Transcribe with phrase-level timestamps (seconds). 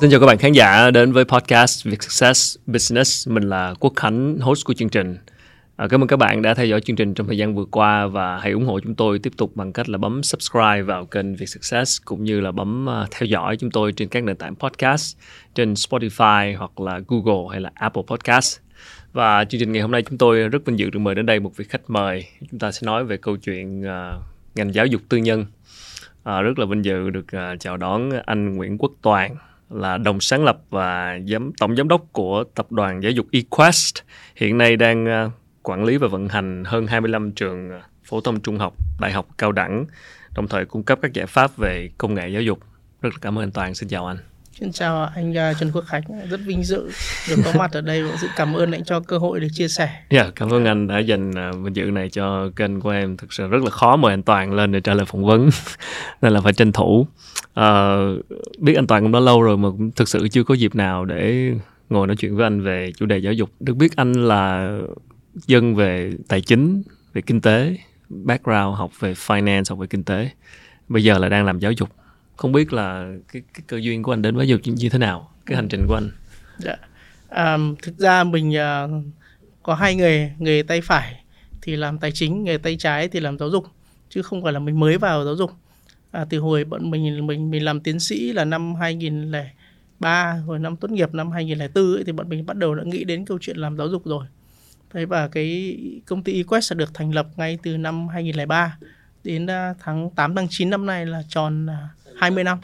[0.00, 3.28] Xin chào các bạn khán giả đến với podcast Việt Success Business.
[3.28, 5.16] Mình là Quốc Khánh, host của chương trình.
[5.76, 8.06] À, cảm ơn các bạn đã theo dõi chương trình trong thời gian vừa qua
[8.06, 11.36] và hãy ủng hộ chúng tôi tiếp tục bằng cách là bấm subscribe vào kênh
[11.36, 14.54] Việt Success cũng như là bấm à, theo dõi chúng tôi trên các nền tảng
[14.56, 15.16] podcast
[15.54, 18.58] trên Spotify hoặc là Google hay là Apple Podcast.
[19.12, 21.40] Và chương trình ngày hôm nay chúng tôi rất vinh dự được mời đến đây
[21.40, 22.24] một vị khách mời.
[22.50, 24.22] Chúng ta sẽ nói về câu chuyện uh,
[24.54, 25.46] ngành giáo dục tư nhân.
[26.24, 29.36] À, rất là vinh dự được uh, chào đón anh Nguyễn Quốc Toàn
[29.70, 34.02] là đồng sáng lập và giám tổng giám đốc của tập đoàn giáo dục eQuest
[34.36, 35.30] hiện nay đang ờ,
[35.62, 39.26] quản lý và vận hành hơn 25 trường ờ, phổ thông trung học, đại học
[39.38, 39.86] cao đẳng,
[40.34, 42.58] đồng thời cung cấp các giải pháp về công nghệ giáo dục.
[43.02, 44.16] Rất là cảm ơn anh Toàn, xin chào anh.
[44.60, 46.90] Xin chào anh uh, Trần Quốc Khánh, rất vinh dự
[47.28, 49.68] được có mặt ở đây và rất cảm ơn anh cho cơ hội được chia
[49.68, 49.90] sẻ.
[50.10, 53.16] Dạ, yeah, cảm ơn anh đã dành uh, vinh dự này cho kênh của em.
[53.16, 55.50] Thực sự rất là khó mời anh Toàn lên để trả lời phỏng vấn,
[56.22, 57.06] nên là phải tranh thủ.
[57.60, 57.64] Uh,
[58.58, 61.04] biết anh Toàn cũng đã lâu rồi mà cũng thực sự chưa có dịp nào
[61.04, 61.52] để
[61.90, 63.50] ngồi nói chuyện với anh về chủ đề giáo dục.
[63.60, 64.72] Được biết anh là
[65.34, 67.76] dân về tài chính về kinh tế
[68.08, 70.30] background học về finance học về kinh tế
[70.88, 71.88] bây giờ là đang làm giáo dục
[72.38, 75.30] không biết là cái, cái cơ duyên của anh đến với dục như thế nào
[75.46, 76.10] cái hành trình của anh?
[76.58, 76.76] Dạ.
[77.28, 79.04] à, thực ra mình uh,
[79.62, 81.24] có hai nghề nghề tay phải
[81.62, 83.66] thì làm tài chính nghề tay trái thì làm giáo dục
[84.08, 85.50] chứ không phải là mình mới vào giáo dục.
[86.10, 90.76] À, từ hồi bọn mình mình mình làm tiến sĩ là năm 2003 rồi năm
[90.76, 93.56] tốt nghiệp năm 2004 ấy, thì bọn mình bắt đầu đã nghĩ đến câu chuyện
[93.56, 94.26] làm giáo dục rồi.
[94.90, 98.78] Thế và cái công ty eQuest được thành lập ngay từ năm 2003
[99.24, 101.66] đến à, tháng 8 tháng 9 năm nay là tròn
[102.18, 102.58] 20 à, năm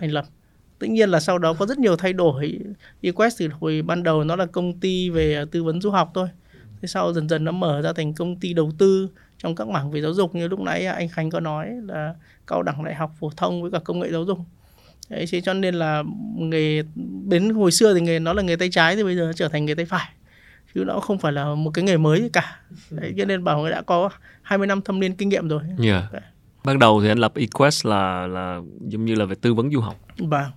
[0.00, 0.24] thành lập.
[0.78, 2.58] Tất nhiên là sau đó có rất nhiều thay đổi.
[3.02, 6.28] eQuest từ hồi ban đầu nó là công ty về tư vấn du học thôi.
[6.82, 9.90] Thế sau dần dần nó mở ra thành công ty đầu tư trong các mảng
[9.90, 12.14] về giáo dục như lúc nãy anh Khánh có nói là
[12.46, 14.38] cao đẳng đại học phổ thông với cả công nghệ giáo dục.
[15.10, 16.02] Đấy, thế cho nên là
[16.36, 16.82] nghề
[17.28, 19.48] đến hồi xưa thì nghề nó là nghề tay trái thì bây giờ nó trở
[19.48, 20.08] thành nghề tay phải
[20.74, 23.60] chứ nó không phải là một cái nghề mới gì cả đấy, cho nên bảo
[23.60, 24.10] người đã có
[24.42, 26.04] 20 năm thâm niên kinh nghiệm rồi yeah
[26.66, 29.80] ban đầu thì anh lập eQuest là là giống như là về tư vấn du
[29.80, 29.96] học.
[30.18, 30.50] Vâng.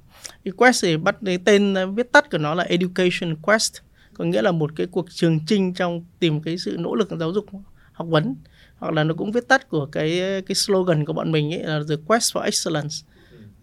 [0.44, 3.74] eQuest thì bắt cái tên viết tắt của nó là Education Quest
[4.14, 7.32] có nghĩa là một cái cuộc trường trinh trong tìm cái sự nỗ lực giáo
[7.32, 7.46] dục
[7.92, 8.36] học vấn.
[8.78, 11.80] Hoặc là nó cũng viết tắt của cái cái slogan của bọn mình ấy là
[11.90, 12.96] the quest for excellence.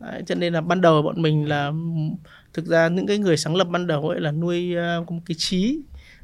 [0.00, 1.72] Đấy, cho nên là ban đầu bọn mình là
[2.52, 5.34] thực ra những cái người sáng lập ban đầu ấy là nuôi uh, một cái
[5.38, 5.80] trí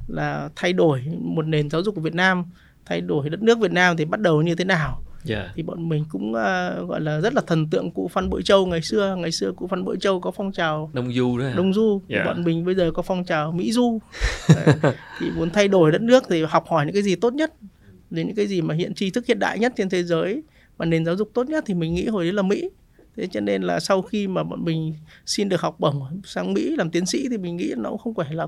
[0.09, 2.45] là thay đổi một nền giáo dục của Việt Nam
[2.85, 5.45] thay đổi đất nước Việt Nam thì bắt đầu như thế nào yeah.
[5.45, 5.53] Dạ.
[5.55, 8.67] thì bọn mình cũng uh, gọi là rất là thần tượng cụ Phan Bội Châu
[8.67, 11.75] ngày xưa ngày xưa cụ Phan Bội Châu có phong trào Đông Du đấy Đông
[11.75, 12.27] Du yeah.
[12.27, 12.33] Dạ.
[12.33, 13.99] bọn mình bây giờ có phong trào Mỹ Du
[15.21, 17.53] thì muốn thay đổi đất nước thì học hỏi những cái gì tốt nhất
[18.11, 20.43] đến những cái gì mà hiện tri thức hiện đại nhất trên thế giới
[20.77, 22.71] và nền giáo dục tốt nhất thì mình nghĩ hồi đấy là Mỹ
[23.17, 24.95] thế cho nên là sau khi mà bọn mình
[25.27, 28.15] xin được học bổng sang Mỹ làm tiến sĩ thì mình nghĩ nó cũng không
[28.15, 28.47] phải là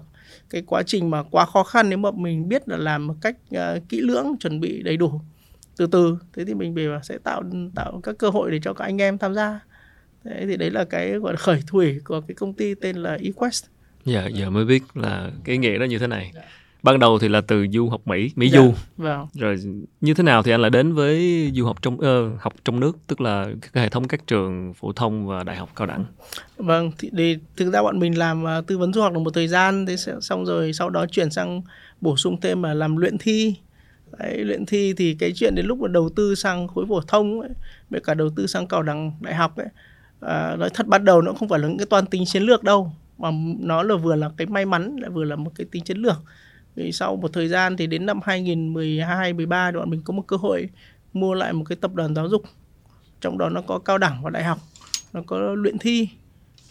[0.51, 3.37] cái quá trình mà quá khó khăn nếu mà mình biết là làm một cách
[3.57, 5.21] uh, kỹ lưỡng chuẩn bị đầy đủ
[5.77, 6.19] từ từ.
[6.37, 7.43] Thế thì mình về sẽ tạo
[7.75, 9.61] tạo các cơ hội để cho các anh em tham gia.
[10.25, 13.17] Thế thì đấy là cái gọi là khởi thủy của cái công ty tên là
[13.17, 13.65] eQuest.
[14.05, 16.31] Dạ giờ mới biết là cái nghĩa đó như thế này.
[16.35, 16.47] Yeah.
[16.83, 18.73] Ban đầu thì là từ du học Mỹ Mỹ dạ, du.
[18.97, 19.27] vâng.
[19.33, 19.57] rồi
[20.01, 22.99] như thế nào thì anh lại đến với du học trong uh, học trong nước
[23.07, 26.05] tức là cái hệ thống các trường phổ thông và đại học cao đẳng?
[26.57, 29.35] Vâng thì để thực ra bọn mình làm uh, tư vấn du học được một
[29.35, 31.63] thời gian thế xong rồi sau đó chuyển sang
[32.01, 33.55] bổ sung thêm là làm luyện thi
[34.19, 37.41] Đấy, luyện thi thì cái chuyện đến lúc mà đầu tư sang khối phổ thông
[37.41, 37.51] ấy,
[37.91, 39.67] với cả đầu tư sang cao đẳng đại học ấy
[40.21, 42.63] à, nói thật ban đầu nó không phải là những cái toàn tính chiến lược
[42.63, 45.85] đâu mà nó là vừa là cái may mắn lại vừa là một cái tính
[45.85, 46.17] chiến lược.
[46.75, 50.25] Vì sau một thời gian thì đến năm 2012 13 thì bọn mình có một
[50.27, 50.69] cơ hội
[51.13, 52.43] mua lại một cái tập đoàn giáo dục
[53.21, 54.59] trong đó nó có cao đẳng và đại học
[55.13, 56.09] nó có luyện thi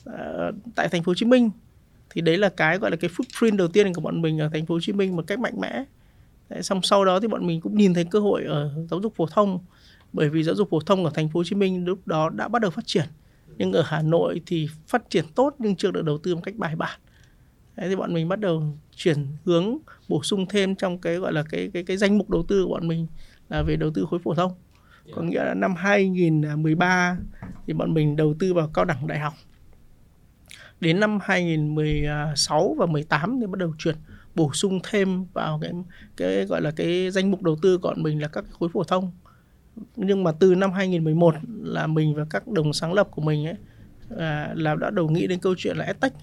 [0.06, 1.52] à, tại thành phố Hồ Chí Minh.
[2.10, 4.66] Thì đấy là cái gọi là cái footprint đầu tiên của bọn mình ở thành
[4.66, 5.84] phố Hồ Chí Minh một cách mạnh mẽ
[6.54, 9.14] đấy, xong sau đó thì bọn mình cũng nhìn thấy cơ hội ở giáo dục
[9.16, 9.60] phổ thông.
[10.14, 12.48] Bởi vì giáo dục phổ thông ở thành phố Hồ Chí Minh lúc đó đã
[12.48, 13.06] bắt đầu phát triển.
[13.58, 16.56] Nhưng ở Hà Nội thì phát triển tốt nhưng chưa được đầu tư một cách
[16.56, 17.00] bài bản.
[17.76, 19.78] Đấy, thì bọn mình bắt đầu chuyển hướng
[20.10, 22.70] bổ sung thêm trong cái gọi là cái cái cái danh mục đầu tư của
[22.70, 23.08] bọn mình
[23.50, 24.52] là về đầu tư khối phổ thông.
[25.16, 27.18] Có nghĩa là năm 2013
[27.68, 29.34] thì bọn mình đầu tư vào cao đẳng đại học.
[30.80, 33.96] Đến năm 2016 và 18 thì bắt đầu chuyển
[34.36, 35.72] bổ sung thêm vào cái
[36.18, 39.12] cái gọi là cái danh mục đầu tư của mình là các khối phổ thông.
[39.96, 43.56] Nhưng mà từ năm 2011 là mình và các đồng sáng lập của mình ấy
[44.10, 46.14] là, là đã đầu nghĩ đến câu chuyện là EdTech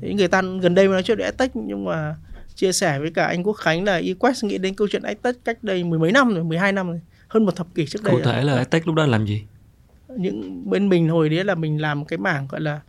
[0.00, 2.16] Thế người ta gần đây mới nói chuyện về EdTech nhưng mà
[2.54, 5.64] chia sẻ với cả anh Quốc Khánh là eQuest nghĩ đến câu chuyện EdTech cách
[5.64, 8.14] đây mười mấy năm rồi, 12 năm rồi, hơn một thập kỷ trước đây.
[8.14, 9.44] Cụ thể là EdTech lúc đó làm gì?
[10.08, 12.80] Những bên mình hồi đấy là mình làm cái mảng gọi là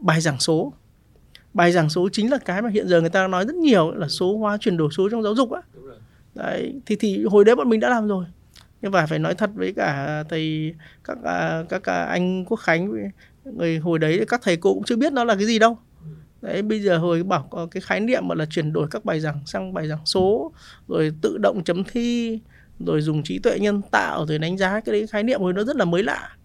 [0.00, 0.72] bài giảng số
[1.56, 4.08] bài giảng số chính là cái mà hiện giờ người ta nói rất nhiều là
[4.08, 5.60] số hóa chuyển đổi số trong giáo dục á.
[6.34, 8.24] Đấy thì thì hồi đấy bọn mình đã làm rồi.
[8.82, 10.74] Nhưng mà phải nói thật với cả thầy
[11.04, 13.10] các à, các à, anh quốc khánh
[13.44, 15.78] người hồi đấy các thầy cô cũng chưa biết nó là cái gì đâu.
[16.42, 19.20] Đấy bây giờ hồi bảo có cái khái niệm mà là chuyển đổi các bài
[19.20, 20.52] giảng sang bài giảng số
[20.88, 22.40] rồi tự động chấm thi
[22.80, 25.64] rồi dùng trí tuệ nhân tạo rồi đánh giá cái đấy khái niệm hồi nó
[25.64, 26.36] rất là mới lạ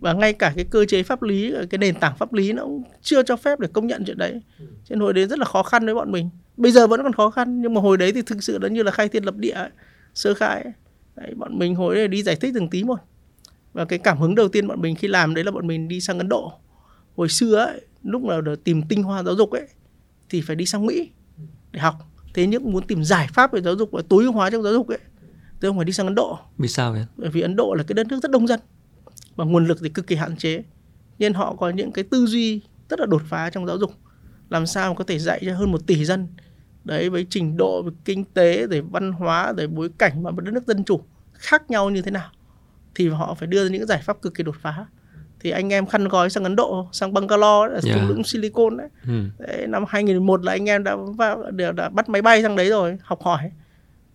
[0.00, 2.82] và ngay cả cái cơ chế pháp lý cái nền tảng pháp lý nó cũng
[3.02, 4.40] chưa cho phép để công nhận chuyện đấy.
[4.58, 6.30] Cho nên hồi đấy rất là khó khăn với bọn mình.
[6.56, 8.82] Bây giờ vẫn còn khó khăn nhưng mà hồi đấy thì thực sự nó như
[8.82, 9.70] là khai thiên lập địa ấy,
[10.14, 10.72] sơ khai ấy.
[11.16, 12.98] Đấy, bọn mình hồi đấy đi giải thích từng tí một.
[13.72, 16.00] Và cái cảm hứng đầu tiên bọn mình khi làm đấy là bọn mình đi
[16.00, 16.52] sang Ấn Độ.
[17.16, 19.68] Hồi xưa ấy, lúc nào để tìm tinh hoa giáo dục ấy
[20.28, 21.10] thì phải đi sang Mỹ
[21.72, 21.94] để học.
[22.34, 24.72] Thế nhưng muốn tìm giải pháp về giáo dục và tối ưu hóa trong giáo
[24.72, 24.98] dục ấy
[25.60, 26.38] thì không phải đi sang Ấn Độ.
[26.58, 27.04] Vì sao vậy?
[27.16, 28.60] Bởi vì Ấn Độ là cái đất nước rất đông dân
[29.38, 30.62] và nguồn lực thì cực kỳ hạn chế.
[31.18, 33.92] Nên họ có những cái tư duy rất là đột phá trong giáo dục.
[34.50, 36.26] Làm sao có thể dạy cho hơn một tỷ dân.
[36.84, 40.40] Đấy với trình độ về kinh tế rồi văn hóa rồi bối cảnh mà một
[40.40, 41.00] đất nước dân chủ
[41.32, 42.30] khác nhau như thế nào.
[42.94, 44.86] Thì họ phải đưa ra những giải pháp cực kỳ đột phá.
[45.40, 48.08] Thì anh em khăn gói sang Ấn Độ sang Bangalore là Yeah.
[48.08, 48.88] lũng Silicon đấy.
[49.06, 49.24] ừ.
[49.38, 52.68] đấy năm 2001 là anh em đã vào, đã, đã bắt máy bay sang đấy
[52.68, 53.50] rồi học hỏi.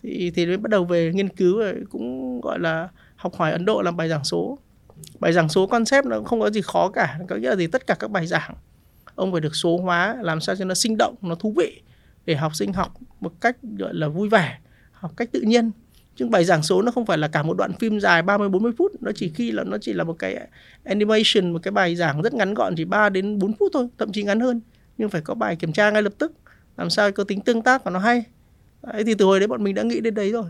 [0.04, 3.66] Thì thì mới bắt đầu về nghiên cứu rồi cũng gọi là học hỏi Ấn
[3.66, 4.60] Độ làm bài giảng số
[5.20, 7.68] bài giảng số concept nó không có gì khó cả có nghĩa là gì?
[7.68, 8.56] Tất cả các bài giảng
[9.16, 11.82] ông phải được số hóa làm sao cho nó sinh động nó thú vị
[12.26, 14.60] để học sinh học một cách gọi là vui vẻ
[14.92, 15.72] học cách tự nhiên.
[16.16, 18.72] Chứ bài giảng số nó không phải là cả một đoạn phim dài 30 40
[18.78, 20.48] phút nó chỉ khi là nó chỉ là một cái
[20.84, 24.12] animation một cái bài giảng rất ngắn gọn chỉ 3 đến 4 phút thôi thậm
[24.12, 24.62] chí ngắn hơn.
[24.98, 26.34] Nhưng phải có bài kiểm tra ngay lập tức
[26.78, 28.24] làm sao có tính tương tác và nó hay.
[28.84, 30.46] Đấy, thì từ hồi đấy bọn mình đã nghĩ đến đấy rồi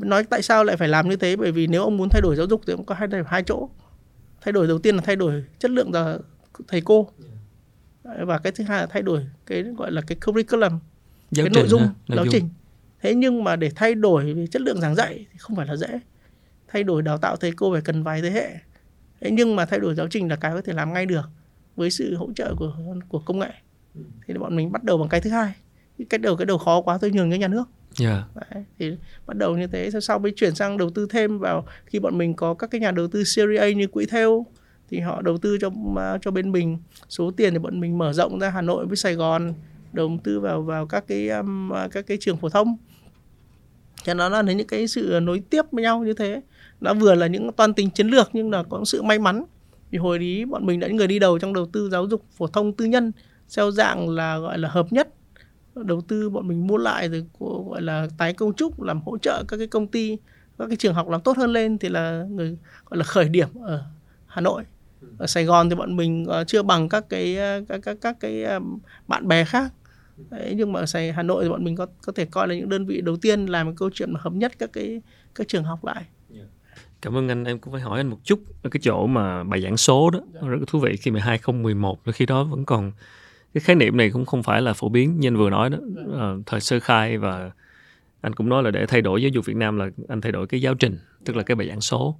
[0.00, 1.36] nói tại sao lại phải làm như thế?
[1.36, 3.68] Bởi vì nếu ông muốn thay đổi giáo dục thì ông có hai hai chỗ.
[4.40, 6.18] Thay đổi đầu tiên là thay đổi chất lượng là
[6.68, 7.10] thầy cô.
[8.02, 10.78] Và cái thứ hai là thay đổi cái gọi là cái curriculum
[11.30, 12.48] giáo cái trình nội dung ha, giáo trình.
[13.00, 15.76] Thế nhưng mà để thay đổi về chất lượng giảng dạy thì không phải là
[15.76, 16.00] dễ.
[16.68, 18.50] Thay đổi đào tạo thầy cô phải cần vài thế hệ.
[19.20, 21.30] Thế nhưng mà thay đổi giáo trình là cái có thể làm ngay được
[21.76, 22.72] với sự hỗ trợ của
[23.08, 23.50] của công nghệ.
[24.26, 25.52] Thì bọn mình bắt đầu bằng cái thứ hai.
[26.10, 27.64] Cái đầu cái đầu khó quá tôi nhường cho nhà nước
[28.00, 28.24] yeah.
[28.34, 28.96] Đấy, thì
[29.26, 32.18] bắt đầu như thế sau sau mới chuyển sang đầu tư thêm vào khi bọn
[32.18, 34.46] mình có các cái nhà đầu tư Series A như quỹ theo
[34.90, 36.78] thì họ đầu tư cho à, cho bên mình.
[37.08, 39.54] Số tiền thì bọn mình mở rộng ra Hà Nội với Sài Gòn
[39.92, 42.76] đầu tư vào vào các cái um, à, các cái trường phổ thông.
[44.02, 46.40] Cho nó là những cái sự nối tiếp với nhau như thế.
[46.80, 49.44] Nó vừa là những toàn tính chiến lược nhưng là có sự may mắn.
[49.90, 52.24] Vì hồi đấy bọn mình đã những người đi đầu trong đầu tư giáo dục
[52.36, 53.12] phổ thông tư nhân
[53.56, 55.08] theo dạng là gọi là hợp nhất
[55.74, 57.24] đầu tư bọn mình mua lại rồi
[57.68, 60.16] gọi là tái cấu trúc làm hỗ trợ các cái công ty
[60.58, 63.48] các cái trường học làm tốt hơn lên thì là người gọi là khởi điểm
[63.62, 63.84] ở
[64.26, 64.64] Hà Nội.
[65.18, 68.16] Ở Sài Gòn thì bọn mình ờ, chưa bằng các cái ờ, các các các
[68.20, 68.60] cái ờ,
[69.06, 69.72] bạn bè khác.
[70.30, 72.54] Đấy, nhưng mà ở Sài Hà Nội thì bọn mình có có thể coi là
[72.54, 75.02] những đơn vị đầu tiên làm cái câu chuyện mà hợp nhất các cái
[75.34, 76.04] các trường học lại.
[77.00, 78.40] Cảm ơn anh, em cũng phải hỏi anh một chút.
[78.62, 81.98] Ở cái chỗ mà bài giảng số đó, nó rất thú vị khi mà 2011
[82.04, 82.92] là khi đó vẫn còn
[83.58, 85.78] cái khái niệm này cũng không phải là phổ biến như anh vừa nói đó,
[86.12, 87.50] ờ, thời sơ khai và
[88.20, 90.46] anh cũng nói là để thay đổi giáo dục Việt Nam là anh thay đổi
[90.46, 92.16] cái giáo trình, tức là cái bài giảng số.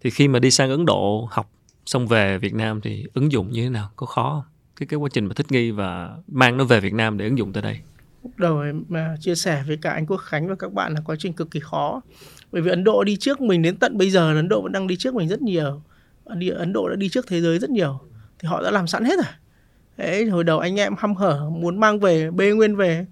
[0.00, 1.50] Thì khi mà đi sang Ấn Độ học
[1.86, 3.90] xong về Việt Nam thì ứng dụng như thế nào?
[3.96, 4.52] Có khó không?
[4.76, 7.38] Cái cái quá trình mà thích nghi và mang nó về Việt Nam để ứng
[7.38, 7.78] dụng tới đây.
[8.22, 11.00] lúc đầu em mà chia sẻ với cả anh Quốc Khánh và các bạn là
[11.04, 12.00] quá trình cực kỳ khó
[12.52, 14.86] bởi vì Ấn Độ đi trước mình đến tận bây giờ Ấn Độ vẫn đang
[14.86, 15.82] đi trước mình rất nhiều
[16.36, 18.00] đi Ấn Độ đã đi trước thế giới rất nhiều
[18.38, 19.32] thì họ đã làm sẵn hết rồi
[19.96, 23.06] Đấy, hồi đầu anh em hăm hở muốn mang về bê nguyên về.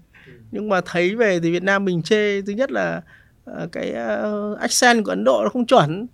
[0.50, 3.02] Nhưng mà thấy về thì Việt Nam mình chê thứ nhất là
[3.44, 6.06] ờ, cái uh, accent của Ấn Độ nó không chuẩn.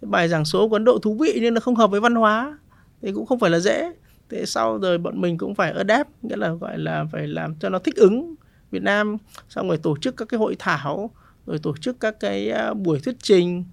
[0.00, 2.58] Bài giảng số của Ấn Độ thú vị nhưng nó không hợp với văn hóa
[3.02, 3.92] thì cũng không phải là dễ.
[4.30, 7.68] Thế sau rồi bọn mình cũng phải adapt nghĩa là gọi là phải làm cho
[7.68, 8.34] nó thích ứng
[8.70, 9.16] Việt Nam.
[9.48, 11.10] Xong rồi tổ chức các cái hội thảo
[11.46, 13.64] rồi tổ chức các cái à, buổi thuyết trình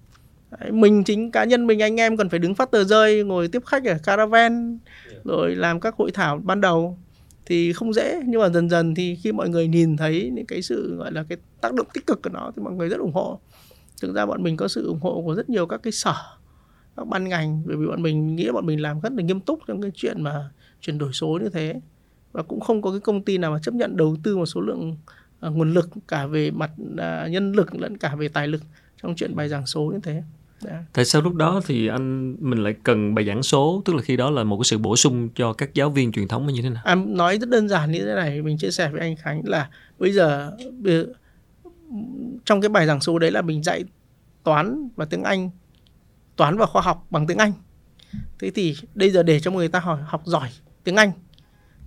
[0.59, 3.47] Đấy, mình chính cá nhân mình anh em còn phải đứng phát tờ rơi ngồi
[3.47, 4.79] tiếp khách ở caravan
[5.23, 6.97] rồi làm các hội thảo ban đầu.
[7.45, 10.61] Thì không dễ nhưng mà dần dần thì khi mọi người nhìn thấy những cái
[10.61, 13.13] sự gọi là cái tác động tích cực của nó thì mọi người rất ủng
[13.13, 13.39] hộ.
[14.01, 16.15] Thực ra bọn mình có sự ủng hộ của rất nhiều các cái sở
[16.97, 19.59] các ban ngành bởi vì bọn mình nghĩ bọn mình làm rất là nghiêm túc
[19.67, 20.49] trong cái chuyện mà
[20.81, 21.81] chuyển đổi số như thế.
[22.31, 24.61] Và cũng không có cái công ty nào mà chấp nhận đầu tư một số
[24.61, 24.97] lượng
[25.39, 28.61] à, nguồn lực cả về mặt à, nhân lực lẫn cả về tài lực
[29.01, 30.23] trong chuyện bài giảng số như thế
[30.61, 30.83] Dạ.
[30.93, 34.17] Tại sao lúc đó thì anh mình lại cần bài giảng số, tức là khi
[34.17, 36.69] đó là một cái sự bổ sung cho các giáo viên truyền thống như thế
[36.69, 36.83] nào?
[36.85, 39.69] Em nói rất đơn giản như thế này mình chia sẻ với anh Khánh là
[39.99, 40.51] bây giờ
[42.45, 43.83] trong cái bài giảng số đấy là mình dạy
[44.43, 45.49] toán và tiếng Anh
[46.35, 47.51] toán và khoa học bằng tiếng Anh
[48.39, 50.49] thế thì bây giờ để cho người ta hỏi học giỏi
[50.83, 51.11] tiếng Anh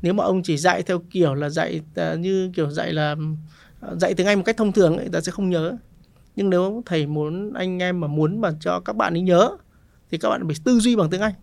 [0.02, 1.80] nếu mà ông chỉ dạy theo kiểu là dạy
[2.12, 3.16] uh, như kiểu dạy là
[3.92, 5.76] uh, dạy tiếng Anh một cách thông thường ấy, ta sẽ không nhớ
[6.36, 9.56] nhưng nếu thầy muốn anh em mà muốn mà cho các bạn ấy nhớ
[10.10, 11.34] thì các bạn phải tư duy bằng tiếng Anh.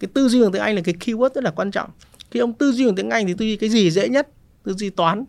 [0.00, 1.90] Cái tư duy bằng tiếng Anh là cái keyword rất là quan trọng.
[2.30, 4.28] Khi ông tư duy bằng tiếng Anh thì tư duy cái gì dễ nhất?
[4.64, 5.24] Tư duy toán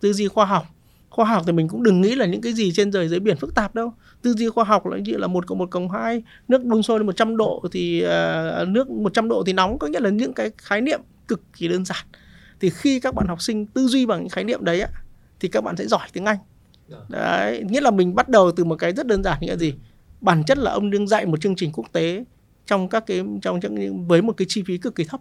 [0.00, 0.66] tư duy khoa học.
[1.10, 3.36] Khoa học thì mình cũng đừng nghĩ là những cái gì trên trời dưới biển
[3.36, 3.92] phức tạp đâu.
[4.22, 6.98] Tư duy khoa học là như là một cộng một cộng hai nước đun sôi
[6.98, 8.04] lên 100 độ thì
[8.62, 9.78] uh, nước 100 độ thì nóng.
[9.78, 12.04] Có nghĩa là những cái khái niệm cực kỳ đơn giản.
[12.60, 14.88] Thì khi các bạn học sinh tư duy bằng những khái niệm đấy á,
[15.40, 16.36] thì các bạn sẽ giỏi tiếng Anh
[17.08, 19.74] đấy nghĩa là mình bắt đầu từ một cái rất đơn giản là gì?
[20.20, 22.24] Bản chất là ông đương dạy một chương trình quốc tế
[22.66, 25.20] trong các cái trong những với một cái chi phí cực kỳ thấp.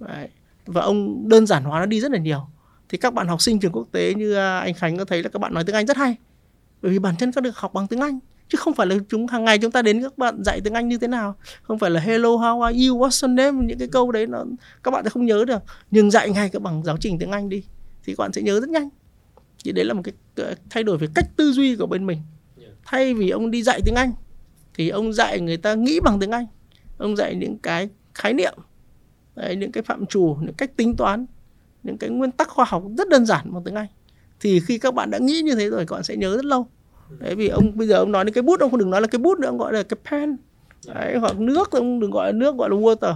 [0.00, 0.28] Đấy.
[0.66, 2.40] và ông đơn giản hóa nó đi rất là nhiều.
[2.88, 5.28] Thì các bạn học sinh trường quốc tế như à, anh Khánh có thấy là
[5.28, 6.16] các bạn nói tiếng Anh rất hay.
[6.82, 8.18] Bởi vì bản thân các được học bằng tiếng Anh
[8.48, 10.88] chứ không phải là chúng hàng ngày chúng ta đến các bạn dạy tiếng Anh
[10.88, 11.36] như thế nào.
[11.62, 12.98] Không phải là hello how are you?
[12.98, 13.66] What's your name?
[13.66, 14.44] Những cái câu đấy nó
[14.82, 15.62] các bạn sẽ không nhớ được.
[15.90, 17.64] Nhưng dạy ngay các bằng giáo trình tiếng Anh đi
[18.04, 18.88] thì các bạn sẽ nhớ rất nhanh
[19.64, 20.14] thì đấy là một cái
[20.70, 22.18] thay đổi về cách tư duy của bên mình.
[22.84, 24.12] Thay vì ông đi dạy tiếng Anh
[24.74, 26.46] thì ông dạy người ta nghĩ bằng tiếng Anh.
[26.98, 28.54] Ông dạy những cái khái niệm
[29.36, 31.26] đấy, những cái phạm trù những cách tính toán
[31.82, 33.88] những cái nguyên tắc khoa học rất đơn giản bằng tiếng Anh.
[34.40, 36.66] Thì khi các bạn đã nghĩ như thế rồi các bạn sẽ nhớ rất lâu.
[37.18, 39.06] Đấy vì ông bây giờ ông nói đến cái bút ông không đừng nói là
[39.06, 40.36] cái bút nữa ông gọi là cái pen.
[40.86, 43.14] Đấy, hoặc nước ông đừng gọi là nước gọi là water.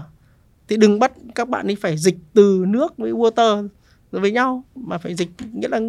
[0.69, 3.69] Thì đừng bắt các bạn ấy phải dịch từ nước với water
[4.11, 5.81] với nhau mà phải dịch nghĩa là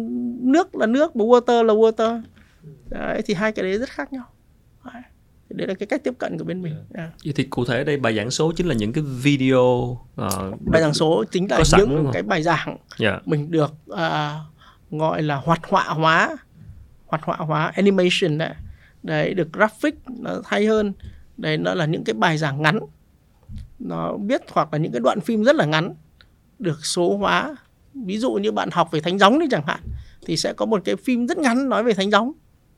[0.44, 2.22] nước là nước và water là water.
[2.88, 4.24] Đấy, thì hai cái đấy rất khác nhau.
[4.84, 5.02] Đấy.
[5.48, 6.74] đấy là cái cách tiếp cận của bên mình.
[6.94, 7.10] Yeah.
[7.24, 10.82] Vậy thì cụ thể đây bài giảng số chính là những cái video uh, bài
[10.82, 13.28] giảng số chính là những cái bài giảng yeah.
[13.28, 13.98] Mình được uh,
[14.90, 16.36] gọi là hoạt họa hóa
[17.06, 18.54] hoạt họa hóa animation đấy.
[19.02, 20.92] Đấy được graphic nó hay hơn.
[21.36, 22.80] Đấy nó là những cái bài giảng ngắn.
[23.78, 25.94] Nó biết hoặc là những cái đoạn phim rất là ngắn
[26.58, 27.56] được số hóa.
[27.94, 29.80] Ví dụ như bạn học về thánh gióng đi chẳng hạn
[30.26, 32.32] thì sẽ có một cái phim rất ngắn nói về thánh gióng.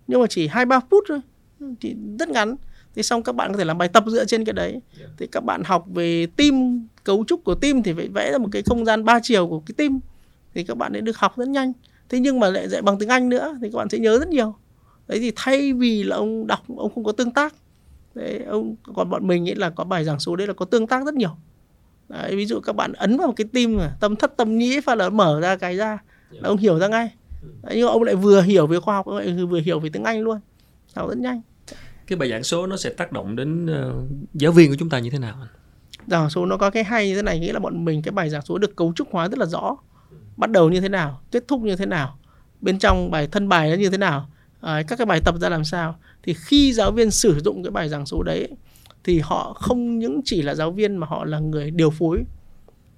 [0.06, 1.20] Nhưng mà chỉ hai ba phút thôi
[1.80, 2.56] thì rất ngắn.
[2.94, 4.80] Thì xong các bạn có thể làm bài tập dựa trên cái đấy.
[5.18, 8.48] Thì các bạn học về tim cấu trúc của tim thì phải vẽ ra một
[8.52, 10.00] cái không gian ba chiều của cái tim
[10.54, 11.72] thì các bạn ấy được học rất nhanh.
[12.08, 14.28] Thế nhưng mà lại dạy bằng tiếng anh nữa thì các bạn sẽ nhớ rất
[14.28, 14.54] nhiều.
[15.08, 17.54] Đấy thì thay vì là ông đọc ông không có tương tác
[18.14, 20.86] đấy ông còn bọn mình ấy là có bài giảng số đấy là có tương
[20.86, 21.36] tác rất nhiều.
[22.08, 24.94] Đấy, ví dụ các bạn ấn vào một cái tim tâm thất tâm nhĩ và
[24.94, 25.98] là mở ra cái ra
[26.30, 27.14] là ông hiểu ra ngay
[27.74, 30.40] nhưng ông lại vừa hiểu về khoa học lại vừa hiểu về tiếng anh luôn.
[30.94, 31.40] Học rất nhanh.
[32.06, 34.98] Cái bài giảng số nó sẽ tác động đến uh, giáo viên của chúng ta
[34.98, 35.34] như thế nào
[36.06, 38.30] giảng số nó có cái hay như thế này nghĩa là bọn mình cái bài
[38.30, 39.76] giảng số được cấu trúc hóa rất là rõ.
[40.36, 42.18] Bắt đầu như thế nào kết thúc như thế nào
[42.60, 44.28] bên trong bài thân bài nó như thế nào
[44.60, 45.98] à, các cái bài tập ra làm sao.
[46.22, 48.48] Thì khi giáo viên sử dụng cái bài giảng số đấy
[49.04, 52.24] thì họ không những chỉ là giáo viên mà họ là người điều phối.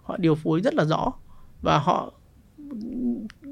[0.03, 1.13] Họ điều phối rất là rõ
[1.63, 2.13] và họ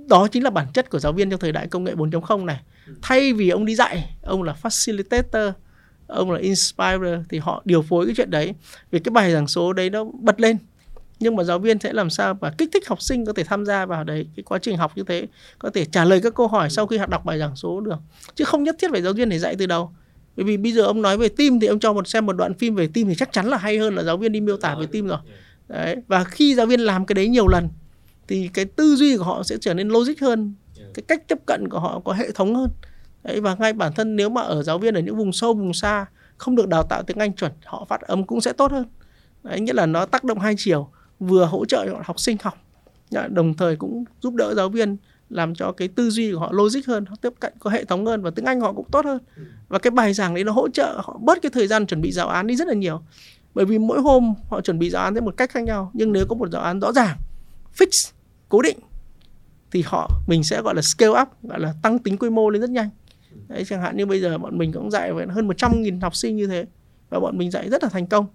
[0.09, 2.61] đó chính là bản chất của giáo viên trong thời đại công nghệ 4.0 này.
[3.03, 5.53] Thay vì ông đi dạy ông là facilitator
[6.07, 8.55] ông là inspirer thì họ điều phối cái chuyện đấy.
[8.91, 10.59] Vì cái bài giảng số đấy nó bật lên.
[11.21, 13.67] Nhưng mà giáo viên sẽ làm sao và kích thích học sinh có thể tham
[13.67, 15.27] gia vào đấy cái quá trình học như thế
[15.59, 17.99] có thể trả lời các câu hỏi sau khi họ đọc bài giảng số được.
[18.35, 19.91] Chứ không nhất thiết phải giáo viên để dạy từ đầu.
[20.37, 22.55] Bởi vì bây giờ ông nói về tim thì ông cho một xem một đoạn
[22.55, 24.75] phim về tim thì chắc chắn là hay hơn là giáo viên đi miêu tả
[24.81, 25.19] về tim rồi.
[25.69, 27.69] Đấy và khi giáo viên làm cái đấy nhiều lần
[28.29, 30.55] thì cái tư duy của họ sẽ trở nên logic hơn.
[30.95, 32.71] Cái cách tiếp cận của họ có hệ thống hơn.
[33.23, 35.75] Đấy và ngay bản thân nếu mà ở giáo viên ở những vùng sâu vùng
[35.75, 36.07] xa
[36.37, 38.85] không được đào tạo tiếng anh chuẩn họ phát âm cũng sẽ tốt hơn.
[39.43, 42.59] Đấy nghĩa là nó tác động hai chiều vừa hỗ trợ cho học sinh học
[43.29, 44.97] đồng thời cũng giúp đỡ giáo viên
[45.31, 48.07] làm cho cái tư duy của họ logic hơn họ tiếp cận có hệ thống
[48.07, 49.19] hơn và tiếng anh họ cũng tốt hơn.
[49.69, 52.13] Và cái bài giảng đấy nó hỗ trợ họ bớt cái thời gian chuẩn bị
[52.13, 53.03] giáo án đi rất là nhiều.
[53.55, 56.13] Bởi vì mỗi hôm họ chuẩn bị giáo án theo một cách khác nhau nhưng
[56.13, 57.17] nếu có một giáo án rõ ràng
[57.79, 58.13] fix
[58.49, 58.79] cố định
[59.71, 62.61] thì họ mình sẽ gọi là scale up gọi là tăng tính quy mô lên
[62.61, 62.89] rất nhanh
[63.49, 66.47] đấy chẳng hạn như bây giờ bọn mình cũng dạy hơn 100.000 học sinh như
[66.47, 66.67] thế
[67.09, 68.27] và bọn mình dạy rất là thành công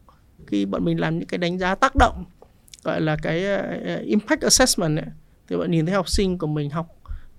[0.48, 2.26] khi bọn mình làm những cái đánh giá tác động
[2.84, 5.06] gọi là cái uh, impact assessment ấy,
[5.48, 6.88] thì bạn nhìn thấy học sinh của mình học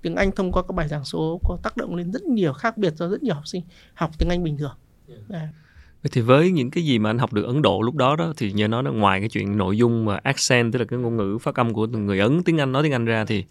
[0.02, 2.76] tiếng Anh thông qua các bài giảng số có tác động lên rất nhiều khác
[2.76, 3.62] biệt cho rất nhiều học sinh
[3.94, 4.76] học tiếng Anh bình thường.
[5.28, 5.42] Yeah.
[6.10, 8.52] Thì với những cái gì mà anh học được Ấn Độ lúc đó đó thì
[8.52, 11.38] như nói nó ngoài cái chuyện nội dung mà accent tức là cái ngôn ngữ
[11.38, 13.44] phát âm của người Ấn tiếng Anh nói tiếng Anh ra thì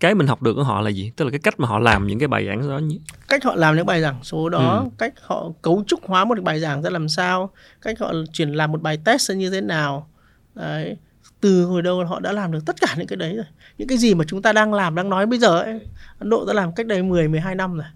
[0.00, 1.12] cái mình học được của họ là gì?
[1.16, 2.80] Tức là cái cách mà họ làm những cái bài giảng đó.
[3.28, 4.90] Cách họ làm những bài giảng số đó, ừ.
[4.98, 7.50] cách họ cấu trúc hóa một bài giảng ra làm sao,
[7.82, 10.08] cách họ chuyển làm một bài test như thế nào.
[10.54, 10.96] Đấy
[11.42, 13.44] từ hồi đầu họ đã làm được tất cả những cái đấy rồi
[13.78, 15.80] những cái gì mà chúng ta đang làm đang nói bây giờ ấy
[16.18, 17.86] Ấn Độ đã làm cách đây 10 12 năm rồi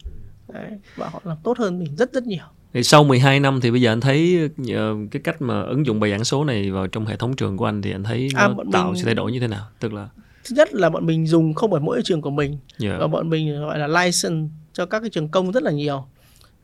[0.49, 2.45] đấy, và họ làm tốt hơn mình rất rất nhiều
[2.77, 6.01] thì sau 12 năm thì bây giờ anh thấy uh, cái cách mà ứng dụng
[6.01, 8.49] bài giảng số này vào trong hệ thống trường của anh thì anh thấy à,
[8.49, 8.97] nó à, tạo mình...
[8.97, 9.67] sự thay đổi như thế nào?
[9.81, 10.09] Tức là
[10.45, 13.01] thứ nhất là bọn mình dùng không phải mỗi trường của mình yeah.
[13.01, 16.07] và bọn mình gọi là license cho các cái trường công rất là nhiều.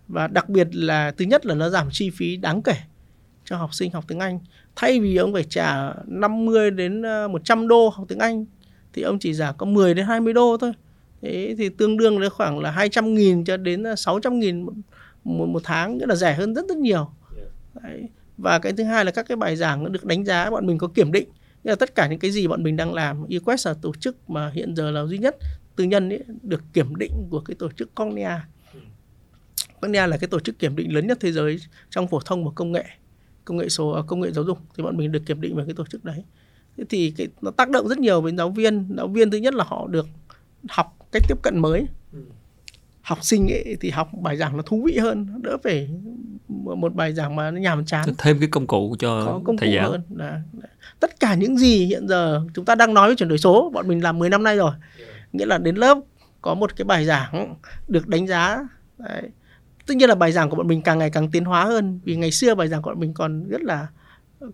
[0.08, 2.76] Và đặc biệt là thứ nhất là nó giảm chi phí đáng kể
[3.44, 4.38] cho học sinh học tiếng Anh.
[4.76, 7.02] Thay vì ông phải trả 50 đến
[7.32, 8.44] 100 ờ, đô học tiếng Anh
[8.92, 10.72] thì ông chỉ trả có 10 đến 20 đô thôi.
[11.22, 14.66] Thế thì tương đương với khoảng là 200 nghìn cho đến 600 nghìn
[15.24, 17.10] một, một, tháng nghĩa là rẻ hơn rất rất nhiều.
[17.82, 18.08] Đấy.
[18.38, 20.78] và cái thứ hai là các cái bài giảng nó được đánh giá bọn mình
[20.78, 21.28] có kiểm định.
[21.64, 24.30] Nghĩa là tất cả những cái gì bọn mình đang làm eQuest là tổ chức
[24.30, 25.36] mà hiện giờ là duy nhất
[25.76, 28.46] tư nhân ấy, được kiểm định của cái tổ chức Cornea
[29.80, 31.56] Cornea là cái tổ chức kiểm định lớn nhất thế giới
[31.90, 32.84] trong phổ thông và công nghệ
[33.44, 34.58] công nghệ số à, công nghệ giáo dục.
[34.76, 36.24] Thì bọn mình được kiểm định bởi cái tổ chức đấy.
[36.76, 38.94] Thế thì cái, nó tác động rất nhiều với giáo viên.
[38.96, 40.06] Giáo viên thứ nhất là họ được
[40.68, 41.86] học cách tiếp cận mới.
[43.02, 45.88] Học sinh ấy thì học bài giảng nó thú vị hơn đỡ phải
[46.48, 49.68] một bài giảng mà nó nhàm chán thêm cái công cụ cho Có công thầy
[49.68, 50.02] cụ giáo hơn.
[50.08, 50.42] Đã.
[51.00, 53.88] tất cả những gì hiện giờ chúng ta đang nói về chuyển đổi số bọn
[53.88, 54.72] mình làm 10 năm nay rồi
[55.32, 55.98] nghĩa là đến lớp
[56.42, 57.54] có một cái bài giảng
[57.88, 58.68] được đánh giá
[58.98, 59.22] đấy.
[59.86, 62.16] tất nhiên là bài giảng của bọn mình càng ngày càng tiến hóa hơn vì
[62.16, 63.86] ngày xưa bài giảng của bọn mình còn rất là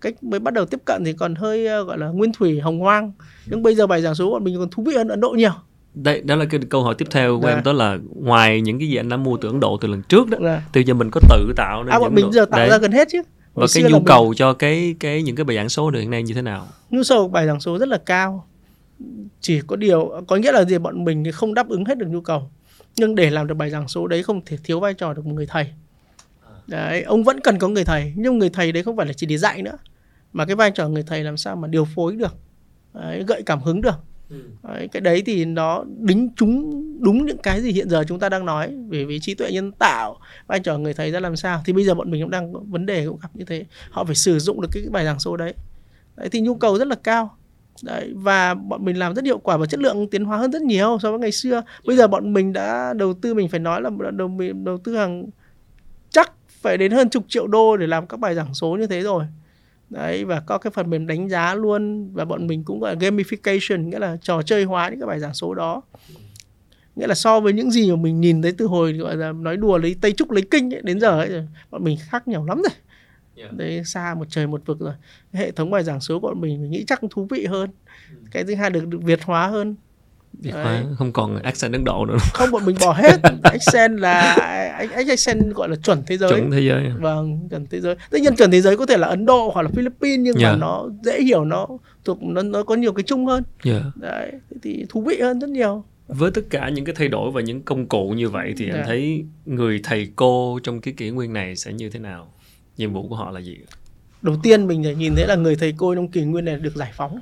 [0.00, 2.80] cách mới bắt đầu tiếp cận thì còn hơi ờ, gọi là nguyên thủy hồng
[2.80, 3.12] hoang
[3.46, 5.52] nhưng bây giờ bài giảng số bọn mình còn thú vị hơn ấn độ nhiều
[5.95, 7.54] đây đó là cái câu hỏi tiếp theo của dạ.
[7.54, 10.02] em đó là ngoài những cái gì anh đã mua từ Ấn Độ từ lần
[10.02, 10.62] trước đó dạ.
[10.73, 12.71] từ giờ mình có tự tạo nên à, bọn mình giờ tạo Đấy.
[12.71, 13.23] ra gần hết chứ.
[13.54, 14.35] Và cái nhu cầu mình...
[14.35, 16.66] cho cái cái những cái bài giảng số được hiện nay như thế nào?
[16.90, 18.47] Nhu cầu bài giảng số rất là cao.
[19.40, 20.78] Chỉ có điều có nghĩa là gì?
[20.78, 22.50] Bọn mình thì không đáp ứng hết được nhu cầu.
[22.97, 25.33] Nhưng để làm được bài giảng số đấy không thể thiếu vai trò được một
[25.35, 25.66] người thầy.
[26.66, 29.26] Đấy ông vẫn cần có người thầy nhưng người thầy đấy không phải là chỉ
[29.26, 29.78] để dạy nữa
[30.33, 32.35] mà cái vai trò người thầy làm sao mà điều phối được
[32.95, 33.95] đấy, gợi cảm hứng được
[34.62, 38.28] Đấy, cái đấy thì nó đính chúng đúng những cái gì hiện giờ chúng ta
[38.28, 41.62] đang nói về về trí tuệ nhân tạo vai trò người thầy ra làm sao.
[41.64, 43.64] Thì bây giờ bọn mình cũng đang vấn đề cũng gặp như thế.
[43.90, 45.55] Họ phải sử dụng được cái bài giảng số đấy,
[46.16, 47.37] đấy thì nhu cầu rất là cao.
[47.83, 50.62] Đấy và bọn mình làm rất hiệu quả và chất lượng tiến hóa hơn rất
[50.62, 51.62] nhiều so với ngày xưa.
[51.87, 54.31] Bây giờ bọn mình đã đầu tư mình phải nói là đầu
[54.64, 55.26] đầu tư hàng
[56.11, 59.00] chắc phải đến hơn chục triệu đô để làm các bài giảng số như thế
[59.00, 59.24] rồi
[59.90, 63.01] đấy và có cái phần mềm đánh giá luôn và bọn mình cũng gọi là
[63.01, 65.83] gamification nghĩa là trò chơi hóa những cái bài giảng số đó.
[66.96, 69.57] Nghĩa là so với những gì mà mình nhìn thấy từ hồi gọi là nói
[69.57, 72.62] đùa lấy tây trúc lấy kinh ấy, đến giờ ấy, bọn mình khác nhau lắm
[72.62, 72.77] rồi.
[73.37, 73.53] Yeah.
[73.53, 74.94] đấy xa một trời một vực rồi.
[75.33, 77.70] Hệ thống bài giảng số của bọn mình mình nghĩ chắc thú vị hơn.
[78.11, 78.16] Ừ.
[78.31, 79.77] cái thứ hai được, được việt hóa hơn
[80.38, 82.51] Việt hóa không còn accent Ấn Độ nữa không?
[82.51, 83.20] Bọn mình bỏ hết.
[83.42, 84.37] Accent là
[85.09, 86.31] accent gọi là chuẩn thế giới.
[86.31, 87.94] Chuẩn thế giới vâng chuẩn thế giới.
[88.11, 90.53] Tất nhiên chuẩn thế giới có thể là Ấn Độ hoặc là Philippines nhưng yeah.
[90.53, 91.66] mà nó dễ hiểu nó
[92.05, 93.42] thuộc nó nó có nhiều cái chung hơn.
[93.64, 93.83] Yeah.
[93.94, 95.85] đấy thì thú vị hơn rất nhiều.
[96.09, 98.77] Với tất cả những cái thay đổi và những công cụ như vậy thì yeah.
[98.77, 102.33] anh thấy người thầy cô trong cái kỷ nguyên này sẽ như thế nào?
[102.77, 103.57] Nhiệm vụ của họ là gì?
[104.22, 106.92] Đầu tiên mình nhìn thấy là người thầy cô trong kỷ nguyên này được giải
[106.96, 107.20] phóng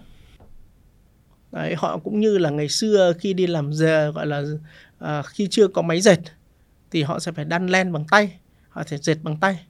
[1.57, 4.43] Đấy, họ cũng như là ngày xưa khi đi làm giờ gọi là
[4.99, 6.19] à, khi chưa có máy dệt
[6.91, 9.67] thì họ sẽ phải đan len bằng tay họ sẽ dệt bằng tay.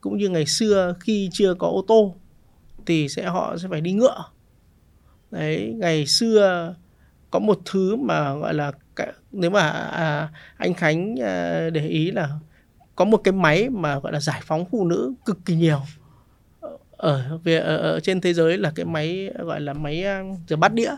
[0.00, 2.16] Cũng như ngày xưa khi chưa có ô tô
[2.86, 4.24] thì sẽ họ sẽ phải đi ngựa.
[5.30, 6.74] Đấy ngày xưa
[7.30, 8.72] có một thứ mà gọi là
[9.32, 12.28] nếu mà à, anh Khánh à, để ý là
[12.96, 15.80] có một cái máy mà gọi là giải phóng phụ nữ cực kỳ nhiều.
[16.90, 20.56] Ở về ở, ở trên thế giới là cái máy gọi là máy à, rửa
[20.56, 20.90] bát đĩa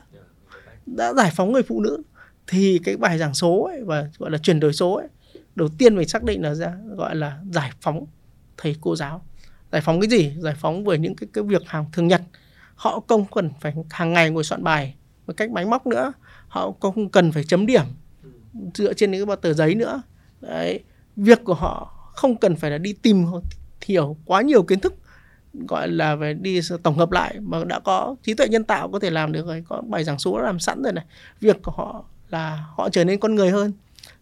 [0.87, 2.03] đã giải phóng người phụ nữ,
[2.47, 5.09] thì cái bài giảng số ấy và gọi là chuyển đổi số ấy,
[5.55, 8.07] đầu tiên phải xác định là ra, gọi là giải phóng
[8.57, 9.23] thầy cô giáo.
[9.73, 10.33] Giải phóng cái gì?
[10.39, 12.23] Giải phóng với những cái cái việc hàng thường nhật.
[12.75, 14.95] Họ không cần phải hàng ngày ngồi soạn bài
[15.27, 16.13] một cách máy móc nữa.
[16.49, 17.85] Họ không cần phải chấm điểm
[18.75, 20.03] dựa trên những cái tờ giấy nữa.
[20.41, 20.81] Đấy,
[21.17, 23.27] việc của họ không cần phải là đi tìm
[23.87, 24.95] hiểu quá nhiều kiến thức
[25.55, 28.99] gọi là về đi tổng hợp lại mà đã có trí tuệ nhân tạo có
[28.99, 31.05] thể làm được rồi, có bài giảng số đã làm sẵn rồi này.
[31.41, 33.73] Việc của họ là họ trở nên con người hơn,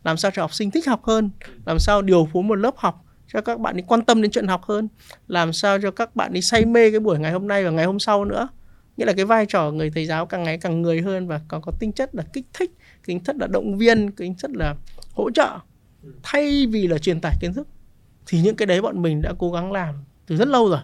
[0.04, 1.30] làm sao cho học sinh thích học hơn,
[1.66, 4.48] làm sao điều phối một lớp học cho các bạn ấy quan tâm đến chuyện
[4.48, 4.88] học hơn,
[5.28, 7.84] làm sao cho các bạn ấy say mê cái buổi ngày hôm nay và ngày
[7.84, 8.48] hôm sau nữa.
[8.96, 11.62] Nghĩa là cái vai trò người thầy giáo càng ngày càng người hơn và còn
[11.62, 12.70] có tinh chất là kích thích,
[13.06, 14.74] tính chất là động viên, tính chất là
[15.12, 15.58] hỗ trợ.
[16.22, 17.68] Thay vì là truyền tải kiến thức,
[18.26, 19.94] thì những cái đấy bọn mình đã cố gắng làm
[20.26, 20.80] từ rất lâu rồi.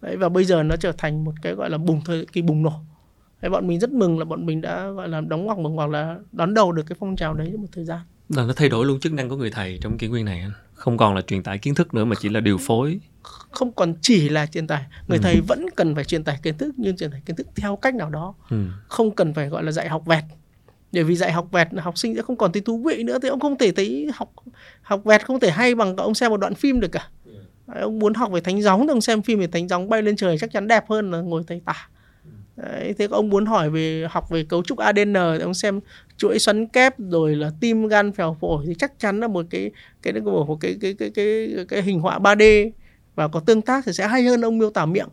[0.00, 2.62] Đấy, và bây giờ nó trở thành một cái gọi là bùng thời kỳ bùng
[2.62, 2.72] nổ.
[3.42, 6.18] Đấy, bọn mình rất mừng là bọn mình đã gọi là đóng ngoặc hoặc là
[6.32, 8.00] đón đầu được cái phong trào đấy một thời gian.
[8.28, 10.96] Là nó thay đổi luôn chức năng của người thầy trong kỷ nguyên này không
[10.96, 13.00] còn là truyền tải kiến thức nữa mà chỉ là điều phối.
[13.50, 14.84] Không còn chỉ là truyền tải.
[15.08, 15.22] Người ừ.
[15.22, 17.94] thầy vẫn cần phải truyền tải kiến thức nhưng truyền tải kiến thức theo cách
[17.94, 18.34] nào đó.
[18.50, 18.56] Ừ.
[18.88, 20.24] không cần phải gọi là dạy học vẹt.
[20.92, 23.28] Bởi vì dạy học vẹt học sinh sẽ không còn thấy thú vị nữa thì
[23.28, 24.32] ông không thể thấy học
[24.82, 27.08] học vẹt không thể hay bằng ông xem một đoạn phim được cả
[27.66, 30.02] Đấy, ông muốn học về thánh gióng thì ông xem phim về thánh gióng bay
[30.02, 31.88] lên trời chắc chắn đẹp hơn là ngồi thầy tả.
[32.56, 35.80] Đấy, thế ông muốn hỏi về học về cấu trúc ADN thì ông xem
[36.16, 39.70] chuỗi xoắn kép rồi là tim gan phèo phổi thì chắc chắn là một cái
[40.02, 40.22] cái cái
[40.60, 41.10] cái cái cái cái,
[41.56, 42.70] cái, cái hình họa 3D
[43.14, 45.08] và có tương tác thì sẽ hay hơn ông miêu tả miệng.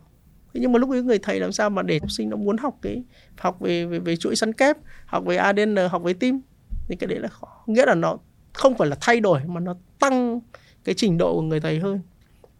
[0.54, 2.56] Thế nhưng mà lúc ấy người thầy làm sao mà để học sinh nó muốn
[2.56, 3.02] học cái
[3.38, 6.40] học về về, về chuỗi xoắn kép học về ADN học về tim
[6.88, 7.64] thì cái đấy là khó.
[7.66, 8.18] Nghĩa là nó
[8.52, 10.40] không phải là thay đổi mà nó tăng
[10.84, 12.00] cái trình độ của người thầy hơn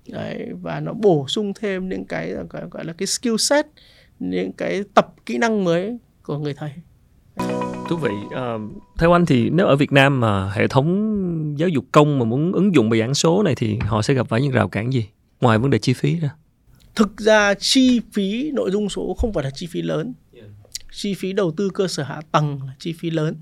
[0.08, 3.66] đấy, và nó bổ sung thêm những cái gọi, gọi là cái skill set
[4.18, 6.70] những cái tập kỹ năng mới của người thầy.
[7.88, 8.60] Thú vị uh,
[8.98, 12.52] theo anh thì nếu ở Việt Nam mà hệ thống giáo dục công mà muốn
[12.52, 15.06] ứng dụng bài giảng số này thì họ sẽ gặp phải những rào cản gì?
[15.40, 16.34] Ngoài vấn đề chi phí ra.
[16.94, 20.14] Thực ra chi phí nội dung số không phải là chi phí lớn.
[20.92, 23.36] Chi phí đầu tư cơ sở hạ tầng là chi phí lớn.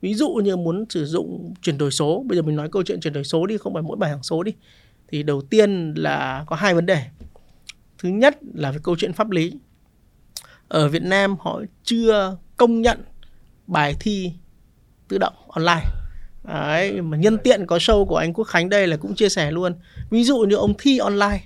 [0.00, 3.00] Ví dụ như muốn sử dụng chuyển đổi số bây giờ mình nói câu chuyện
[3.00, 4.52] chuyển đổi số đi không phải mỗi bài giảng số đi
[5.10, 7.04] thì đầu tiên là có hai vấn đề.
[7.98, 9.52] Thứ nhất là về câu chuyện pháp lý.
[10.68, 13.02] Ở Việt Nam họ chưa công nhận
[13.66, 14.32] bài thi
[15.08, 15.84] tự động online.
[16.44, 19.50] Đấy, mà nhân tiện có show của anh Quốc Khánh đây là cũng chia sẻ
[19.50, 19.74] luôn.
[20.10, 21.40] Ví dụ như ông thi online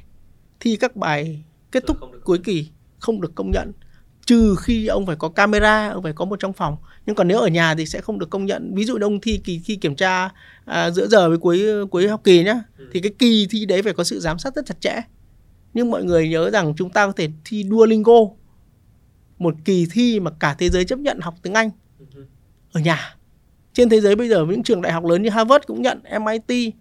[0.60, 3.72] thi các bài kết thúc cuối kỳ không được công nhận
[4.26, 6.76] trừ khi ông phải có camera ông phải có một trong phòng.
[7.06, 8.74] Nhưng còn nếu ở nhà thì sẽ không được công nhận.
[8.74, 10.30] Ví dụ ông thi kỳ thi kiểm tra
[10.64, 12.88] à, giữa giờ với cuối cuối học kỳ nhá ừ.
[12.92, 15.00] thì cái kỳ thi đấy phải có sự giám sát rất chặt chẽ.
[15.74, 18.18] Nhưng mọi người nhớ rằng chúng ta có thể thi Duolingo
[19.38, 21.70] một kỳ thi mà cả thế giới chấp nhận học tiếng Anh
[22.72, 23.16] ở nhà.
[23.72, 26.74] Trên thế giới bây giờ những trường đại học lớn như Harvard cũng nhận MIT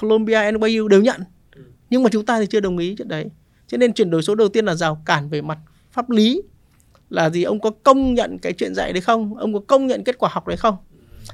[0.00, 1.20] Columbia NYU đều nhận.
[1.56, 1.62] Ừ.
[1.90, 3.26] nhưng mà chúng ta thì chưa đồng ý chuyện đấy.
[3.66, 5.58] Cho nên chuyển đổi số đầu tiên là rào cản về mặt
[5.90, 6.42] pháp lý
[7.10, 7.42] là gì?
[7.42, 9.36] Ông có công nhận cái chuyện dạy đấy không?
[9.36, 10.76] Ông có công nhận kết quả học đấy không?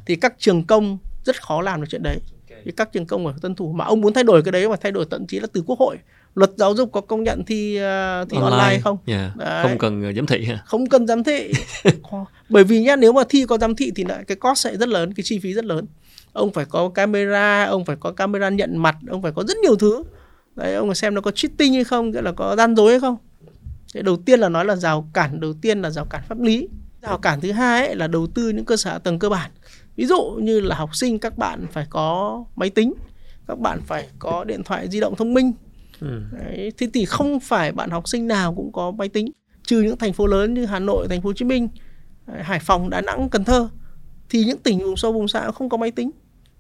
[0.06, 2.18] Thì các trường công rất khó làm được chuyện đấy.
[2.64, 3.72] Thì các trường công phải tuân thủ.
[3.72, 5.78] Mà ông muốn thay đổi cái đấy và thay đổi thậm chí là từ quốc
[5.78, 5.96] hội.
[6.34, 8.98] Luật giáo dục có công nhận thi uh, thi online, online không?
[9.06, 9.32] Yeah.
[9.62, 11.52] không cần giám thị không cần giám thị.
[12.48, 14.88] Bởi vì nhá nếu mà thi có giám thị thì lại cái cost sẽ rất
[14.88, 15.86] lớn cái chi phí rất lớn.
[16.32, 19.76] Ông phải có camera ông phải có camera nhận mặt ông phải có rất nhiều
[19.76, 20.02] thứ.
[20.54, 23.00] Đấy ông phải xem nó có cheating hay không nghĩa là có gian dối hay
[23.00, 23.16] không
[23.94, 26.68] Thế đầu tiên là nói là rào cản đầu tiên là rào cản pháp lý.
[27.02, 29.50] Rào cản thứ hai ấy là đầu tư những cơ sở hạ tầng cơ bản.
[29.96, 32.94] Ví dụ như là học sinh các bạn phải có máy tính
[33.48, 35.52] các bạn phải có điện thoại di động thông minh.
[36.00, 36.22] Ừ.
[36.32, 39.30] Đấy, thế thì không phải bạn học sinh nào cũng có máy tính
[39.66, 41.68] trừ những thành phố lớn như Hà Nội, Thành phố Hồ Chí Minh,
[42.26, 43.68] Hải Phòng, Đà Nẵng, Cần Thơ.
[44.30, 46.10] Thì những tỉnh vùng sâu vùng xa không có máy tính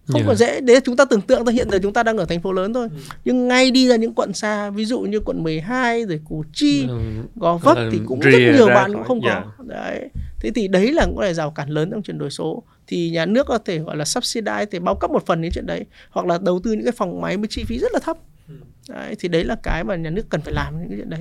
[0.08, 0.28] không yeah.
[0.28, 2.42] có dễ để chúng ta tưởng tượng ra hiện giờ chúng ta đang ở thành
[2.42, 2.98] phố lớn thôi ừ.
[3.24, 6.86] nhưng ngay đi ra những quận xa ví dụ như quận 12 rồi Củ Chi
[6.88, 6.98] ừ.
[7.36, 9.44] Gò Vấp thì cũng rất nhiều bạn cũng không yeah.
[9.58, 10.08] có đấy
[10.40, 13.26] thế thì đấy là cũng là rào cản lớn trong chuyển đổi số thì nhà
[13.26, 16.26] nước có thể gọi là subsidize thì bao cấp một phần những chuyện đấy hoặc
[16.26, 18.16] là đầu tư những cái phòng máy với chi phí rất là thấp
[18.48, 18.54] ừ.
[18.88, 21.20] đấy, thì đấy là cái mà nhà nước cần phải làm những cái chuyện đấy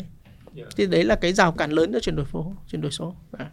[0.57, 0.69] yeah.
[0.77, 3.47] thì đấy là cái rào cản lớn cho chuyển đổi số chuyển đổi số đấy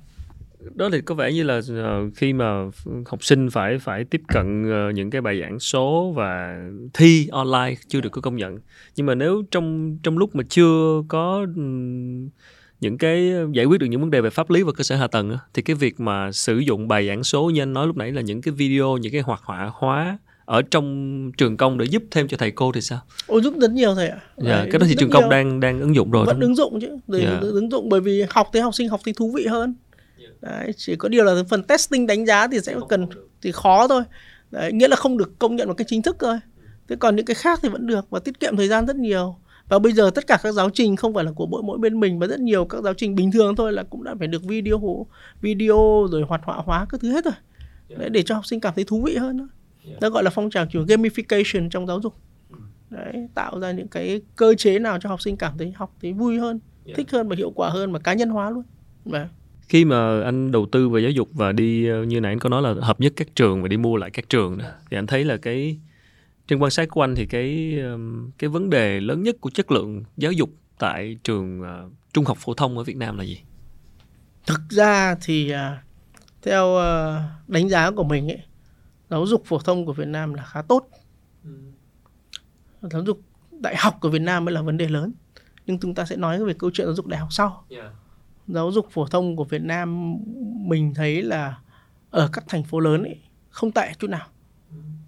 [0.75, 2.65] đó thì có vẻ như là uh, khi mà
[3.07, 6.63] học sinh phải phải tiếp cận uh, những cái bài giảng số và
[6.95, 8.59] thi online chưa được có công nhận
[8.97, 11.47] nhưng mà nếu trong trong lúc mà chưa có
[12.81, 15.07] những cái giải quyết được những vấn đề về pháp lý và cơ sở hạ
[15.07, 18.13] tầng thì cái việc mà sử dụng bài giảng số như anh nói lúc nãy
[18.13, 22.03] là những cái video những cái hoạt họa hóa ở trong trường công để giúp
[22.11, 23.01] thêm cho thầy cô thì sao?
[23.27, 24.19] Ồ giúp rất nhiều thầy ạ.
[24.37, 25.21] Dạ, cái đó thì trường nhiều.
[25.21, 26.27] công đang đang ứng dụng rồi.
[26.27, 27.39] Vẫn ứng dụng chứ, để dạ.
[27.41, 29.75] ứng dụng bởi vì học thì học sinh học thì thú vị hơn.
[30.43, 33.07] Đấy, chỉ có điều là phần testing đánh giá thì sẽ cần
[33.43, 34.03] thì khó thôi.
[34.51, 36.39] Đấy, nghĩa là không được công nhận một cái chính thức thôi.
[36.89, 39.37] Thế còn những cái khác thì vẫn được và tiết kiệm thời gian rất nhiều.
[39.69, 42.01] Và bây giờ tất cả các giáo trình không phải là của mỗi mỗi bên
[42.01, 44.45] mình mà rất nhiều các giáo trình bình thường thôi là cũng đã phải được
[44.45, 45.07] video
[45.41, 47.35] video rồi hoạt họa hóa các thứ hết rồi.
[47.99, 49.49] Đấy, để cho học sinh cảm thấy thú vị hơn đó.
[50.01, 52.15] Đó gọi là phong trào kiểu gamification trong giáo dục.
[52.91, 56.13] Đấy, tạo ra những cái cơ chế nào cho học sinh cảm thấy học thấy
[56.13, 56.61] vui hơn,
[56.95, 58.63] thích hơn và hiệu quả hơn mà cá nhân hóa luôn.
[59.05, 59.27] Đấy
[59.69, 62.49] khi mà anh đầu tư về giáo dục và đi ờ, như nãy anh có
[62.49, 65.07] nói là hợp nhất các trường và đi mua lại các trường đó, thì anh
[65.07, 65.79] thấy là cái
[66.47, 67.79] trên quan sát của anh thì cái
[68.39, 72.39] cái vấn đề lớn nhất của chất lượng giáo dục tại trường uh, trung học
[72.41, 73.41] phổ thông ở Việt Nam là gì?
[74.47, 75.59] Thực ra thì uh,
[76.43, 78.43] theo uh, đánh giá của mình ấy,
[79.11, 80.89] giáo dục phổ thông của Việt Nam là khá tốt.
[81.45, 81.51] Ừ.
[82.83, 83.21] Giáo dục
[83.61, 85.13] đại học của Việt Nam mới là vấn đề lớn.
[85.67, 87.65] Nhưng chúng ta sẽ nói về câu chuyện giáo dục đại học sau.
[87.71, 87.93] Yeah
[88.49, 90.17] giáo dục phổ thông của Việt Nam
[90.69, 91.59] mình thấy là
[92.11, 93.19] ở các thành phố lớn ấy
[93.51, 94.27] không tệ chút nào.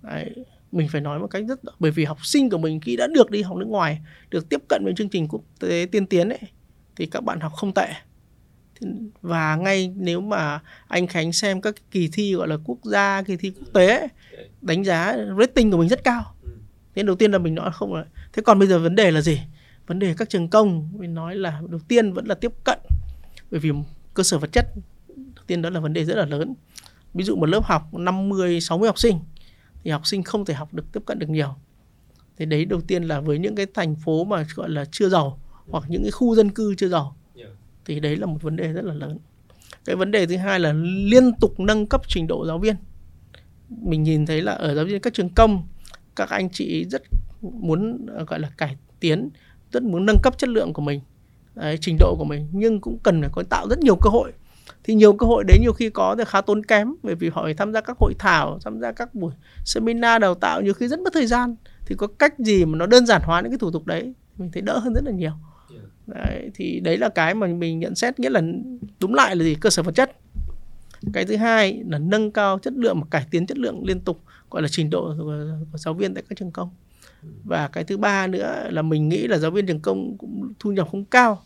[0.03, 0.35] Đấy,
[0.73, 3.31] mình phải nói một cách rất bởi vì học sinh của mình khi đã được
[3.31, 6.41] đi học nước ngoài được tiếp cận với chương trình quốc tế tiên tiến ấy
[6.97, 7.89] thì các bạn học không tệ.
[9.23, 13.37] Và ngay nếu mà anh Khánh xem các kỳ thi gọi là quốc gia kỳ
[13.37, 14.09] thi quốc tế ấy,
[14.61, 16.35] đánh giá rating của mình rất cao.
[16.95, 19.21] Nên đầu tiên là mình nói không là thế còn bây giờ vấn đề là
[19.21, 19.41] gì?
[19.87, 22.79] Vấn đề các trường công mình nói là đầu tiên vẫn là tiếp cận
[23.55, 23.71] bởi vì
[24.15, 24.67] cơ sở vật chất
[25.17, 26.55] đầu tiên đó là vấn đề rất là lớn.
[27.15, 29.19] Ví dụ một lớp học 50 60 học sinh
[29.85, 31.55] thì học sinh không thể học được tiếp cận được nhiều.
[32.37, 35.39] Thì đấy đầu tiên là với những cái thành phố mà gọi là chưa giàu
[35.69, 37.17] hoặc những cái khu dân cư chưa giàu
[37.85, 39.19] thì đấy là một vấn đề rất là lớn.
[39.85, 40.73] Cái vấn đề thứ hai là
[41.05, 42.77] liên tục nâng cấp trình độ giáo viên.
[43.69, 45.69] Mình nhìn thấy là ở giáo viên các trường công
[46.17, 47.03] các anh chị rất
[47.41, 49.29] muốn gọi là cải tiến
[49.73, 51.01] rất muốn nâng cấp chất lượng của mình
[51.55, 52.49] đấy, trình độ của mình.
[52.53, 54.33] Nhưng cũng cần phải có tạo rất nhiều cơ hội.
[54.85, 57.43] Thì nhiều cơ hội đấy nhiều khi có thì khá tốn kém bởi vì họ
[57.43, 59.33] phải tham gia các hội thảo tham gia các buổi
[59.65, 61.57] seminar đào tạo nhiều khi rất mất thời gian.
[61.87, 64.51] Thì có cách gì mà nó đơn giản hóa những cái thủ tục đấy mình
[64.53, 65.33] thấy đỡ hơn rất là nhiều.
[66.07, 68.43] Đấy, thì đấy là cái mà mình nhận xét nghĩa là
[69.01, 69.55] đúng lại là gì?
[69.55, 70.17] Cơ sở vật chất.
[71.13, 74.21] Cái thứ hai là nâng cao chất lượng và cải tiến chất lượng liên tục
[74.51, 76.71] gọi là trình độ của, của giáo viên tại các trường công
[77.45, 80.73] và cái thứ ba nữa là mình nghĩ là giáo viên trường công cũng thu
[80.73, 81.43] nhập không cao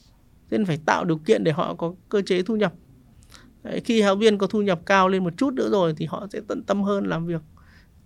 [0.51, 2.75] nên phải tạo điều kiện để họ có cơ chế thu nhập.
[3.62, 6.27] Đấy, khi giáo viên có thu nhập cao lên một chút nữa rồi thì họ
[6.33, 7.43] sẽ tận tâm hơn làm việc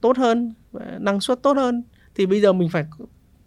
[0.01, 1.83] tốt hơn và năng suất tốt hơn.
[2.15, 2.85] Thì bây giờ mình phải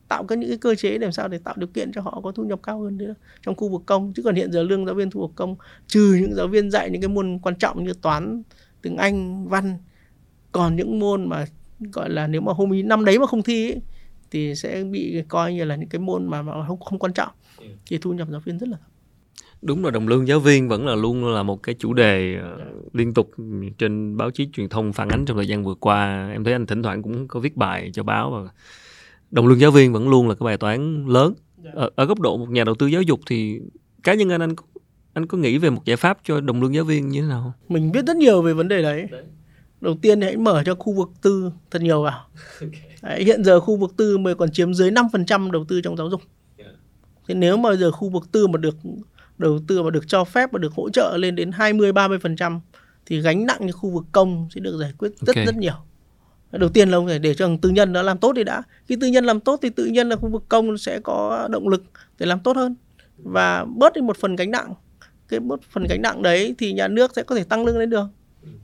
[0.07, 2.21] tạo các những cái cơ chế để làm sao để tạo điều kiện cho họ
[2.23, 4.13] có thu nhập cao hơn nữa trong khu vực công.
[4.13, 5.55] Chứ còn hiện giờ lương giáo viên khu vực công
[5.87, 8.43] trừ những giáo viên dạy những cái môn quan trọng như toán
[8.81, 9.77] tiếng anh văn
[10.51, 11.45] còn những môn mà
[11.79, 13.81] gọi là nếu mà hôm ý năm đấy mà không thi ấy,
[14.31, 17.29] thì sẽ bị coi như là những cái môn mà, mà không không quan trọng.
[17.59, 17.65] Ừ.
[17.87, 18.89] thì thu nhập giáo viên rất là thấp.
[19.61, 22.57] Đúng là đồng lương giáo viên vẫn là luôn là một cái chủ đề ờ,
[22.93, 23.31] liên tục
[23.77, 26.29] trên báo chí truyền thông phản ánh trong thời gian vừa qua.
[26.31, 28.51] Em thấy anh thỉnh thoảng cũng có viết bài cho báo và
[29.31, 31.33] đồng lương giáo viên vẫn luôn là cái bài toán lớn.
[31.63, 31.71] Dạ.
[31.73, 33.59] ở, ở góc độ một nhà đầu tư giáo dục thì
[34.03, 34.55] cá nhân anh anh
[35.13, 37.53] anh có nghĩ về một giải pháp cho đồng lương giáo viên như thế nào
[37.69, 39.07] mình biết rất nhiều về vấn đề đấy,
[39.81, 42.25] đầu tiên hãy mở cho khu vực tư thật nhiều vào
[43.05, 46.09] đấy, hiện giờ khu vực tư mới còn chiếm dưới 5% đầu tư trong giáo
[46.09, 46.21] dục
[47.27, 48.75] thế nếu mà giờ khu vực tư mà được
[49.37, 52.59] đầu tư mà được cho phép và được hỗ trợ lên đến 20 30%
[53.05, 55.45] thì gánh nặng như khu vực công sẽ được giải quyết rất okay.
[55.45, 55.73] rất nhiều.
[56.51, 58.63] Đầu tiên là phải để cho tư nhân nó làm tốt đi đã.
[58.85, 61.67] Khi tư nhân làm tốt thì tự nhiên là khu vực công sẽ có động
[61.67, 61.83] lực
[62.19, 62.75] để làm tốt hơn
[63.17, 64.73] và bớt đi một phần gánh nặng.
[65.27, 67.89] Cái bớt phần gánh nặng đấy thì nhà nước sẽ có thể tăng lương lên
[67.89, 68.05] được.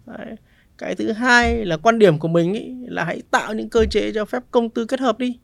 [0.05, 0.35] Đấy.
[0.81, 4.11] Cái thứ hai là quan điểm của mình ý, là hãy tạo những cơ chế
[4.13, 5.39] cho phép công tư kết hợp đi.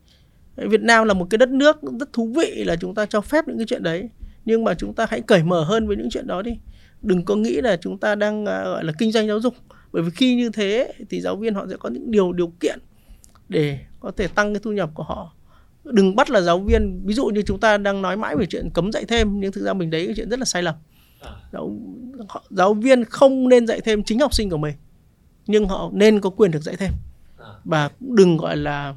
[0.55, 3.47] Việt Nam là một cái đất nước rất thú vị là chúng ta cho phép
[3.47, 4.09] những cái chuyện đấy
[4.47, 6.57] nhưng mà chúng ta hãy cởi mở hơn với những chuyện đó đi
[7.01, 9.53] đừng có nghĩ là chúng ta đang uh, gọi là kinh doanh giáo dục
[9.91, 12.79] bởi vì khi như thế thì giáo viên họ sẽ có những điều điều kiện
[13.49, 15.33] để có thể tăng cái thu nhập của họ
[15.83, 18.69] đừng bắt là giáo viên ví dụ như chúng ta đang nói mãi về chuyện
[18.73, 20.75] cấm dạy thêm nhưng thực ra mình đấy cái chuyện rất là sai lầm
[21.21, 21.31] à.
[21.53, 21.77] giáo,
[22.49, 24.73] giáo viên không nên dạy thêm chính học sinh của mình
[25.47, 26.91] nhưng họ nên có quyền được dạy thêm.
[27.37, 27.49] À.
[27.65, 28.93] và đừng gọi là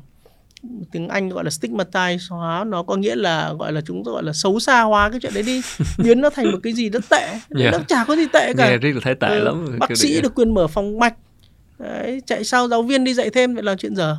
[0.93, 4.33] tiếng Anh gọi là stigmatize hóa nó có nghĩa là gọi là chúng gọi là
[4.33, 5.61] xấu xa hóa cái chuyện đấy đi.
[5.99, 7.27] Biến nó thành một cái gì rất tệ.
[7.27, 7.43] Yeah.
[7.51, 7.71] Dạ.
[7.71, 8.71] nó chả có gì tệ cả.
[8.71, 11.15] Nghe rất là thấy tệ ừ, lắm bác sĩ được quyền mở phòng mạch.
[11.79, 14.17] Đấy, chạy sau giáo viên đi dạy thêm vậy là chuyện giờ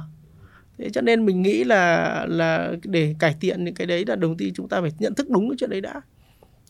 [0.78, 4.36] thế cho nên mình nghĩ là là để cải thiện những cái đấy là đầu
[4.38, 6.02] tiên chúng ta phải nhận thức đúng cái chuyện đấy đã.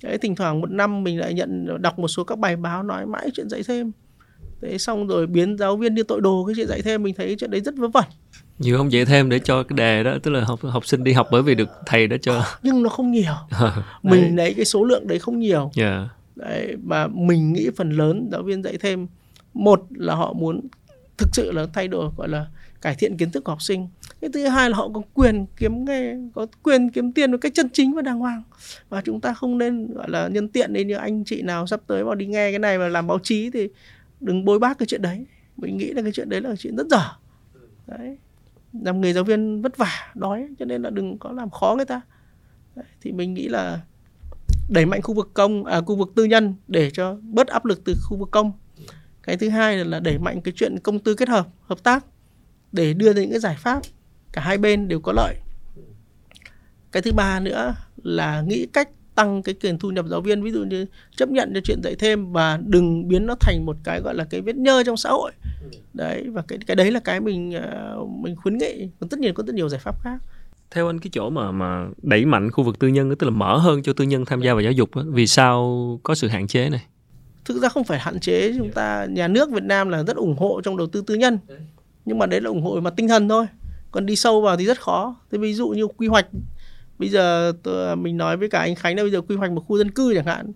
[0.04, 3.06] Đấy thỉnh thoảng một năm mình lại nhận đọc một số các bài báo nói
[3.06, 3.92] mãi chuyện dạy thêm
[4.62, 7.36] thế xong rồi biến giáo viên như tội đồ cái chuyện dạy thêm mình thấy
[7.40, 8.04] chuyện đấy rất vớ vẩn.
[8.60, 11.14] Nhiều không dạy thêm để cho cái đề đó tức là học học sinh đi
[11.14, 12.46] học bởi vì được thầy đó cho.
[12.64, 13.34] Nhưng nó không nhiều.
[14.04, 15.72] Mình lấy cái số lượng đấy không nhiều.
[15.76, 15.76] Yeah.
[15.76, 16.10] Dạ.
[16.36, 19.08] đấy mà mình nghĩ phần lớn giáo viên dạy thêm
[19.54, 20.62] một là họ muốn
[21.18, 22.46] thực sự là thay đổi gọi là
[22.82, 23.88] cải thiện kiến thức của học sinh.
[24.22, 27.52] Cái thứ hai là họ có quyền kiếm nghề có quyền kiếm tiền một cách
[27.56, 28.44] chân chính và đàng hoàng.
[28.90, 31.80] Và chúng ta không nên gọi là nhân tiện nên như anh chị nào sắp
[31.88, 33.70] tới vào đi nghe cái này và làm báo chí thì
[34.22, 35.26] đừng bôi bác cái chuyện đấy.
[35.58, 37.04] Mình nghĩ là cái chuyện đấy là chuyện rất dở.
[37.88, 38.18] Đấy.
[38.74, 41.86] Làm nghề giáo viên vất vả đói cho nên là đừng có làm khó người
[41.86, 42.02] ta.
[42.76, 43.82] Đấy, thì mình nghĩ là
[44.70, 47.82] đẩy mạnh khu vực công à khu vực tư nhân để cho bớt áp lực
[47.86, 48.52] từ khu vực công.
[49.24, 52.06] Cái thứ hai là đẩy mạnh cái chuyện công tư kết hợp hợp tác
[52.72, 53.82] để đưa ra những cái giải pháp.
[54.32, 55.36] Cả hai bên đều có lợi.
[56.92, 60.44] Cái thứ ba nữa là nghĩ cách tăng cái tiền thu nhập giáo viên.
[60.44, 63.78] Ví dụ như chấp nhận cho chuyện dạy thêm và đừng biến nó thành một
[63.84, 65.32] cái gọi là cái vết nhơ trong xã hội.
[65.94, 68.90] Đấy và cái cái đấy là cái mình ờ, mình khuyến nghị.
[69.00, 70.18] Còn tất nhiên có rất nhiều giải pháp khác.
[70.72, 73.58] Theo anh cái chỗ mà mà đẩy mạnh khu vực tư nhân tức là mở
[73.58, 76.48] hơn cho tư nhân tham gia vào giáo dục đó, vì sao có sự hạn
[76.48, 76.86] chế này?
[77.46, 78.54] Thực ra không phải hạn chế.
[78.58, 81.38] Chúng ta nhà nước Việt Nam là rất ủng hộ trong đầu tư tư nhân.
[82.06, 83.46] Nhưng mà đấy là ủng hộ mà tinh thần thôi.
[83.92, 85.16] Còn đi sâu vào thì rất khó.
[85.32, 86.28] Thế ví dụ như quy hoạch
[87.02, 89.64] bây giờ tôi, mình nói với cả anh Khánh là bây giờ quy hoạch một
[89.68, 90.52] khu dân cư chẳng hạn.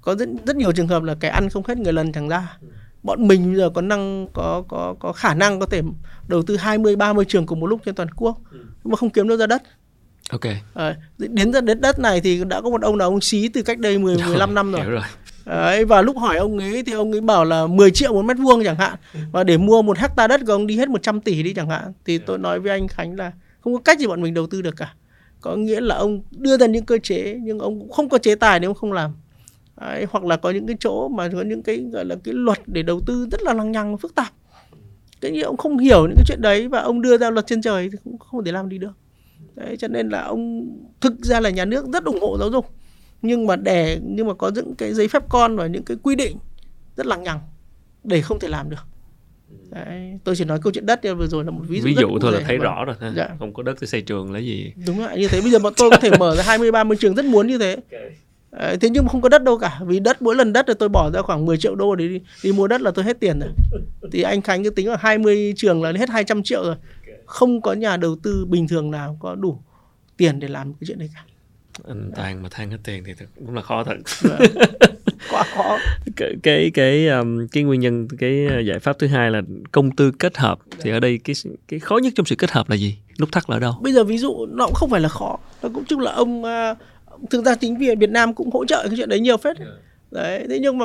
[0.00, 2.56] Có rất rất nhiều trường hợp là cái ăn không hết người lần chẳng ra.
[3.02, 5.82] Bọn mình bây giờ có năng có có có khả năng có thể
[6.28, 8.58] đầu tư 20 30 trường cùng một lúc trên toàn quốc Ừ.
[8.84, 9.62] nhưng mà không kiếm đâu ra đất.
[10.30, 10.40] ok.
[10.74, 13.62] Ờ, đến ra đến đất này thì đã có một ông là ông xí từ
[13.62, 14.80] cách đây 10 15 năm rồi.
[14.80, 15.02] hiểu rồi.
[15.46, 18.36] Đấy, và lúc hỏi ông ấy thì ông ấy bảo là 10 triệu một mét
[18.38, 18.94] vuông chẳng hạn.
[19.32, 21.92] Và để mua một hecta đất của ông đi hết 100 tỷ đi chẳng hạn.
[22.04, 24.62] Thì tôi nói với anh Khánh là không có cách gì bọn mình đầu tư
[24.62, 24.94] được cả
[25.44, 28.34] có nghĩa là ông đưa ra những cơ chế nhưng ông cũng không có chế
[28.34, 29.10] tài nếu không làm.
[29.80, 32.58] Đấy, hoặc là có những cái chỗ mà có những cái gọi là cái luật
[32.66, 34.32] để đầu tư rất là lằng nhằng phức tạp.
[35.20, 37.62] Cái như ông không hiểu những cái chuyện đấy và ông đưa ra luật trên
[37.62, 38.92] trời thì cũng không thể làm đi được.
[39.54, 40.68] Đấy cho nên là ông
[41.00, 42.66] thực ra là nhà nước rất ủng hộ giáo dục
[43.22, 46.14] nhưng mà để nhưng mà có những cái giấy phép con và những cái quy
[46.14, 46.36] định
[46.96, 47.40] rất lằng nhằng
[48.04, 48.86] để không thể làm được
[49.70, 52.18] đấy tôi chỉ nói câu chuyện đất vừa rồi là một ví dụ ví dụ
[52.20, 53.12] thôi là thấy rõ rồi ha.
[53.16, 53.28] Dạ.
[53.38, 54.72] không có đất để xây trường lấy gì?
[54.86, 57.14] Đúng rồi như thế bây giờ bọn tôi có thể mở ra 20 30 trường
[57.14, 57.76] rất muốn như thế.
[58.50, 60.74] Ờ, thế nhưng mà không có đất đâu cả vì đất mỗi lần đất là
[60.78, 63.20] tôi bỏ ra khoảng 10 triệu đô để đi, đi mua đất là tôi hết
[63.20, 63.50] tiền rồi.
[64.12, 66.76] Thì anh Khánh cứ tính là 20 trường là hết 200 triệu rồi.
[67.26, 69.58] Không có nhà đầu tư bình thường nào có đủ
[70.16, 71.24] tiền để làm cái chuyện này cả.
[71.88, 73.96] Anh toàn mà than hết tiền thì thật cũng là khó thật.
[74.20, 74.40] Vâng.
[75.30, 75.78] quá khó.
[76.16, 79.96] Cái cái cái um, cái nguyên nhân cái uh, giải pháp thứ hai là công
[79.96, 80.58] tư kết hợp.
[80.80, 81.34] Thì ở đây cái
[81.68, 82.96] cái khó nhất trong sự kết hợp là gì?
[83.20, 83.74] Nút thắt là ở đâu?
[83.80, 85.38] Bây giờ ví dụ nó cũng không phải là khó.
[85.62, 86.74] Nó cũng chung là ông à,
[87.30, 89.56] thực ra chính vì Việt Nam cũng hỗ trợ cái chuyện đấy nhiều phết.
[89.56, 89.68] Ấy.
[90.10, 90.84] đấy thế nhưng mà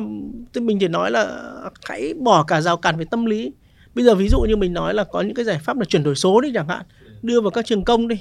[0.54, 1.52] thì mình chỉ nói là
[1.84, 3.52] hãy bỏ cả rào cản về tâm lý.
[3.95, 6.04] Bây giờ ví dụ như mình nói là có những cái giải pháp là chuyển
[6.04, 6.82] đổi số đi chẳng hạn.
[7.21, 8.15] Đưa vào các trường công đi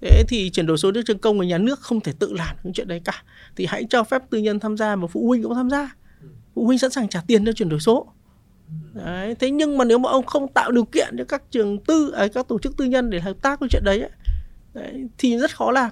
[0.00, 2.56] thế thì chuyển đổi số nước trường công và nhà nước không thể tự làm
[2.62, 3.22] những chuyện đấy cả.
[3.56, 5.96] Thì hãy cho phép tư nhân tham gia và phụ huynh cũng tham gia.
[6.54, 8.06] Phụ huynh sẵn sàng trả tiền cho chuyển đổi số.
[8.94, 12.10] Đấy thế nhưng mà nếu mà ông không tạo điều kiện cho các trường tư
[12.10, 14.10] à, các tổ chức tư nhân để hợp tác với chuyện đấy, ấy,
[14.74, 15.90] đấy thì rất khó làm.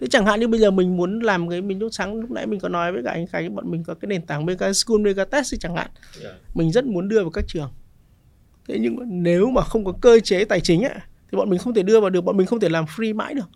[0.00, 2.46] Thế chẳng hạn như bây giờ mình muốn làm cái mình lúc sáng lúc nãy
[2.46, 5.00] mình có nói với cả anh Khánh bọn mình có cái nền tảng Mega School
[5.00, 5.90] Mega Test thì chẳng hạn.
[6.54, 7.70] Mình rất muốn đưa vào các trường.
[8.68, 10.94] Thế nhưng mà nếu mà không có cơ chế tài chính ấy,
[11.32, 13.34] thì bọn mình không thể đưa vào được bọn mình không thể làm free mãi
[13.34, 13.48] được.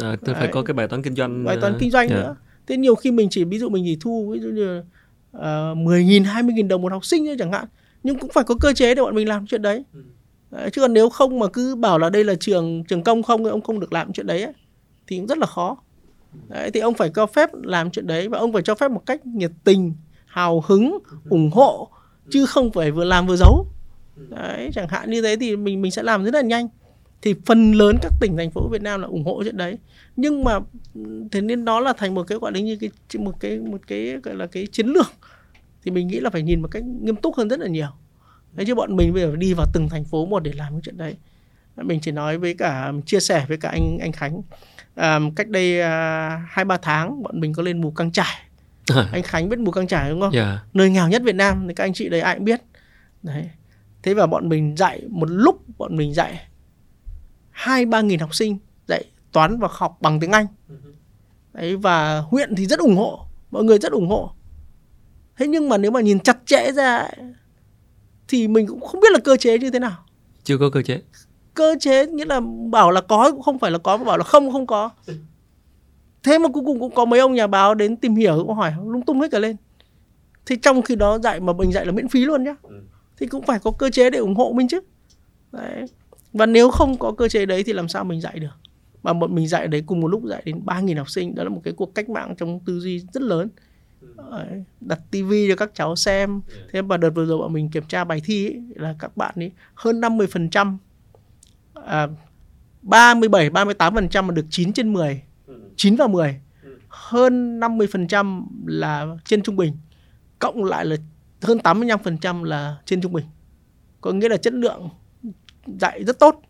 [0.00, 2.16] À, tôi phải có cái bài toán kinh doanh bài toán uh, kinh doanh dạ.
[2.16, 2.36] nữa.
[2.66, 6.24] Thế nhiều khi mình chỉ ví dụ mình chỉ thu ví dụ như uh, 10.000
[6.24, 7.64] 20.000 đồng một học sinh thôi chẳng hạn.
[8.02, 9.84] Nhưng cũng phải có cơ chế để bọn mình làm chuyện đấy.
[10.50, 13.44] Đấy, chứ còn nếu không mà cứ bảo là đây là trường trường công không
[13.44, 14.52] thì ông không được làm chuyện đấy ấy,
[15.06, 15.76] thì cũng rất là khó.
[16.48, 19.06] Đấy, thì ông phải cho phép làm chuyện đấy và ông phải cho phép một
[19.06, 19.92] cách nhiệt tình
[20.26, 20.98] hào hứng
[21.30, 21.88] ủng hộ
[22.30, 23.66] chứ không phải vừa làm vừa giấu.
[24.28, 26.68] Đấy chẳng hạn như thế thì mình mình sẽ làm rất là nhanh
[27.22, 29.78] thì phần lớn các tỉnh thành phố Việt Nam là ủng hộ chuyện đấy.
[30.16, 30.58] Nhưng mà
[31.30, 34.16] thế nên đó là thành một cái gọi là như cái một cái một cái
[34.22, 35.12] gọi là cái chiến lược.
[35.84, 37.88] Thì mình nghĩ là phải nhìn một cách nghiêm túc hơn rất là nhiều.
[38.52, 40.80] Đấy chứ bọn mình bây giờ đi vào từng thành phố một để làm cái
[40.84, 41.16] chuyện đấy.
[41.76, 44.42] Mình chỉ nói với cả chia sẻ với cả anh anh Khánh.
[44.94, 48.42] À, cách đây à, hai ba tháng bọn mình có lên mù căng trải.
[49.12, 50.34] Anh Khánh biết mù căng trải đúng không?
[50.34, 50.62] Dạ.
[50.74, 52.60] Nơi nghèo nhất Việt Nam thì các anh chị đấy ai cũng biết.
[53.22, 53.50] Đấy.
[54.02, 56.40] Thế và bọn mình dạy một lúc bọn mình dạy
[57.52, 60.46] hai ba nghìn học sinh dạy toán và học bằng tiếng Anh.
[61.52, 64.32] Đấy và huyện thì rất ủng hộ mọi người rất ủng hộ.
[65.36, 67.16] Thế nhưng mà nếu mà nhìn chặt chẽ ra ấy,
[68.28, 70.04] thì mình cũng không biết là cơ chế như thế nào.
[70.44, 71.02] Chưa có cơ chế.
[71.54, 74.24] Cơ chế nghĩa là bảo là có cũng không phải là có mà bảo là
[74.24, 74.90] không không có.
[76.22, 78.74] Thế mà cuối cùng cũng có mấy ông nhà báo đến tìm hiểu cũng hỏi
[78.86, 79.56] lung tung hết cả lên.
[80.46, 82.54] Thì trong khi đó dạy mà mình dạy là miễn phí luôn nhá.
[83.16, 84.80] Thì cũng phải có cơ chế để ủng hộ mình chứ.
[85.52, 85.86] Đấy
[86.32, 88.56] và nếu không có cơ chế đấy thì làm sao mình dạy được?
[89.02, 91.50] Mà bọn mình dạy đấy cùng một lúc dạy đến 3.000 học sinh đó là
[91.50, 93.48] một cái cuộc cách mạng trong tư duy rất lớn.
[94.80, 96.40] Đặt tivi cho các cháu xem.
[96.72, 99.34] Thế và đợt vừa rồi bọn mình kiểm tra bài thi ấy, là các bạn
[99.36, 100.78] ấy hơn 50 phần trăm
[101.74, 102.06] à,
[102.82, 105.22] 37 38 phần trăm mà được 9 trên 10
[105.76, 106.40] 9 và 10
[106.88, 109.76] hơn 50 phần trăm là trên trung bình
[110.38, 110.96] cộng lại là
[111.42, 113.24] hơn 85 phần trăm là trên trung bình.
[114.00, 114.88] Có nghĩa là chất lượng
[115.66, 116.40] dạy rất tốt.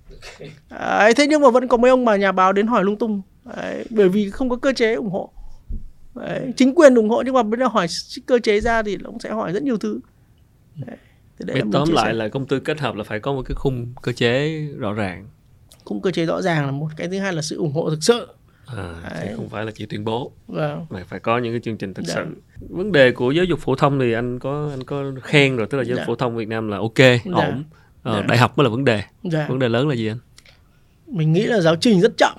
[0.71, 3.23] Đấy, thế nhưng mà vẫn có mấy ông mà nhà báo đến hỏi lung tung.
[3.57, 5.31] Đấy, bởi vì không có cơ chế ủng hộ.
[6.15, 7.87] Đấy, chính quyền ủng hộ nhưng mà bây giờ hỏi
[8.27, 10.01] cơ chế ra thì nó cũng sẽ hỏi rất nhiều thứ.
[10.77, 10.97] Đấy,
[11.39, 14.13] đấy tóm lại là công tư kết hợp là phải có một cái khung cơ
[14.13, 15.27] chế rõ ràng.
[15.85, 17.99] Khung cơ chế rõ ràng là một cái thứ hai là sự ủng hộ thực
[18.03, 18.27] sự.
[18.67, 19.33] À, Đấy.
[19.37, 22.05] không phải là chỉ tuyên bố và mà phải có những cái chương trình thực
[22.07, 22.15] Dạ.
[22.15, 22.25] sự.
[22.69, 25.79] Vấn đề của giáo dục phổ thông thì anh có anh có khen rồi tức
[25.79, 26.05] là giáo dục Dạ.
[26.07, 27.19] phổ thông Việt Nam là ok Dạ.
[27.33, 27.65] ổn
[28.03, 28.27] Ờ, Dạ.
[28.29, 29.03] đại học mới là vấn đề.
[29.25, 29.47] Dạ.
[29.49, 30.19] vấn đề lớn là gì anh?
[31.07, 32.35] Mình nghĩ là giáo trình rất chậm.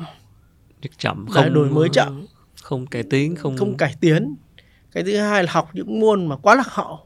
[0.81, 2.25] Rất chậm không đổi mới chậm.
[2.63, 4.35] không cải tiến không không cải tiến.
[4.91, 6.99] Cái thứ hai là học những môn mà quá lạc hậu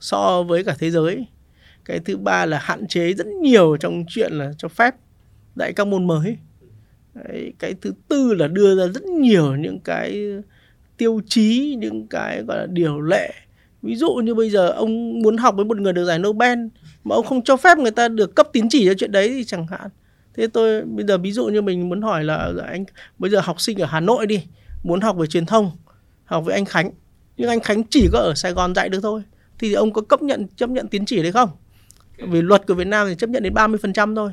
[0.00, 1.26] so với cả thế giới.
[1.84, 4.94] Cái thứ ba là hạn chế rất nhiều trong chuyện là cho phép
[5.56, 6.36] dạy các môn mới.
[7.14, 10.24] Đấy, cái thứ tư là đưa ra rất nhiều những cái
[10.96, 13.32] tiêu chí những cái gọi là điều lệ.
[13.82, 16.58] Ví dụ như bây giờ ông muốn học với một người được giải Nobel
[17.04, 19.44] mà ông không cho phép người ta được cấp tín chỉ cho chuyện đấy thì
[19.44, 19.90] chẳng hạn.
[20.34, 22.84] Thế tôi bây giờ ví dụ như mình muốn hỏi là anh
[23.18, 24.44] bây giờ học sinh ở Hà Nội đi
[24.82, 25.70] muốn học về truyền thông
[26.24, 26.90] học với anh Khánh
[27.36, 29.22] nhưng anh Khánh chỉ có ở Sài Gòn dạy được thôi
[29.58, 31.50] thì ông có cấp nhận chấp nhận tín chỉ đấy không?
[32.18, 34.32] Vì luật của Việt Nam thì chấp nhận đến 30% thôi.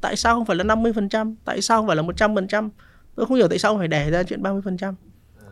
[0.00, 2.68] Tại sao không phải là 50% tại sao không phải là 100%
[3.14, 4.94] tôi không hiểu tại sao phải đẻ ra chuyện 30%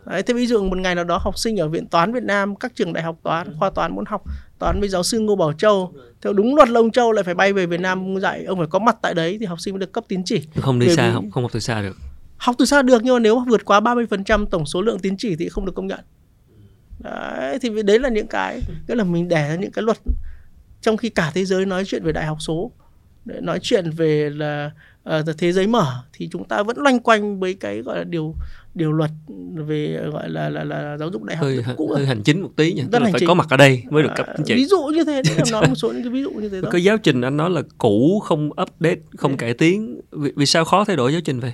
[0.04, 2.56] Đấy, thế ví dụ một ngày nào đó học sinh ở viện toán Việt Nam
[2.56, 4.22] các trường đại học toán khoa toán muốn học
[4.58, 5.94] toán với giáo sư Ngô Bảo Châu.
[6.22, 8.78] Theo đúng luật Long Châu lại phải bay về Việt Nam dạy ông phải có
[8.78, 10.42] mặt tại đấy thì học sinh mới được cấp tín chỉ.
[10.56, 11.96] Không đi xa học không học từ xa được.
[12.36, 15.36] Học từ xa được nhưng mà nếu vượt quá 30% tổng số lượng tín chỉ
[15.36, 16.00] thì không được công nhận.
[16.98, 19.98] Đấy thì đấy là những cái tức là mình để ra những cái luật.
[20.80, 22.72] Trong khi cả thế giới nói chuyện về đại học số.
[23.24, 24.70] Nói chuyện về là
[25.08, 28.34] uh, thế giới mở thì chúng ta vẫn loanh quanh với cái gọi là điều
[28.74, 29.10] điều luật
[29.54, 32.50] về gọi là là, là giáo dục đại học hơi, cũ hơi hành chính một
[32.56, 33.28] tí nha Rất là phải chính.
[33.28, 35.36] có mặt ở đây mới được cấp À, chính trị ví dụ như thế đấy
[35.36, 36.68] là nói một số những cái ví dụ như thế đó.
[36.72, 40.00] Cái giáo trình anh nói là cũ không update không cải tiến.
[40.10, 41.52] Vì, vì sao khó thay đổi giáo trình vậy?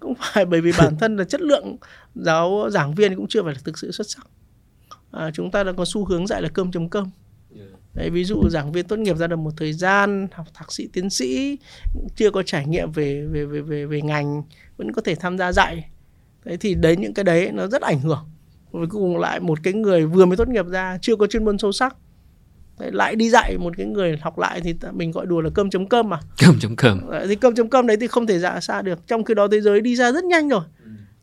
[0.00, 1.76] Cũng phải bởi vì bản thân là chất lượng
[2.14, 4.26] giáo giảng viên cũng chưa phải là thực sự xuất sắc.
[5.10, 7.10] À, chúng ta đang có xu hướng dạy là cơm chấm cơm
[7.94, 10.88] Đấy, ví dụ giảng viên tốt nghiệp ra được một thời gian học thạc sĩ
[10.92, 11.58] tiến sĩ
[12.16, 14.42] chưa có trải nghiệm về về về về về ngành
[14.76, 15.90] vẫn có thể tham gia dạy.
[16.44, 18.28] Đấy thì đấy những cái đấy nó rất ảnh hưởng.
[18.70, 21.58] Cuối cùng lại một cái người vừa mới tốt nghiệp ra chưa có chuyên môn
[21.58, 21.96] sâu sắc.
[22.78, 25.70] Đấy, lại đi dạy một cái người học lại thì mình gọi đùa là cơm
[25.70, 26.20] chấm cơm mà.
[26.38, 27.10] Cơm chấm cơm.
[27.10, 29.06] Đấy, thì cơm chấm cơm đấy thì không thể dạ xa được.
[29.06, 30.62] Trong khi đó thế giới đi ra rất nhanh rồi.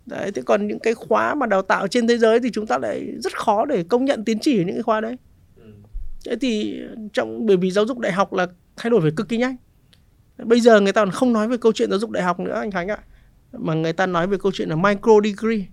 [0.06, 2.78] Đấy thế còn những cái khóa mà đào tạo trên thế giới thì chúng ta
[2.78, 5.16] lại rất khó để công nhận tín chỉ những cái khóa đấy
[6.26, 6.82] thế thì
[7.14, 9.56] trong bởi vì giáo dục đại học là thay đổi về cực kỳ nhanh.
[10.44, 12.54] Bây giờ người ta còn không nói về câu chuyện giáo dục đại học nữa
[12.54, 12.98] anh Khánh ạ.
[13.54, 15.66] Mà người ta nói về câu chuyện là micro degree.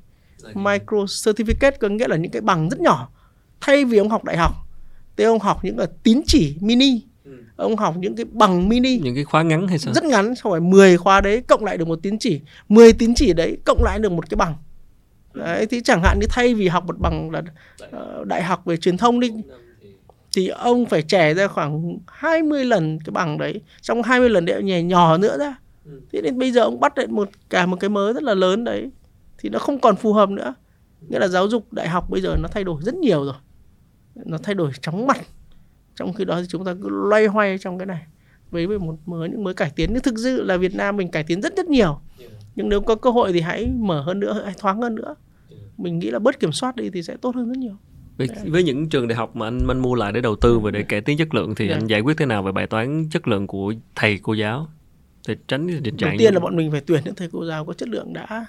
[0.55, 3.09] Micro certificate có nghĩa là những cái bằng rất nhỏ.
[3.61, 4.53] Thay vì ông học đại học
[5.17, 7.03] thì ông học những cái tín chỉ mini.
[7.57, 8.99] Ông học những cái bằng mini.
[8.99, 9.95] Những cái khóa ngắn hay sao?
[9.95, 12.41] Rất ngắn xong rồi 10 khóa đấy cộng lại được một tín chỉ.
[12.69, 14.55] 10 tín chỉ đấy cộng lại được một cái bằng.
[15.35, 17.43] Đấy thì chẳng hạn như thay vì học một bằng là
[17.91, 19.31] ờ, đại học về truyền thông đi
[20.35, 23.61] thì ông phải trẻ ra khoảng 20 lần cái bằng đấy.
[23.81, 25.57] Trong 20 lần đấy nhè nhỏ nữa ra.
[26.13, 28.65] Thế nên bây giờ ông bắt lại một cả một cái mới rất là lớn
[28.65, 28.91] đấy.
[29.39, 30.55] Thì nó không còn phù hợp nữa.
[31.09, 33.35] Nghĩa là giáo dục đại học bây giờ nó thay đổi rất nhiều rồi.
[34.15, 35.21] Nó thay đổi chóng mặt.
[35.97, 38.03] Trong khi đó thì chúng ta cứ loay hoay trong cái này.
[38.51, 39.91] Với với một mới những mới cải tiến.
[39.93, 42.01] Nhưng thực sự là Việt Nam mình cải tiến rất rất nhiều.
[42.55, 45.15] Nhưng nếu có cơ hội thì hãy mở hơn nữa hãy thoáng hơn nữa.
[45.77, 47.77] Mình nghĩ là bớt kiểm soát đi thì sẽ tốt hơn rất nhiều
[48.19, 50.71] với, với những trường đại học mà anh anh mua lại để đầu tư và
[50.71, 51.75] để cải tiến chất lượng thì Dạ.
[51.75, 54.69] anh giải quyết thế nào về bài toán chất lượng của thầy cô giáo?
[55.29, 57.45] Để tránh tình trạng đầu tiên như- là bọn mình phải tuyển những thầy cô
[57.47, 58.47] giáo có chất lượng đã.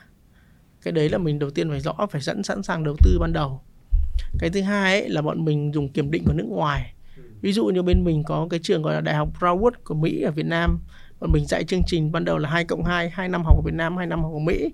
[0.83, 3.33] Cái đấy là mình đầu tiên phải rõ phải sẵn sẵn sàng đầu tư ban
[3.33, 3.61] đầu.
[4.39, 6.93] Cái thứ hai ấy là bọn mình dùng kiểm định của nước ngoài.
[7.41, 10.21] Ví dụ như bên mình có cái trường gọi là đại học Broward của Mỹ
[10.21, 10.79] ở Việt Nam.
[11.19, 13.61] Bọn mình dạy chương trình ban đầu là 2 cộng 2 2 năm học ở
[13.65, 14.69] Việt Nam 2 năm học ở Mỹ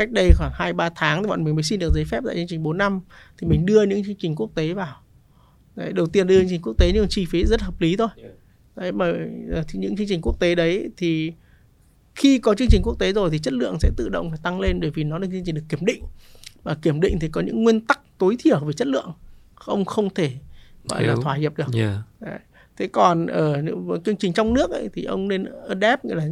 [0.00, 2.36] cách đây khoảng 2 3 tháng thì bọn mình mới xin được giấy phép dạy
[2.36, 3.00] chương trình 4 năm.
[3.38, 4.96] Thì mình đưa những chương trình quốc tế vào.
[5.76, 8.08] Đấy, đầu tiên đưa chương trình quốc tế nhưng chi phí rất hợp lý thôi.
[8.76, 9.12] Đấy mà
[9.52, 11.32] ờ, thì những chương trình quốc tế đấy thì
[12.14, 14.60] khi có chương trình quốc tế rồi thì chất lượng sẽ tự động phải tăng
[14.60, 16.02] lên bởi vì nó là chương trình được kiểm định.
[16.62, 19.12] Và kiểm định thì có những nguyên tắc tối thiểu về chất lượng
[19.54, 20.32] không không thể
[20.88, 21.74] gọi là thỏa hiệp được.
[21.74, 21.96] Yeah.
[22.20, 22.38] Đấy.
[22.76, 26.28] Thế còn ở những chương trình trong nước ấy, thì ông nên adapt nghĩa là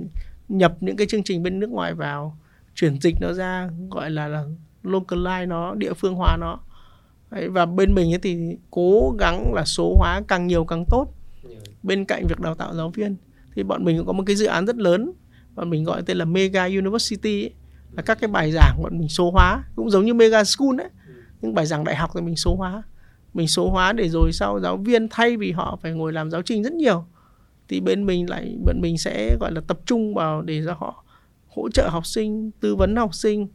[0.49, 2.39] nhập những cái chương trình bên nước ngoài vào
[2.81, 4.45] chuyển dịch nó ra gọi là là
[4.83, 6.59] localize nó địa phương hóa nó.
[7.31, 11.07] Đấy, và bên mình ấy thì cố gắng là số hóa càng nhiều càng tốt.
[11.83, 13.17] Bên cạnh việc đào tạo giáo viên
[13.55, 15.13] thì bọn mình cũng có một cái dự án rất lớn
[15.55, 17.53] bọn mình gọi tên là Mega University ấy,
[17.93, 20.89] là các cái bài giảng bọn mình số hóa cũng giống như Mega School ấy.
[21.41, 22.83] Những bài giảng đại học thì mình số hóa.
[23.35, 26.43] Mình số hóa để rồi sau giáo viên thay vì họ phải ngồi làm giáo
[26.43, 27.05] trình rất nhiều
[27.69, 31.05] thì bên mình lại bọn mình sẽ gọi là tập trung vào để cho họ
[31.59, 33.47] hỗ trợ học sinh tư vấn học sinh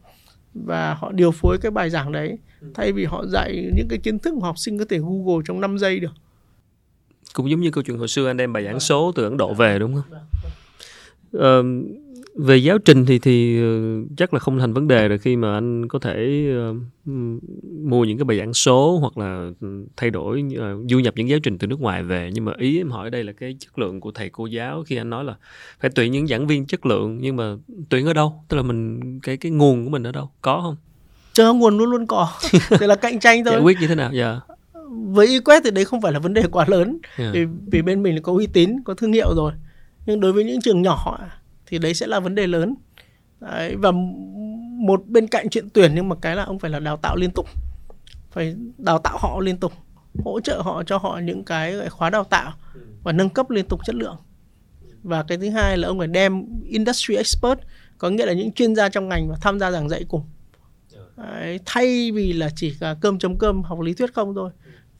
[0.54, 2.38] và họ điều phối cái bài giảng đấy.
[2.74, 5.60] Thay vì họ dạy những cái kiến thức mà học sinh có thể google trong
[5.60, 6.12] 5 giây được.
[7.32, 9.54] Cũng giống như câu chuyện hồi xưa anh đem bài giảng số từ Ấn Độ
[9.54, 10.18] về đúng không?
[11.32, 11.62] Ờ,
[12.36, 13.80] về giáo trình thì thì ờ,
[14.16, 16.46] chắc là không thành vấn đề rồi khi mà anh có thể
[17.06, 17.40] ừm,
[17.84, 21.28] mua những cái bài giảng số hoặc là ừm, thay đổi ờ, du nhập những
[21.28, 22.30] giáo trình từ nước ngoài về.
[22.34, 24.96] Nhưng mà ý em hỏi đây là cái chất lượng của thầy cô giáo khi
[24.96, 25.34] anh nói là
[25.80, 27.56] phải tuyển những giảng viên chất lượng nhưng mà
[27.88, 28.44] tuyển ở đâu?
[28.48, 30.30] Tức là mình cái cái nguồn của mình ở đâu?
[30.42, 30.76] Có không?
[31.32, 32.28] Chờ nguồn luôn luôn có.
[32.80, 34.10] Thì là cạnh tranh giải thôi quyết như thế nào?
[34.12, 34.40] Dạ.
[34.90, 36.98] Với eQuest thì đấy không phải là vấn đề quá lớn.
[37.16, 37.34] Yeah.
[37.34, 39.52] vì, vì bên mình có uy tín có thương hiệu rồi.
[40.06, 41.18] Nhưng đối với những trường nhỏ
[41.66, 42.74] thì đấy sẽ là vấn đề lớn.
[43.40, 43.92] Đấy, và
[44.78, 47.30] một bên cạnh chuyện tuyển nhưng mà cái là ông phải là đào tạo liên
[47.30, 47.46] tục.
[48.30, 49.72] Phải đào tạo họ liên tục
[50.24, 52.52] hỗ trợ họ cho họ những cái khóa đào tạo
[53.02, 54.16] và nâng cấp liên tục chất lượng.
[55.02, 57.58] Và cái thứ hai là ông phải đem industry expert
[57.98, 60.22] có nghĩa là những chuyên gia trong ngành và tham gia giảng dạy cùng.
[61.16, 64.50] Đấy, thay vì là chỉ là cơm chấm cơm học lý thuyết không thôi.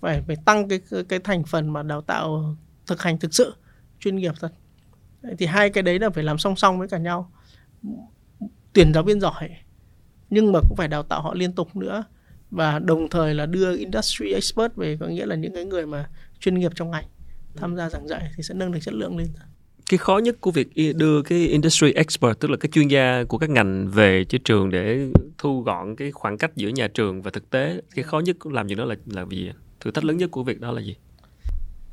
[0.01, 2.57] Phải phải tăng cái cái thành phần mà đào tạo
[2.87, 3.55] thực hành thực sự
[4.01, 4.53] chuyên nghiệp thật
[5.39, 7.33] thì hai cái đấy là phải làm song song với cả nhau.
[8.73, 9.51] Tuyển giáo viên giỏi,
[10.31, 12.05] nhưng mà cũng phải đào tạo họ liên tục nữa.
[12.51, 16.09] Và đồng thời là đưa industry expert về, có nghĩa là những cái người mà
[16.41, 17.05] chuyên nghiệp trong ngành
[17.57, 19.27] tham gia giảng dạy thì sẽ nâng được chất lượng lên.
[19.91, 23.39] Cái khó nhất của việc đưa cái industry expert, tức là cái chuyên gia của
[23.39, 25.09] các ngành về cho trường để
[25.39, 28.69] thu gọn cái khoảng cách giữa nhà trường và thực tế, cái khó nhất làm
[28.69, 29.51] gì đó là là gì?
[29.81, 30.97] Thử thách lớn nhất của việc đó là gì?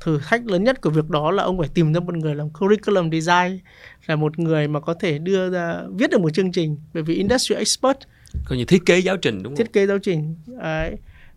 [0.02, 2.50] Thử thách lớn nhất của việc đó là ông phải tìm ra một người làm
[2.50, 3.58] curriculum design
[4.06, 7.14] là một người mà có thể đưa ra viết được một chương trình bởi vì
[7.14, 7.96] industry expert.
[8.44, 9.56] Coi như thiết kế giáo trình đúng không?
[9.56, 10.96] Thiết kế giáo trình Đấy.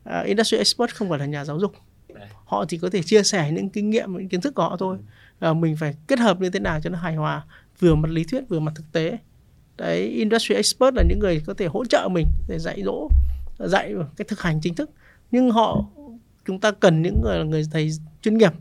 [0.09, 1.73] Uh, industry expert không phải là nhà giáo dục.
[2.45, 4.97] Họ chỉ có thể chia sẻ những kinh nghiệm những kiến thức của họ thôi.
[5.49, 7.43] Uh, mình phải kết hợp như thế nào cho nó hài hòa
[7.79, 9.17] vừa mặt lý thuyết vừa mặt thực tế.
[9.77, 13.09] Đấy industry expert là những người có thể hỗ trợ mình để dạy dỗ
[13.59, 14.89] dạy cái thực hành chính thức.
[15.31, 15.85] Nhưng họ
[16.45, 17.91] chúng ta cần những người người thầy
[18.25, 18.51] chuyên nghiệp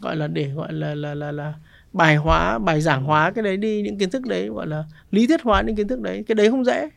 [0.00, 1.54] gọi là để gọi là là là là
[1.92, 5.26] bài hóa bài giảng hóa cái đấy đi những kiến thức đấy gọi là lý
[5.26, 6.90] thuyết hóa những kiến thức đấy cái đấy không dễ.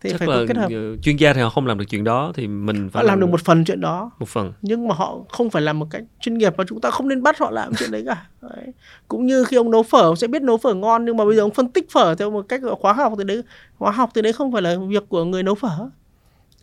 [0.00, 0.68] Thì Chắc phải là kết hợp.
[1.02, 3.20] chuyên gia thì họ không làm được chuyện đó thì mình phải họ làm, làm
[3.20, 4.10] được một phần chuyện đó.
[4.18, 4.52] Một phần.
[4.62, 7.22] Nhưng mà họ không phải làm một cách chuyên nghiệp và chúng ta không nên
[7.22, 8.26] bắt họ làm chuyện đấy cả.
[8.42, 8.72] Đấy.
[9.08, 11.36] cũng như khi ông nấu phở ông sẽ biết nấu phở ngon nhưng mà bây
[11.36, 13.42] giờ ông phân tích phở theo một cách khóa học thì đấy
[13.78, 15.88] khóa học thì đấy không phải là việc của người nấu phở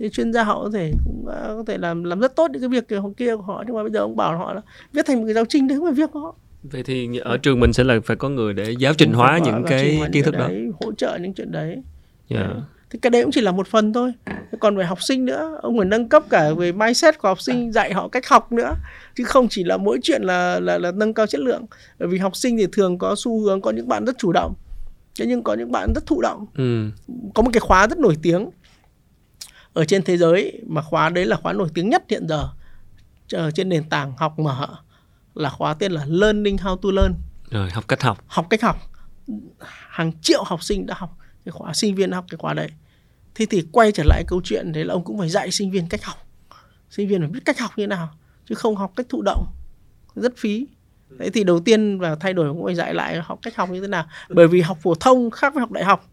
[0.01, 2.61] thì chuyên gia họ có thể cũng uh, có thể làm làm rất tốt những
[2.61, 3.63] cái việc kia, kia của họ.
[3.67, 4.61] Nhưng mà bây giờ ông bảo họ là
[4.93, 6.35] viết thành một cái giáo trình đấy không phải việc của họ.
[6.63, 9.63] Vậy thì ở trường mình sẽ là phải có người để giáo trình hóa những
[9.67, 10.47] cái kiến thức đó.
[10.47, 11.69] đấy, hỗ trợ những chuyện đấy.
[12.29, 12.47] Yeah.
[12.47, 12.61] Dạ.
[12.89, 14.13] thì cái đấy cũng chỉ là một phần thôi.
[14.59, 17.71] Còn về học sinh nữa ông phải nâng cấp cả về mindset của học sinh
[17.71, 18.73] dạy họ cách học nữa.
[19.15, 21.65] Chứ không chỉ là mỗi chuyện là là là nâng cao chất lượng.
[21.99, 24.53] Bởi vì học sinh thì thường có xu hướng có những bạn rất chủ động.
[25.19, 26.45] Thế nhưng có những bạn rất thụ động.
[26.57, 26.85] Ừ.
[27.33, 28.49] có một cái khóa rất nổi tiếng
[29.73, 32.49] ở trên thế giới mà khóa đấy là khóa nổi tiếng nhất hiện giờ
[33.33, 34.67] ở trên nền tảng học mở
[35.35, 37.13] là khóa tên là Learning How to Learn.
[37.49, 38.23] Rồi, học cách học.
[38.27, 38.77] Học cách học.
[39.89, 42.69] Hàng triệu học sinh đã học cái khóa sinh viên học cái khóa đấy.
[43.35, 45.89] Thế thì quay trở lại câu chuyện đấy là ông cũng phải dạy sinh viên
[45.89, 46.17] cách học.
[46.89, 48.09] Sinh viên phải biết cách học như nào
[48.45, 49.45] chứ không học cách thụ động.
[50.15, 50.67] Rất phí.
[51.19, 53.81] Thế thì đầu tiên và thay đổi cũng phải dạy lại học cách học như
[53.81, 54.05] thế nào.
[54.29, 56.09] Bởi vì học phổ thông khác với học đại học.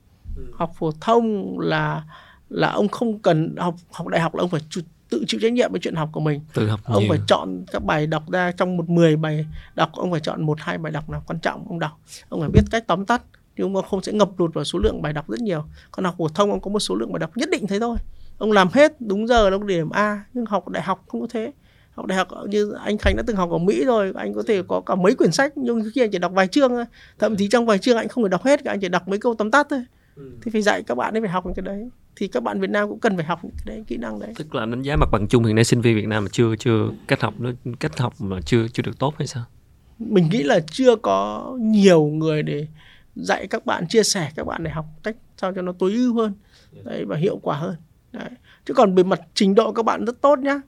[0.52, 2.02] Học phổ thông là
[2.48, 4.80] là ông không cần học học đại học là ông phải chủ,
[5.10, 6.40] tự chịu trách nhiệm với chuyện học của mình.
[6.54, 7.10] Tự học ông nhiều.
[7.10, 10.58] phải chọn các bài đọc ra trong một 10 bài đọc ông phải chọn một
[10.60, 12.00] hai bài đọc nào quan trọng ông đọc.
[12.28, 13.22] Ông phải biết cách tóm tắt
[13.56, 15.64] nhưng ông không sẽ ngập lụt vào số lượng bài đọc rất nhiều.
[15.90, 17.96] Còn học phổ thông ông có một số lượng bài đọc nhất định thế thôi.
[18.38, 21.52] Ông làm hết đúng giờ ông điểm A nhưng học đại học không có thế.
[21.90, 24.62] Học đại học như anh Khánh đã từng học ở Mỹ rồi anh có thể
[24.68, 26.84] có cả mấy quyển sách nhưng khi anh chỉ đọc vài chương thôi.
[27.18, 29.18] Thậm chí trong vài chương anh không phải đọc hết cả anh chỉ đọc mấy
[29.18, 29.84] câu tóm tắt thôi.
[30.16, 30.30] Ừ.
[30.42, 32.70] thì phải dạy các bạn ấy phải học những cái đấy thì các bạn Việt
[32.70, 34.32] Nam cũng cần phải học cái đấy kỹ năng đấy.
[34.36, 36.56] Tức là đánh giá mặt bằng chung hiện nay sinh viên Việt Nam mà chưa
[36.56, 37.50] chưa cách học nó
[37.80, 39.44] cách học mà chưa chưa được tốt hay sao?
[39.98, 42.66] Mình nghĩ là chưa có nhiều người để
[43.14, 46.14] dạy các bạn chia sẻ các bạn để học cách sao cho nó tối ưu
[46.14, 46.32] hơn.
[46.84, 47.76] Đấy và hiệu quả hơn.
[48.12, 48.30] Đấy.
[48.64, 50.60] chứ còn về mặt trình độ các bạn rất tốt nhá.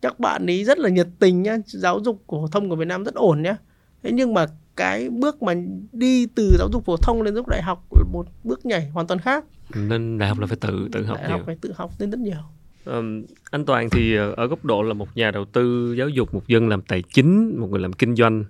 [0.00, 1.56] Các bạn ấy rất là nhiệt tình nhá.
[1.66, 3.56] Giáo dục của phổ thông của Việt Nam rất ổn nhá.
[4.02, 4.46] Thế nhưng mà
[4.76, 5.54] cái bước mà
[5.92, 8.88] đi từ giáo dục phổ thông lên giáo dục đại học là một bước nhảy
[8.88, 9.44] hoàn toàn khác.
[9.74, 11.36] Nên đại học là phải tự tự học đại nhiều.
[11.36, 12.36] học phải tự học lên rất nhiều.
[12.84, 16.34] Um, anh Toàn thì ờ, ở góc độ là một nhà đầu tư giáo dục
[16.34, 18.44] một dân làm tài chính một người làm kinh doanh.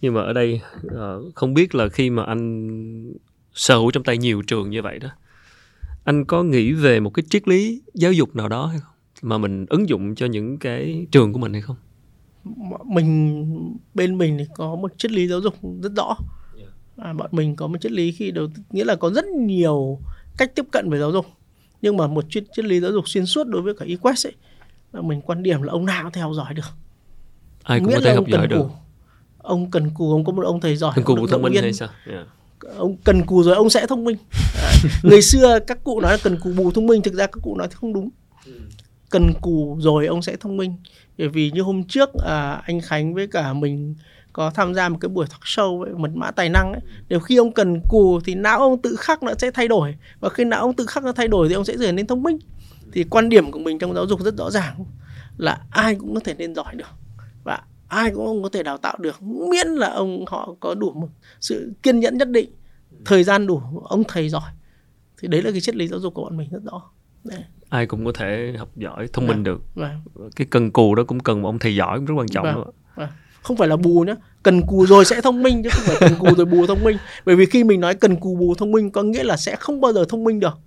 [0.00, 3.14] Nhưng mà ở đây uh, không biết là khi mà anh
[3.54, 5.08] sở hữu trong tay nhiều trường như vậy đó
[6.04, 8.94] anh có nghĩ về một cái triết lý giáo dục nào đó hay không?
[9.22, 11.76] Mà mình ứng dụng cho những cái trường của mình hay không
[12.84, 16.16] mình bên mình thì có một triết lý giáo dục rất rõ.
[16.96, 19.98] À, bọn mình có một triết lý khi đầu nghĩa là có rất nhiều
[20.36, 21.26] cách tiếp cận về giáo dục.
[21.82, 24.32] Nhưng mà một triết, triết lý giáo dục xuyên suốt đối với cả equest ấy
[24.92, 26.62] là mình quan điểm là ông nào cũng theo dõi được.
[27.62, 28.66] Ai cũng Nghĩa có thể học giỏi được.
[29.38, 31.88] ông cần cù ông có một ông thầy giỏi cần cù thông minh hay sao?
[32.10, 32.26] Yeah.
[32.76, 34.16] ông cần cù rồi ông sẽ thông minh.
[34.62, 34.72] À,
[35.02, 37.56] người xưa các cụ nói là cần cù bù thông minh thực ra các cụ
[37.56, 38.08] nói thì không đúng.
[38.46, 38.52] Ừ
[39.12, 40.76] cần cù rồi ông sẽ thông minh.
[41.18, 43.94] Bởi vì như hôm trước à, anh Khánh với cả mình
[44.32, 47.20] có tham gia một cái buổi talk show với mật mã tài năng ấy nếu
[47.20, 49.94] khi ông cần cù thì não ông tự khắc nó sẽ thay đổi.
[50.20, 52.22] Và khi não ông tự khắc nó thay đổi thì ông sẽ trở nên thông
[52.22, 52.38] minh.
[52.92, 54.84] Thì quan điểm của mình trong giáo dục rất rõ ràng
[55.36, 56.90] là ai cũng có thể nên giỏi được
[57.44, 61.08] và ai cũng có thể đào tạo được miễn là ông họ có đủ một
[61.40, 62.50] sự kiên nhẫn nhất định
[63.04, 64.50] thời gian đủ ông thầy giỏi.
[65.18, 66.82] Thì đấy là cái triết lý giáo dục của bọn mình rất rõ.
[67.24, 69.44] Đấy ai cũng có thể học giỏi thông minh Vâng.
[69.44, 69.90] được Vâng.
[70.36, 72.54] cái cần cù đó cũng cần một ông thầy giỏi cũng rất quan trọng Vâng.
[72.54, 72.64] đó.
[72.94, 73.08] Vâng.
[73.42, 76.18] không phải là bù nhá cần cù rồi sẽ thông minh chứ không phải cần
[76.18, 76.96] cù rồi bù thông minh
[77.26, 79.80] bởi vì khi mình nói cần cù bù thông minh có nghĩa là sẽ không
[79.80, 80.58] bao giờ thông minh được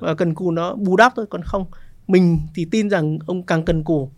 [0.00, 1.66] và cần cù nó bù đắp thôi còn không
[2.06, 4.10] mình thì tin rằng ông càng cần cù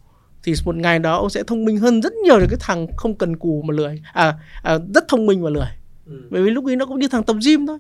[0.43, 3.37] thì một ngày đó ông sẽ thông minh hơn rất nhiều cái thằng không cần
[3.37, 5.67] cù mà lười à, à rất thông minh mà lười
[6.07, 6.23] Ừ.
[6.31, 7.79] bởi vì lúc ấy nó cũng như thằng tập gym thôi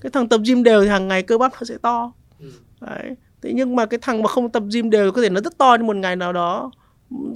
[0.00, 2.50] cái thằng tập gym đều thì hàng ngày cơ bắp nó sẽ to Ừ.
[2.80, 3.14] đấy
[3.46, 5.76] thế nhưng mà cái thằng mà không tập gym đều có thể nó rất to
[5.78, 6.70] nhưng một ngày nào đó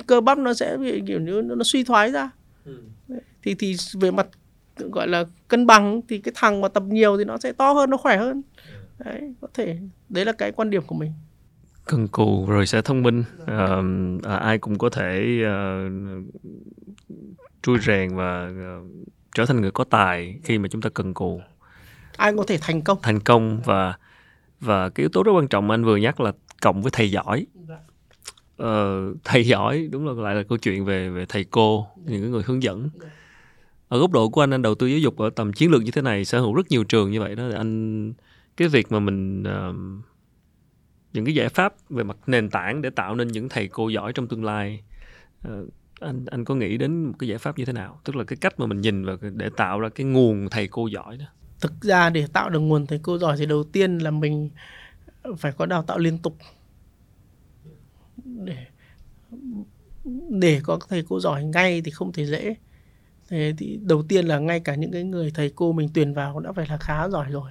[0.06, 2.30] cơ bắp nó sẽ bị kiểu như nó, nó suy thoái ra.
[2.64, 2.82] Ừ.
[3.42, 4.26] thì thì về mặt
[4.76, 7.90] gọi là cân bằng thì cái thằng mà tập nhiều thì nó sẽ to hơn
[7.90, 8.42] nó khỏe hơn.
[8.98, 11.12] Đấy có thể đấy là cái quan điểm của mình.
[11.84, 13.24] Cần cù rồi sẽ thông minh.
[13.46, 13.82] Ờ,
[14.22, 15.88] à, ai cũng có thể ờ,
[17.62, 18.80] trui rèn và ờ,
[19.34, 21.40] trở thành người có tài khi mà chúng ta cần cù.
[22.16, 22.98] Ai cũng có thể thành công.
[23.02, 23.94] Thành công và
[24.60, 26.32] và cái yếu tố rất quan trọng mà anh vừa nhắc là
[26.62, 27.46] cộng với thầy giỏi.
[28.56, 32.42] Ờ, thầy giỏi đúng là lại là câu chuyện về về thầy cô những người
[32.46, 32.90] hướng dẫn.
[33.88, 35.90] Ở góc độ của anh anh đầu tư giáo dục ở tầm chiến lược như
[35.90, 37.48] thế này sở hữu rất nhiều trường như vậy đó.
[37.48, 38.12] Thì anh
[38.56, 39.74] cái việc mà mình ờ,
[41.12, 44.12] những cái giải pháp về mặt nền tảng để tạo nên những thầy cô giỏi
[44.12, 44.82] trong tương lai
[45.42, 45.66] ờ,
[46.00, 48.00] anh anh có nghĩ đến một cái giải pháp như thế nào?
[48.04, 50.68] Tức là cái cách mà mình nhìn vào cái- để tạo ra cái nguồn thầy
[50.68, 51.24] cô giỏi đó
[51.60, 54.50] thực ra để tạo được nguồn thầy cô giỏi thì đầu tiên là mình
[55.38, 56.36] phải có đào tạo liên tục.
[58.24, 58.66] Để
[60.28, 62.54] để có thầy cô giỏi ngay thì không thể dễ.
[63.28, 66.40] Thế thì đầu tiên là ngay cả những cái người thầy cô mình tuyển vào
[66.40, 67.50] đã phải là khá giỏi rồi.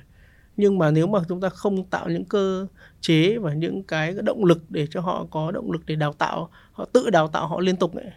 [0.58, 2.68] Nhưng mà nếu mà chúng ta không tạo những cơ
[3.02, 6.50] chế và những cái động lực để cho họ có động lực để đào tạo
[6.72, 8.12] họ tự đào tạo họ liên tục ấy,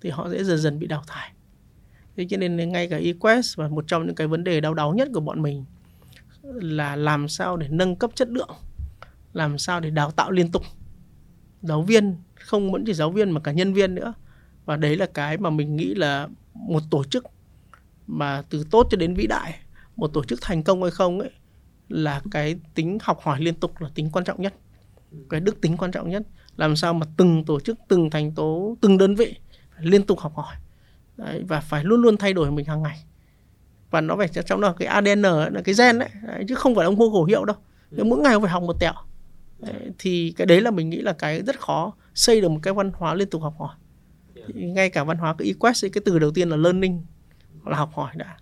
[0.00, 1.32] thì họ sẽ dần dần bị đào thải
[2.16, 4.94] thế cho nên ngay cả eQuest và một trong những cái vấn đề đau đáu
[4.94, 5.64] nhất của bọn mình
[6.42, 8.50] là làm sao để nâng cấp chất lượng,
[9.32, 10.62] làm sao để đào tạo liên tục.
[11.62, 14.14] Giáo viên, không vẫn chỉ giáo viên mà cả nhân viên nữa.
[14.64, 17.24] Và đấy là cái mà mình nghĩ là một tổ chức
[18.06, 19.54] mà từ tốt cho đến vĩ đại,
[19.96, 21.30] một tổ chức thành công hay không ấy,
[21.88, 24.54] là cái tính học hỏi liên tục là tính quan trọng nhất.
[25.30, 26.22] Cái đức tính quan trọng nhất.
[26.56, 29.34] Làm sao mà từng tổ chức, từng thành tố, từng đơn vị
[29.80, 30.54] liên tục học hỏi
[31.16, 33.04] đấy, và phải luôn luôn thay đổi mình hàng ngày.
[33.90, 36.84] Và nó phải trong đó cái ADN là cái gen đấy, đấy chứ không phải
[36.84, 37.56] là ông hô khẩu hiệu đâu.
[37.90, 38.04] Ừ.
[38.04, 38.92] mỗi ngày ông phải học một tẹo.
[39.58, 42.74] Đấy, thì cái đấy là mình nghĩ là cái rất khó xây được một cái
[42.74, 43.74] văn hóa liên tục học hỏi.
[44.54, 47.02] Thì ngay cả văn hóa cái equest cái từ đầu tiên là learning
[47.64, 48.36] là học hỏi đã.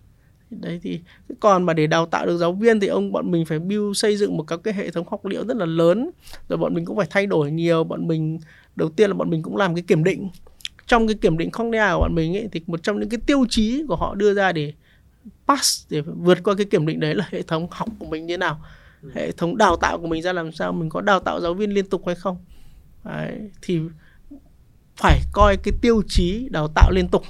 [0.50, 1.00] Đấy thì
[1.40, 4.16] còn mà để đào tạo được giáo viên thì ông bọn mình phải build xây
[4.16, 6.10] dựng một các cái hệ thống học liệu rất là lớn.
[6.48, 7.84] Rồi bọn mình cũng phải thay đổi nhiều.
[7.84, 8.38] Bọn mình
[8.76, 10.28] đầu tiên là bọn mình cũng làm cái kiểm định
[10.86, 13.44] trong cái kiểm định Cornell của bọn mình ấy, thì một trong những cái tiêu
[13.48, 14.72] chí của họ đưa ra để
[15.46, 18.32] pass để vượt qua cái kiểm định đấy là hệ thống học của mình như
[18.32, 18.60] thế nào
[19.14, 21.70] hệ thống đào tạo của mình ra làm sao mình có đào tạo giáo viên
[21.70, 22.36] liên tục hay không
[23.04, 23.80] đấy, thì
[24.96, 27.22] phải coi cái tiêu chí đào tạo liên tục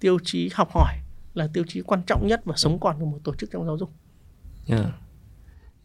[0.00, 0.94] tiêu chí học hỏi
[1.34, 3.78] là tiêu chí quan trọng nhất và sống còn của một tổ chức trong giáo
[3.78, 3.90] dục.
[4.66, 4.86] Yeah.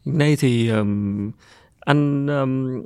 [0.06, 1.32] Hiện nay thì um,
[1.80, 2.84] anh um,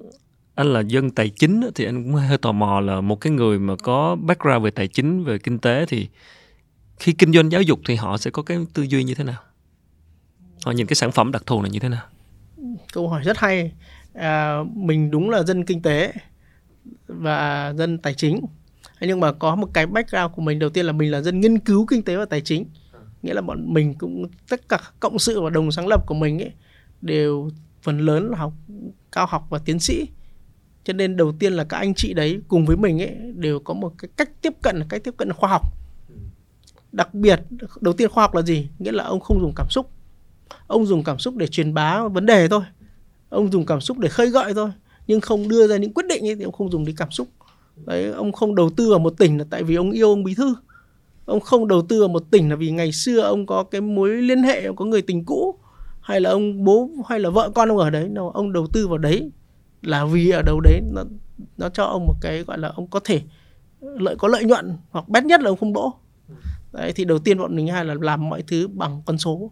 [0.57, 3.59] anh là dân tài chính thì anh cũng hơi tò mò là một cái người
[3.59, 6.07] mà có background về tài chính về kinh tế thì
[6.99, 9.41] khi kinh doanh giáo dục thì họ sẽ có cái tư duy như thế nào?
[10.65, 12.03] Họ nhìn cái sản phẩm đặc thù này như thế nào?
[12.93, 13.71] Câu hỏi rất hay.
[14.13, 16.13] À, mình đúng là dân kinh tế
[17.07, 18.41] và dân tài chính
[19.01, 21.59] nhưng mà có một cái background của mình đầu tiên là mình là dân nghiên
[21.59, 22.65] cứu kinh tế và tài chính
[23.21, 26.41] nghĩa là bọn mình cũng tất cả cộng sự và đồng sáng lập của mình
[26.41, 26.51] ấy
[27.01, 27.49] đều
[27.81, 28.53] phần lớn là học
[29.11, 30.07] cao học và tiến sĩ
[30.87, 33.73] cho nên đầu tiên là các anh chị đấy cùng với mình ấy, đều có
[33.73, 35.61] một cái cách tiếp cận, cách tiếp cận khoa học.
[36.91, 37.41] Đặc biệt,
[37.81, 38.67] đầu tiên khoa học là gì?
[38.79, 39.89] Nghĩa là ông không dùng cảm xúc.
[40.67, 42.61] Ông dùng cảm xúc để truyền bá vấn đề thôi.
[43.29, 44.69] Ông dùng cảm xúc để khơi gợi thôi.
[45.07, 47.27] Nhưng không đưa ra những quyết định ấy thì ông không dùng đến cảm xúc.
[47.85, 50.35] Đấy, ông không đầu tư vào một tỉnh là tại vì ông yêu ông bí
[50.35, 50.55] thư.
[51.25, 54.09] Ông không đầu tư vào một tỉnh là vì ngày xưa ông có cái mối
[54.09, 55.59] liên hệ, ông có người tình cũ,
[56.01, 58.09] hay là ông bố, hay là vợ con ông ở đấy.
[58.13, 59.31] Đâu, ông đầu tư vào đấy
[59.87, 61.03] là vì ở đâu đấy nó
[61.57, 63.21] nó cho ông một cái gọi là ông có thể
[63.79, 65.93] lợi có lợi nhuận hoặc bét nhất là ông không đỗ
[66.73, 69.51] đấy thì đầu tiên bọn mình hay là làm mọi thứ bằng con số.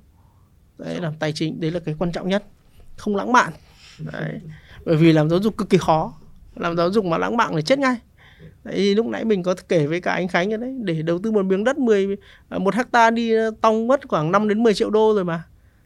[0.77, 2.43] Đấy làm tài chính đấy là cái quan trọng nhất.
[2.97, 3.53] Không lãng mạn.
[3.99, 4.39] Đấy
[4.86, 6.13] bởi vì làm giáo dục cực kỳ khó.
[6.55, 7.95] Làm giáo dục mà lãng mạn thì chết ngay.
[8.63, 11.45] Đấy, lúc nãy mình có kể với cả anh Khánh đấy để đầu tư một
[11.45, 12.07] miếng đất 10
[12.49, 13.31] một hecta đi
[13.61, 15.43] tông mất khoảng 5 đến 10 triệu đô rồi mà.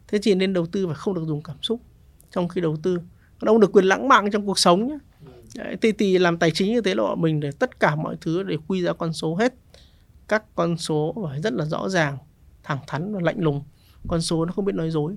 [0.08, 1.80] Thế chỉ nên đầu tư và không được dùng cảm xúc.
[2.30, 2.98] Trong khi đầu tư
[3.46, 4.98] ông được quyền lãng mạn trong cuộc sống nhé
[5.54, 8.16] đấy, thì, thì làm tài chính như thế là bọn mình để tất cả mọi
[8.20, 9.54] thứ để quy ra con số hết.
[10.28, 12.18] Các con số phải rất là rõ ràng
[12.62, 13.62] thẳng thắn và lạnh lùng.
[14.08, 15.14] Con số nó không biết nói dối.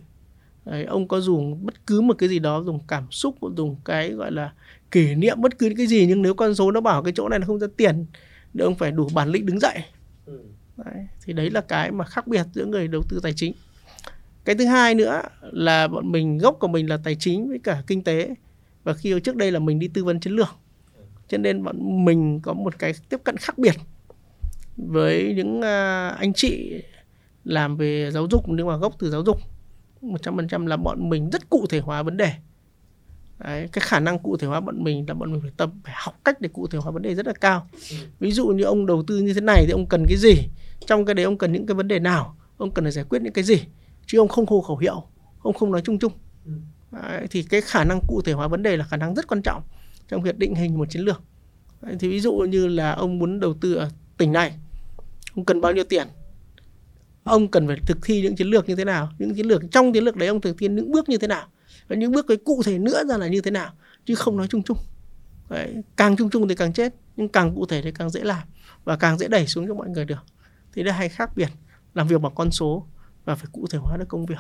[0.66, 4.12] Đấy, ông có dùng bất cứ một cái gì đó dùng cảm xúc dùng cái
[4.12, 4.54] gọi là
[4.92, 7.40] kỷ niệm bất cứ cái gì nhưng nếu con số nó bảo cái chỗ này
[7.40, 8.06] nó không ra tiền
[8.54, 9.84] thì ông phải đủ bản lĩnh đứng dậy.
[10.26, 10.40] Ừ.
[10.78, 13.54] đấy, thì đấy là cái mà khác biệt giữa người đầu tư tài chính
[14.46, 17.84] cái thứ hai nữa là bọn mình gốc của mình là tài chính với cả
[17.88, 18.36] kinh tế.
[18.84, 20.50] Và khi trước đây là mình đi tư vấn chiến lược.
[21.28, 23.76] Cho nên bọn mình có một cái tiếp cận khác biệt
[24.78, 26.82] với những à, anh chị
[27.44, 29.38] làm về giáo dục nhưng mà gốc từ giáo dục.
[30.02, 32.34] 100% là bọn mình rất cụ thể hóa vấn đề.
[33.40, 35.94] Đấy, cái khả năng cụ thể hóa bọn mình là bọn mình phải tập phải
[35.98, 37.68] học cách để cụ thể hóa vấn đề rất là cao.
[38.20, 40.34] Ví dụ như ông đầu tư như thế này thì ông cần cái gì?
[40.88, 42.38] Trong cái đấy ông cần những cái vấn đề nào?
[42.58, 43.62] Ông cần phải giải quyết những cái gì?
[44.06, 45.04] Chứ ông không hô khẩu hiệu
[45.40, 46.12] ông không nói chung chung.
[46.92, 49.42] Đấy, thì cái khả năng cụ thể hóa vấn đề là khả năng rất quan
[49.42, 49.64] trọng
[50.08, 51.22] trong việc định hình một chiến lược.
[51.82, 54.58] Đấy, thì ví dụ như là ông muốn đầu tư ở tỉnh này
[55.36, 56.08] ông cần bao nhiêu tiền?
[57.24, 59.10] Ông cần phải thực thi những chiến lược như thế nào?
[59.20, 61.48] Những chiến lược trong chiến lược đấy ông thực thi những bước như thế nào?
[61.88, 63.74] Và những bước cái cụ thể nữa ra là như thế nào?
[64.06, 64.78] Chứ không nói chung chung.
[65.50, 68.48] Đấy, càng chung chung thì càng chết nhưng càng cụ thể thì càng dễ làm
[68.84, 70.24] và càng dễ đẩy xuống cho mọi người được.
[70.74, 71.50] Thì đây hay khác biệt
[71.94, 72.88] làm việc bằng con số
[73.26, 74.36] và phải cụ thể hóa được công việc.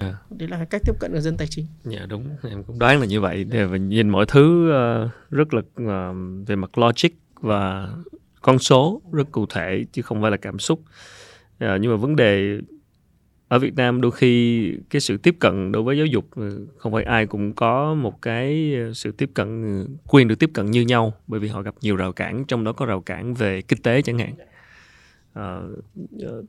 [0.00, 0.12] Yeah.
[0.12, 0.36] Dạ.
[0.38, 1.66] đấy là cái cách tiếp cận của dân tài chính.
[1.84, 2.28] Dạ yeah, đúng.
[2.50, 3.44] Em cũng đoán là như vậy.
[3.44, 7.10] Để nhìn mọi thứ uh, rất là uh, về mặt logic
[7.40, 7.88] và
[8.42, 10.80] con số rất cụ thể chứ không phải là cảm xúc.
[11.58, 12.58] À, nhưng mà vấn đề
[13.48, 16.92] ở Việt Nam đôi khi cái sự tiếp cận đối với giáo dục ừ, không
[16.92, 20.70] phải ai cũng có một cái ờ, sự tiếp cận ừ, quyền được tiếp cận
[20.70, 23.62] như nhau bởi vì họ gặp nhiều rào cản trong đó có rào cản về
[23.62, 24.34] kinh tế chẳng hạn
[25.34, 25.60] à,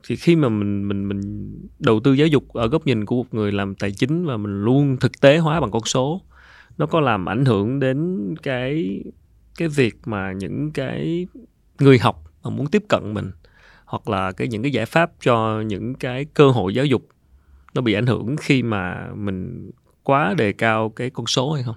[0.04, 3.34] thì khi mà mình mình mình đầu tư giáo dục ở góc nhìn của một
[3.34, 6.20] người làm tài chính và mình luôn thực tế hóa bằng con số
[6.78, 9.02] nó có làm ảnh hưởng đến cái
[9.58, 11.26] cái việc mà những cái
[11.78, 13.30] người học mà muốn tiếp cận mình
[13.84, 17.08] hoặc là cái những cái giải pháp cho những cái cơ hội giáo dục
[17.74, 19.70] nó bị ảnh hưởng khi mà mình
[20.02, 21.76] quá đề cao cái con số hay không?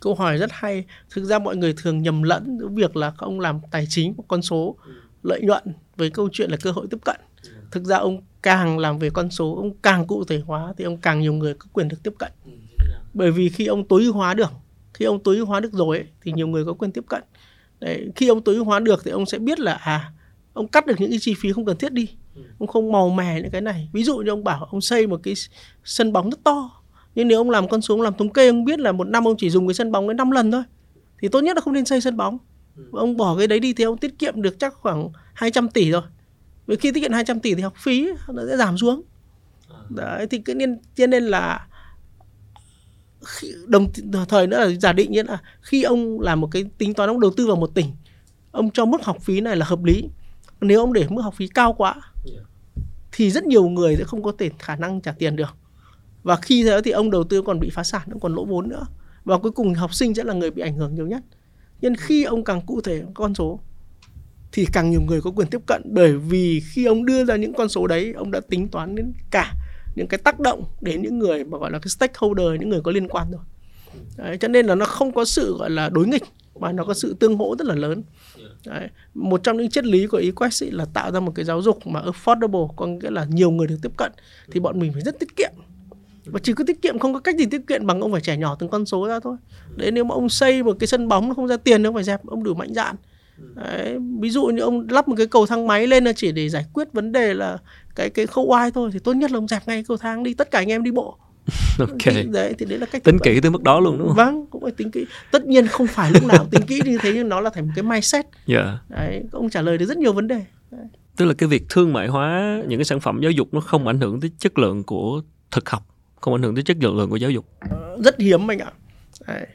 [0.00, 0.84] Câu hỏi rất hay.
[1.10, 4.24] Thực ra mọi người thường nhầm lẫn giữa việc là ông làm tài chính một
[4.28, 4.76] con số
[5.22, 5.62] lợi nhuận
[5.96, 7.16] với câu chuyện là cơ hội tiếp cận.
[7.70, 10.96] Thực ra ông càng làm về con số, ông càng cụ thể hóa thì ông
[10.96, 12.32] càng nhiều người có quyền được tiếp cận.
[13.14, 14.50] Bởi vì khi ông tối ưu hóa được,
[14.94, 17.22] khi ông tối ưu hóa được rồi ấy, thì nhiều người có quyền tiếp cận.
[17.80, 20.12] Đấy, khi ông tối ưu hóa được thì ông sẽ biết là à
[20.54, 22.42] ông cắt được những cái chi phí không cần thiết đi ừ.
[22.58, 25.20] ông không màu mè những cái này ví dụ như ông bảo ông xây một
[25.22, 25.34] cái
[25.84, 26.70] sân bóng rất to
[27.14, 29.28] nhưng nếu ông làm con số ông làm thống kê ông biết là một năm
[29.28, 30.62] ông chỉ dùng cái sân bóng đến 5 lần thôi
[31.22, 32.38] thì tốt nhất là không nên xây sân bóng
[32.76, 32.82] ừ.
[32.92, 36.02] ông bỏ cái đấy đi thì ông tiết kiệm được chắc khoảng 200 tỷ rồi
[36.66, 39.02] vì khi tiết kiệm 200 tỷ thì học phí nó sẽ giảm xuống.
[39.68, 39.78] À.
[39.88, 41.66] đấy thì cái nên cho nên là
[43.66, 43.88] đồng
[44.28, 47.20] thời nữa là giả định như là khi ông làm một cái tính toán ông
[47.20, 47.86] đầu tư vào một tỉnh
[48.54, 50.08] ông cho mức học phí này là hợp lý.
[50.60, 51.94] Nếu ông để mức học phí cao quá
[53.12, 55.56] thì rất nhiều người sẽ không có thể khả năng trả tiền được.
[56.22, 58.68] Và khi thế thì ông đầu tư còn bị phá sản nó còn lỗ vốn
[58.68, 58.86] nữa.
[59.24, 61.22] Và cuối cùng học sinh sẽ là người bị ảnh hưởng nhiều nhất.
[61.82, 63.60] Nên khi ông càng cụ thể con số
[64.54, 67.54] thì càng nhiều người có quyền tiếp cận bởi vì khi ông đưa ra những
[67.54, 69.54] con số đấy ông đã tính toán đến cả
[69.94, 72.92] những cái tác động đến những người mà gọi là cái stakeholder những người có
[72.92, 73.40] liên quan rồi.
[74.16, 76.22] Đấy, cho nên là nó không có sự gọi là đối nghịch
[76.60, 78.02] mà nó có sự tương hỗ rất là lớn.
[78.66, 78.88] Đấy.
[79.14, 82.02] một trong những triết lý của Equest là tạo ra một cái giáo dục mà
[82.02, 84.12] affordable có nghĩa là nhiều người được tiếp cận
[84.52, 85.52] thì bọn mình phải rất tiết kiệm.
[86.24, 88.36] Và chỉ có tiết kiệm không có cách gì tiết kiệm bằng ông phải trẻ
[88.36, 89.36] nhỏ từng con số ra thôi.
[89.76, 92.04] Đấy nếu mà ông xây một cái sân bóng nó không ra tiền ông phải
[92.04, 92.96] dẹp ông đủ mạnh dạn
[93.36, 96.48] đấy, ví dụ như ông lắp một cái cầu thang máy lên là chỉ để
[96.48, 97.58] giải quyết vấn đề là
[97.94, 100.34] cái cái khâu oai thôi thì tốt nhất là ông dẹp ngay cầu thang đi
[100.34, 101.18] tất cả anh em đi bộ
[101.78, 104.16] ok thì, đấy thì đấy là cách tính kỹ tới mức đó luôn đúng không
[104.16, 107.12] vâng cũng phải tính kỹ tất nhiên không phải lúc nào tính kỹ như thế
[107.14, 108.64] nhưng nó là thành một cái mindset yeah.
[108.64, 108.78] Dạ.
[108.88, 110.86] đấy ông trả lời được rất nhiều vấn đề đấy.
[111.16, 113.86] tức là cái việc thương mại hóa những cái sản phẩm giáo dục nó không
[113.86, 115.86] ảnh hưởng tới chất lượng của thực học
[116.20, 118.72] không ảnh hưởng tới chất lượng của giáo dục ờ, rất hiếm anh ạ
[119.26, 119.46] đấy.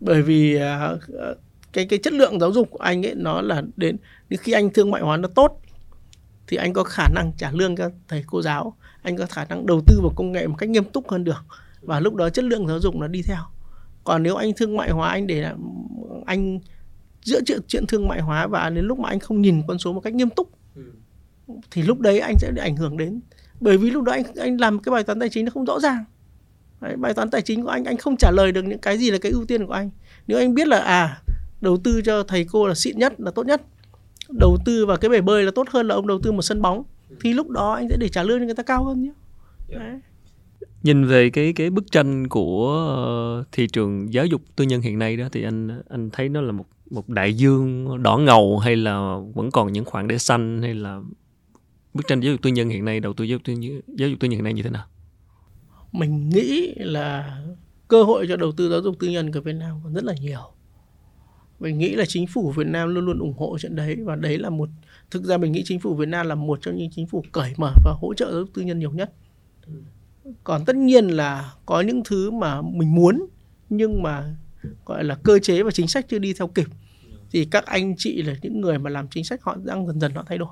[0.00, 1.02] bởi vì uh,
[1.72, 3.96] cái cái chất lượng giáo dục của anh ấy nó là đến
[4.30, 5.60] khi anh thương mại hóa nó tốt
[6.46, 9.66] thì anh có khả năng trả lương cho thầy cô giáo anh có khả năng
[9.66, 11.44] đầu tư vào công nghệ một cách nghiêm túc hơn được
[11.82, 13.40] và lúc đó chất lượng giáo dục nó đi theo.
[14.04, 15.54] Còn nếu anh thương mại hóa anh để là
[16.26, 16.58] anh
[17.22, 19.92] giữa chuyện chuyện thương mại hóa và đến lúc mà anh không nhìn con số
[19.92, 20.50] một cách nghiêm túc
[21.70, 23.20] thì lúc đấy anh sẽ bị ảnh hưởng đến.
[23.60, 25.80] Bởi vì lúc đó anh anh làm cái bài toán tài chính nó không rõ
[25.80, 26.04] ràng.
[26.80, 29.10] Đấy, bài toán tài chính của anh anh không trả lời được những cái gì
[29.10, 29.90] là cái ưu tiên của anh.
[30.26, 31.22] Nếu anh biết là à
[31.60, 33.62] đầu tư cho thầy cô là xịn nhất là tốt nhất.
[34.30, 36.62] Đầu tư vào cái bể bơi là tốt hơn là ông đầu tư một sân
[36.62, 36.82] bóng.
[37.20, 39.12] Thì lúc đó anh sẽ để trả lương cho người ta cao hơn nhé.
[39.68, 39.82] Yeah.
[39.82, 40.00] Đấy.
[40.82, 44.98] nhìn về cái cái bức tranh của ờ, thị trường giáo dục tư nhân hiện
[44.98, 48.76] nay đó thì anh anh thấy nó là một một đại dương đỏ ngầu hay
[48.76, 51.00] là vẫn còn những khoảng để xanh hay là
[51.94, 54.08] bức tranh giáo dục tư nhân hiện nay đầu tư giáo dục tư nhân, giáo
[54.08, 54.84] dục tư nhân hiện nay như thế nào?
[55.92, 57.38] Mình nghĩ là
[57.88, 60.14] cơ hội cho đầu tư giáo dục tư nhân của Việt Nam còn rất là
[60.20, 60.40] nhiều
[61.60, 64.38] mình nghĩ là chính phủ Việt Nam luôn luôn ủng hộ chuyện đấy và đấy
[64.38, 64.68] là một
[65.10, 67.52] thực ra mình nghĩ chính phủ Việt Nam là một trong những chính phủ cởi
[67.56, 69.12] mở và hỗ trợ giáo dục tư nhân nhiều nhất.
[70.44, 73.26] Còn tất nhiên là có những thứ mà mình muốn
[73.70, 74.34] nhưng mà
[74.86, 76.66] gọi là cơ chế và chính sách chưa đi theo kịp.
[77.30, 80.12] Thì các anh chị là những người mà làm chính sách họ đang dần dần
[80.14, 80.48] họ thay đổi.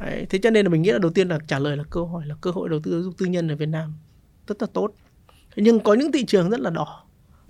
[0.00, 2.06] Đấy, thế cho nên là mình nghĩ là đầu tiên là trả lời là câu
[2.06, 3.94] hỏi là cơ hội đầu tư giáo dục tư nhân ở Việt Nam
[4.46, 4.92] rất là tốt.
[5.28, 7.04] Thế nhưng có những thị trường rất là đỏ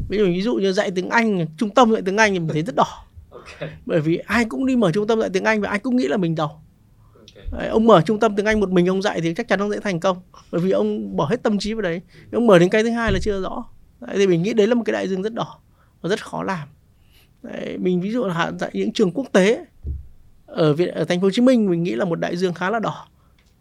[0.09, 2.49] ví dụ ví dụ như dạy tiếng Anh trung tâm dạy tiếng Anh thì mình
[2.49, 3.05] thấy rất đỏ.
[3.31, 3.71] Okay.
[3.87, 6.09] bởi vì ai cũng đi mở trung tâm dạy tiếng Anh và ai cũng nghĩ
[6.09, 6.51] là mình đầu
[7.53, 9.73] Đấy, ông mở trung tâm tiếng Anh một mình ông dạy thì chắc chắn ông
[9.73, 10.17] sẽ thành công.
[10.53, 12.01] Bởi vì ông bỏ hết tâm trí vào đấy.
[12.33, 13.65] Ông mở đến cái thứ hai là chưa rõ.
[14.01, 15.59] Đấy, thì mình nghĩ đấy là một cái đại dương rất đỏ
[16.01, 16.69] và rất khó làm.
[17.43, 19.65] Đấy, mình ví dụ là dạy những trường quốc tế
[20.47, 22.71] ở Việt ở thành phố Hồ Chí Minh mình nghĩ là một đại dương khá
[22.71, 23.07] là đỏ.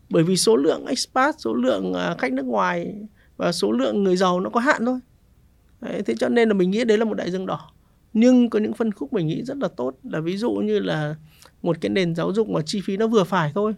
[0.10, 2.96] Bởi vì số lượng expat số lượng à, khách nước ngoài
[3.38, 5.00] và số lượng người giàu nó có hạn thôi
[5.82, 7.72] đấy, thế cho nên là mình nghĩ đấy là một đại dương đỏ.
[8.14, 11.16] Nhưng có những phân khúc mình nghĩ rất là tốt là ví dụ như là
[11.62, 13.76] một cái nền giáo dục mà chi phí nó vừa phải thôi.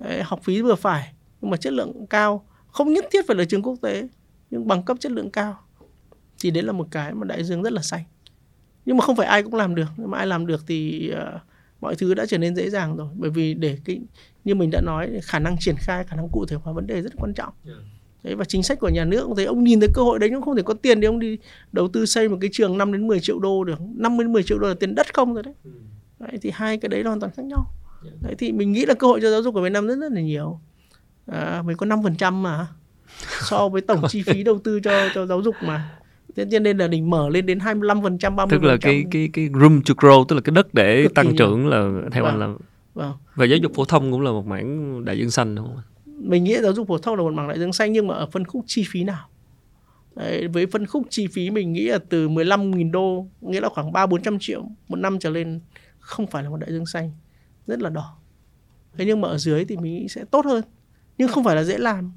[0.00, 2.46] Đấy, học phí vừa phải nhưng mà chất lượng cao.
[2.66, 4.08] Không nhất thiết phải là trường quốc tế
[4.50, 5.58] nhưng bằng cấp chất lượng cao.
[6.40, 8.04] Thì đấy là một cái mà đại dương rất là xanh.
[8.84, 9.88] Nhưng mà không phải ai cũng làm được.
[9.96, 11.40] Nhưng mà ai làm được thì uh,
[11.80, 13.08] mọi thứ đã trở nên dễ dàng rồi.
[13.14, 14.00] Bởi vì để cái
[14.44, 17.02] như mình đã nói khả năng triển khai khả năng cụ thể hóa vấn đề
[17.02, 17.54] rất quan trọng.
[17.66, 17.78] Yeah
[18.22, 20.42] đấy và chính sách của nhà nước thấy ông nhìn thấy cơ hội đấy nhưng
[20.42, 21.38] không thể có tiền để ông đi
[21.72, 24.42] đầu tư xây một cái trường 5 đến 10 triệu đô được 5 đến 10
[24.42, 25.70] triệu đô là tiền đất không rồi đấy, ừ.
[26.18, 27.64] đấy thì hai cái đấy là hoàn toàn khác nhau
[28.04, 28.22] yeah.
[28.22, 30.12] đấy thì mình nghĩ là cơ hội cho giáo dục của Việt Nam rất rất
[30.12, 30.60] là nhiều
[31.26, 32.66] à, mình có 5% mà
[33.40, 35.90] so với tổng chi phí đầu tư cho cho giáo dục mà
[36.36, 39.48] thế cho nên là định mở lên đến 25% 30% tức là cái cái cái
[39.60, 42.32] room to grow tức là cái đất để Cực tăng trưởng là theo vâng.
[42.32, 42.48] anh là
[42.94, 43.12] vâng.
[43.34, 45.82] và giáo dục phổ thông cũng là một mảng đại dương xanh đúng không
[46.20, 48.26] mình nghĩ giáo dục phổ thông là một mảng đại dương xanh nhưng mà ở
[48.26, 49.28] phân khúc chi phí nào?
[50.16, 53.92] Đấy, với phân khúc chi phí mình nghĩ là từ 15.000 đô nghĩa là khoảng
[53.92, 55.60] 3 400 triệu một năm trở lên
[55.98, 57.10] không phải là một đại dương xanh
[57.66, 58.16] rất là đỏ.
[58.96, 60.64] Thế nhưng mà ở dưới thì mình nghĩ sẽ tốt hơn
[61.18, 62.12] nhưng không phải là dễ làm.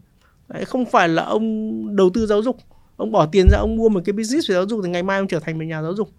[0.47, 2.57] Đấy, không phải là ông đầu tư giáo dục
[2.97, 5.17] ông bỏ tiền ra ông mua một cái business về giáo dục thì ngày mai
[5.17, 6.09] ông trở thành một nhà giáo dục.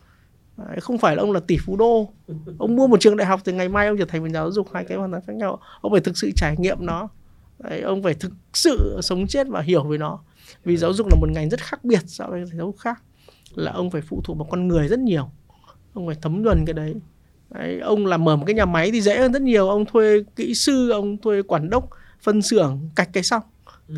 [0.57, 2.09] Đấy, không phải là ông là tỷ phú đô.
[2.59, 4.53] Ông mua một trường đại học thì ngày mai ông trở thành một nhà giáo
[4.53, 5.61] dục hai cái hoàn toàn khác nhau.
[5.81, 7.09] Ông phải thực sự trải nghiệm nó.
[7.59, 10.19] Đấy, ông phải thực sự sống chết và hiểu về nó.
[10.65, 13.03] Vì giáo dục là một ngành rất khác biệt so với giáo dục khác.
[13.55, 15.31] Là ông phải phụ thuộc vào con người rất nhiều.
[15.95, 16.95] Ông phải thấm nhuần cái đấy.
[17.51, 19.69] đấy ông làm mở một cái nhà máy thì dễ hơn rất nhiều.
[19.69, 21.91] Ông thuê kỹ sư ông thuê quản đốc
[22.23, 23.43] phân xưởng cạch cái xong.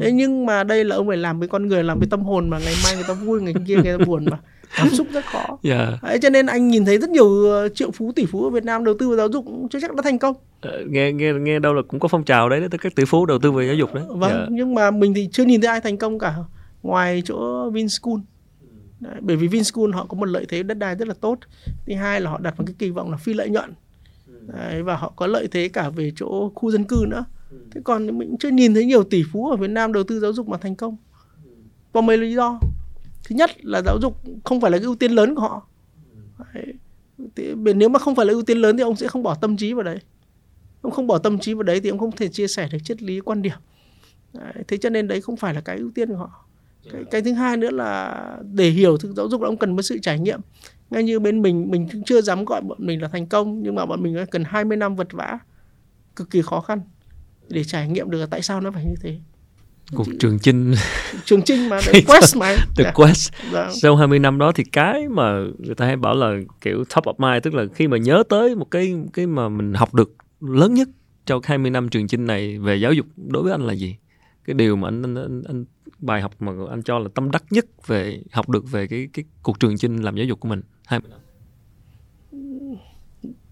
[0.00, 2.50] Thế nhưng mà đây là ông phải làm với con người làm với tâm hồn
[2.50, 4.38] mà ngày mai người ta vui ngày kia người ta buồn mà
[4.76, 5.78] cảm xúc rất khó yeah.
[6.02, 6.08] Dạ.
[6.08, 8.64] Đấy, cho nên anh nhìn thấy rất nhiều ờ, triệu phú tỷ phú ở Việt
[8.64, 11.58] Nam đầu tư vào giáo dục chưa chắc đã thành công ờ, nghe nghe nghe
[11.58, 13.74] đâu là cũng có phong trào đấy tất các tỷ phú đầu tư vào giáo
[13.74, 14.42] dục đấy vâng yeah.
[14.42, 14.46] Dạ.
[14.50, 16.34] nhưng mà mình thì chưa nhìn thấy ai thành công cả
[16.82, 18.18] ngoài chỗ Vinschool
[19.00, 21.38] đấy, bởi vì Vinschool họ có một lợi thế đất đai rất là tốt
[21.86, 23.74] thứ hai là họ đặt một cái kỳ vọng là phi lợi nhuận
[24.46, 27.24] đấy, và họ có lợi thế cả về chỗ khu dân cư nữa
[27.70, 30.32] thế còn mình chưa nhìn thấy nhiều tỷ phú ở Việt Nam đầu tư giáo
[30.32, 30.96] dục mà thành công
[31.92, 32.60] có mấy lý do
[33.28, 35.66] thứ nhất là giáo dục không phải là cái ưu tiên lớn của họ.
[36.54, 36.74] Đấy.
[37.74, 39.72] nếu mà không phải là ưu tiên lớn thì ông sẽ không bỏ tâm trí
[39.72, 39.98] vào đấy.
[40.82, 43.02] Ông không bỏ tâm trí vào đấy thì ông không thể chia sẻ được triết
[43.02, 43.58] lý quan điểm.
[44.32, 44.52] Đấy.
[44.68, 46.46] thế cho nên đấy không phải là cái ưu tiên của họ.
[46.92, 48.22] Cái, cái thứ hai nữa là
[48.52, 50.40] để hiểu thực giáo dục là ông cần một sự trải nghiệm.
[50.90, 53.86] Ngay như bên mình mình chưa dám gọi bọn mình là thành công nhưng mà
[53.86, 55.38] bọn mình cần 20 năm vật vã
[56.16, 56.80] cực kỳ khó khăn
[57.48, 59.18] để trải nghiệm được tại sao nó phải như thế
[59.94, 60.74] cuộc trường chinh.
[61.24, 62.56] Trường chinh mà the quest mà.
[62.76, 62.94] The yeah.
[62.94, 63.32] quest.
[63.52, 63.70] Dạ.
[63.72, 67.14] sau 20 năm đó thì cái mà người ta hay bảo là kiểu top of
[67.18, 70.74] mind tức là khi mà nhớ tới một cái cái mà mình học được lớn
[70.74, 70.88] nhất
[71.26, 73.96] trong 20 năm trường chinh này về giáo dục đối với anh là gì?
[74.44, 75.64] Cái điều mà anh anh, anh, anh
[75.98, 79.24] bài học mà anh cho là tâm đắc nhất về học được về cái cái
[79.42, 81.20] cuộc trường chinh làm giáo dục của mình 20 năm.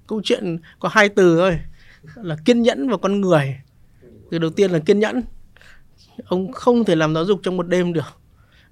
[0.06, 1.58] Câu chuyện có hai từ thôi.
[2.14, 3.56] Là kiên nhẫn và con người.
[4.30, 5.22] Từ đầu tiên là kiên nhẫn
[6.24, 8.20] ông không thể làm giáo dục trong một đêm được.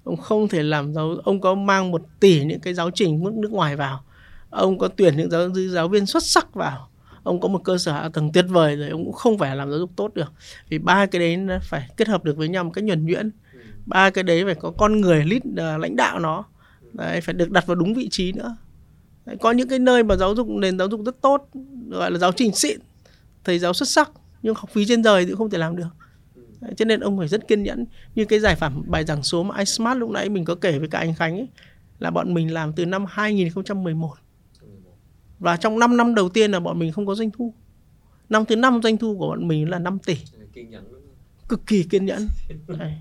[0.03, 3.33] Ông không thể làm giáo ông có mang một tỷ những cái giáo trình mức
[3.33, 4.03] nước ngoài vào.
[4.49, 6.89] Ông có tuyển những giáo giáo viên xuất sắc vào.
[7.23, 9.69] Ông có một cơ sở hạ tầng tuyệt vời rồi ông cũng không phải làm
[9.69, 10.31] giáo dục tốt được.
[10.69, 13.31] Vì ba cái đấy nó phải kết hợp được với nhau một cách nhuần nhuyễn.
[13.85, 16.43] Ba cái đấy phải có con người lead uh, lãnh đạo nó.
[16.93, 18.55] Đấy, phải được đặt vào đúng vị trí nữa.
[19.25, 21.49] Đấy, có những cái nơi mà giáo dục nền giáo dục rất tốt
[21.89, 22.79] gọi là giáo trình xịn
[23.43, 25.87] thầy giáo xuất sắc nhưng học phí trên đời thì không thể làm được
[26.77, 27.85] cho nên ông phải rất kiên nhẫn.
[28.15, 30.87] Như cái giải pháp bài giảng số mà iSmart lúc nãy mình có kể với
[30.87, 31.47] cả anh Khánh ấy,
[31.99, 34.13] là bọn mình làm từ năm 2011
[35.39, 37.53] và trong 5 năm đầu tiên là bọn mình không có doanh thu.
[38.29, 40.17] Năm thứ năm doanh thu của bọn mình là 5 tỷ.
[41.49, 42.27] Cực kỳ kiên nhẫn.
[42.67, 42.93] Đấy.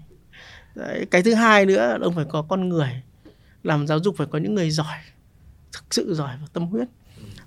[0.75, 3.03] Đấy, cái thứ hai nữa là ông phải có con người.
[3.63, 4.97] Làm giáo dục phải có những người giỏi
[5.73, 6.89] thực sự giỏi và tâm huyết.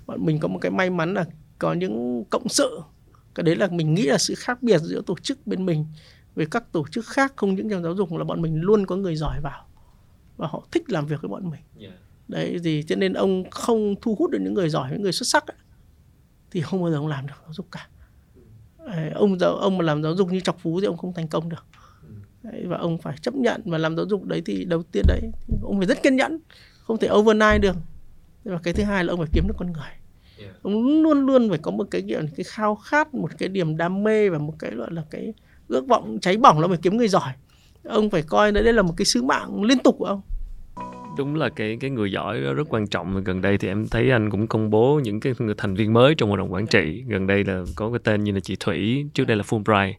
[0.06, 1.24] Bọn mình có một cái may mắn là
[1.58, 2.80] có những cộng sự
[3.36, 5.86] cái đấy là mình nghĩ là sự khác biệt giữa tổ chức bên mình
[6.34, 8.96] với các tổ chức khác không những trong giáo dục là bọn mình luôn có
[8.96, 9.66] người giỏi vào
[10.36, 11.60] và họ thích làm việc với bọn mình.
[11.80, 11.94] Yeah.
[12.28, 15.28] đấy thì cho nên ông không thu hút được những người giỏi những người xuất
[15.28, 15.56] sắc ấy,
[16.50, 17.88] thì không bao giờ ông làm được giáo dục cả.
[18.86, 21.28] Đấy, ông giáo ông mà làm giáo dục như chọc phú thì ông không thành
[21.28, 21.66] công được.
[22.42, 25.20] Đấy, và ông phải chấp nhận và làm giáo dục đấy thì đầu tiên đấy
[25.62, 26.38] ông phải rất kiên nhẫn
[26.82, 27.76] không thể overnight được.
[28.44, 29.90] Và cái thứ hai là ông phải kiếm được con người
[30.40, 30.62] Yeah.
[30.62, 34.04] ông luôn luôn phải có một cái kiểu cái khao khát một cái điểm đam
[34.04, 35.34] mê và một cái gọi là cái
[35.68, 37.32] ước vọng cháy bỏng là phải kiếm người giỏi.
[37.84, 40.20] Ông phải coi đấy là một cái sứ mạng liên tục của ông.
[41.18, 43.24] Đúng là cái cái người giỏi đó rất quan trọng.
[43.24, 46.14] Gần đây thì em thấy anh cũng công bố những cái người thành viên mới
[46.14, 47.04] trong hội đồng quản trị.
[47.08, 49.92] Gần đây là có cái tên như là chị Thủy trước đây là Fulbright.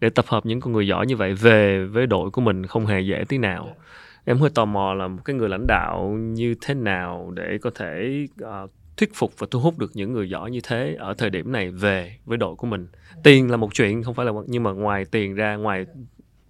[0.00, 2.86] Để tập hợp những con người giỏi như vậy về với đội của mình không
[2.86, 3.76] hề dễ tí nào.
[4.24, 7.70] Em hơi tò mò là một cái người lãnh đạo như thế nào để có
[7.74, 11.30] thể uh, thuyết phục và thu hút được những người giỏi như thế ở thời
[11.30, 12.86] điểm này về với đội của mình.
[13.22, 15.86] Tiền là một chuyện, không phải là nhưng mà ngoài tiền ra, ngoài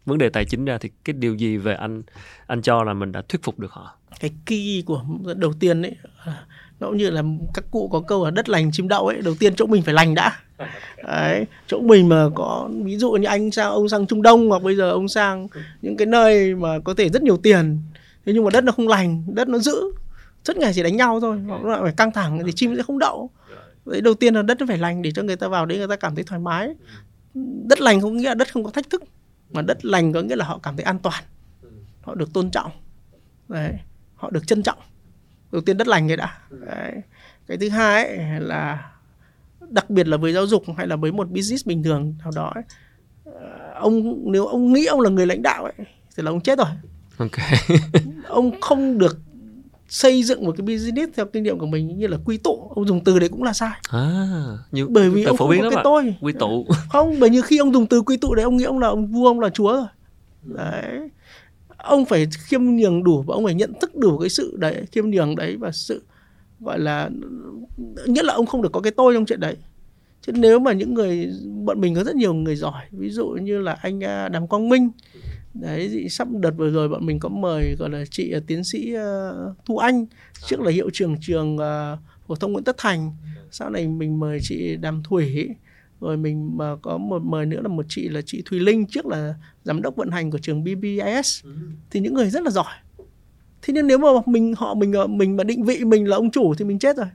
[0.06, 2.02] vấn đề tài chính ra thì cái điều gì về anh
[2.46, 3.98] anh cho là mình đã thuyết phục được họ?
[4.20, 5.04] Cái key của
[5.36, 6.46] đầu tiên ấy à,
[6.80, 7.22] nó cũng như là
[7.54, 9.94] các cụ có câu là đất lành chim đậu ấy, đầu tiên chỗ mình phải
[9.94, 10.40] lành đã.
[11.04, 14.62] Đấy, chỗ mình mà có, ví dụ như anh sang, ông sang Trung Đông hoặc
[14.62, 15.48] bây giờ ông sang
[15.82, 17.78] những cái nơi mà có thể rất nhiều tiền,
[18.26, 19.74] thế nhưng mà đất nó không lành, đất nó giữ
[20.44, 22.98] suốt ngày chỉ đánh nhau thôi hoặc là phải căng thẳng thì chim sẽ không
[22.98, 23.30] đậu.
[23.86, 25.88] Đấy đầu tiên là đất nó phải lành để cho người ta vào đấy người
[25.88, 26.74] ta cảm thấy thoải mái.
[27.64, 29.02] Đất lành không nghĩa là đất không có thách thức
[29.50, 31.24] mà đất lành có nghĩa là họ cảm thấy an toàn.
[32.02, 32.70] Họ được tôn trọng.
[33.48, 33.72] Đấy
[34.14, 34.78] họ được trân trọng.
[35.52, 36.38] Đầu tiên đất lành cái đã.
[36.50, 36.92] Đấy.
[37.46, 38.90] cái thứ hai ấy là
[39.70, 42.52] đặc biệt là với giáo dục hay là với một business bình thường nào đó
[42.54, 42.64] ấy,
[43.24, 45.86] ờ, ông nếu ông nghĩ ông là người lãnh đạo ấy
[46.16, 46.68] thì là ông chết rồi.
[47.18, 47.30] Ok.
[48.28, 49.18] Ông không được
[49.94, 52.86] xây dựng một cái business theo kinh nghiệm của mình như là quy tụ ông
[52.86, 53.80] dùng từ đấy cũng là sai.
[53.88, 54.26] À
[54.72, 56.14] như bởi vì ông phổ biến có cái tôi.
[56.20, 56.66] Quy tụ.
[56.88, 59.06] Không bởi như khi ông dùng từ quy tụ đấy ông nghĩ ông là ông
[59.06, 59.86] vua ông là chúa rồi.
[60.42, 61.08] Đấy.
[61.76, 65.10] Ông phải khiêm nhường đủ và ông phải nhận thức đủ cái sự đấy khiêm
[65.10, 66.02] nhường đấy và sự
[66.60, 67.10] gọi là
[68.06, 69.56] nhất là ông không được có cái tôi trong chuyện đấy.
[70.26, 71.30] Chứ nếu mà những người
[71.64, 74.68] bọn mình có rất nhiều người giỏi ví dụ như là anh à, đàm quang
[74.68, 74.90] minh
[75.54, 78.64] đấy thì sắp đợt vừa rồi bọn mình có mời gọi là chị à, tiến
[78.64, 79.30] sĩ à,
[79.64, 80.06] thu anh
[80.46, 81.96] trước là hiệu trưởng trường à,
[82.26, 83.12] phổ thông nguyễn tất thành.
[83.50, 85.48] Sau này mình mời chị đàm thủy.
[86.00, 89.06] Rồi mình mà có một mời nữa là một chị là chị Thùy Linh trước
[89.06, 89.34] là
[89.64, 91.44] giám đốc vận hành của trường BBIS
[91.90, 92.72] thì những người rất là giỏi.
[93.62, 96.30] Thế nhưng nếu mà mình họ mình ờ, mình mà định vị mình là ông
[96.30, 97.06] chủ thì mình chết rồi.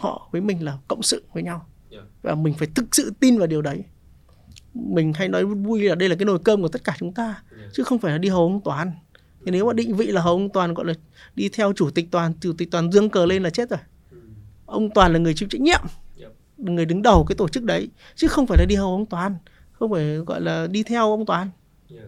[0.00, 1.66] Họ với mình là cộng sự với nhau.
[1.90, 2.04] Yeah.
[2.22, 3.84] và mình phải thực sự tin vào điều đấy
[4.74, 7.42] mình hay nói vui là đây là cái nồi cơm của tất cả chúng ta
[7.72, 8.92] chứ không phải là đi hầu ông toàn.
[9.44, 10.94] Thì nếu mà định vị là hầu ông toàn gọi là
[11.34, 13.80] đi theo chủ tịch toàn chủ tịch toàn dương cờ lên là chết rồi.
[14.66, 15.80] Ông toàn là người chịu trách nhiệm
[16.20, 16.30] Yep.
[16.56, 19.36] người đứng đầu cái tổ chức đấy chứ không phải là đi hầu ông toàn
[19.72, 21.50] không phải gọi là đi theo ông toàn.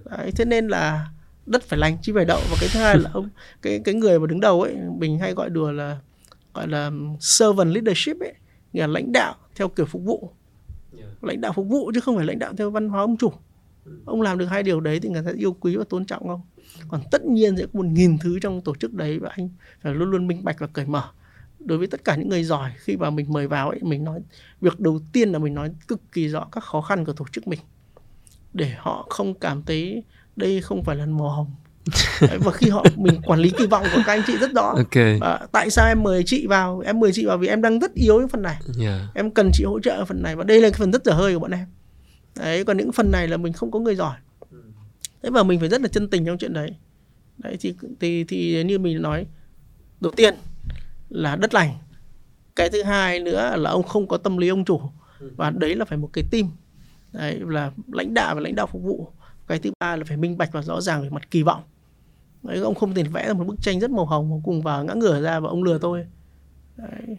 [0.05, 1.09] Đấy, thế nên là
[1.47, 2.41] đất phải lành chứ phải đậu.
[2.51, 3.29] Và cái thứ hai là ông
[3.63, 5.99] cái cái người mà đứng đầu ấy mình hay gọi đùa là
[6.55, 6.91] gọi là
[7.21, 8.35] servant leadership ấy
[8.73, 10.31] nghĩa là lãnh đạo theo kiểu phục vụ
[11.27, 13.33] lãnh đạo phục vụ chứ không phải lãnh đạo theo văn hóa ông chủ.
[14.05, 16.41] Ông làm được hai điều đấy thì người ta yêu quý và tôn trọng ông.
[16.89, 19.49] Còn tất nhiên sẽ có một nghìn thứ trong tổ chức đấy và anh
[19.81, 21.03] phải luôn luôn minh bạch và cởi mở.
[21.59, 24.21] Đối với tất cả những người giỏi, khi mà mình mời vào ấy, mình nói,
[24.61, 27.49] việc đầu tiên là mình nói cực kỳ rõ các khó khăn của tổ chức
[27.49, 27.61] mình.
[28.53, 30.03] Để họ không cảm thấy
[30.37, 31.51] đây không phải là màu hồng
[32.21, 34.63] Đấy, và khi họ mình quản lý kỳ vọng của các anh chị rất rõ.
[34.63, 35.21] Ok.
[35.21, 36.83] Và tại sao em mời chị vào?
[36.87, 38.57] Em mời chị vào vì em đang rất yếu cái phần này.
[38.81, 39.01] Yeah.
[39.15, 41.13] em cần chị hỗ trợ ở phần này và đây là cái phần rất dở
[41.13, 41.67] hơi của bọn em.
[42.37, 44.17] Đấy còn những phần này là mình không có người giỏi.
[45.23, 46.71] Thế và mình phải rất là chân tình trong chuyện đấy.
[47.39, 49.27] Đấy thì thì thì như mình nói
[50.01, 50.35] đầu tiên
[51.09, 51.75] là đất lành.
[52.57, 54.81] Cái thứ hai nữa là ông không có tâm lý ông chủ.
[55.37, 56.51] Và đấy là phải một cái team.
[57.13, 59.13] Đấy là lãnh đạo và lãnh đạo phục vụ.
[59.47, 61.63] Cái thứ ba là phải minh bạch và rõ ràng về mặt kỳ vọng
[62.47, 64.85] đấy ông không thể vẽ ra một bức tranh rất màu hồng mà cùng vào
[64.85, 66.07] ngã ngửa ra và ông lừa tôi
[66.77, 67.17] đấy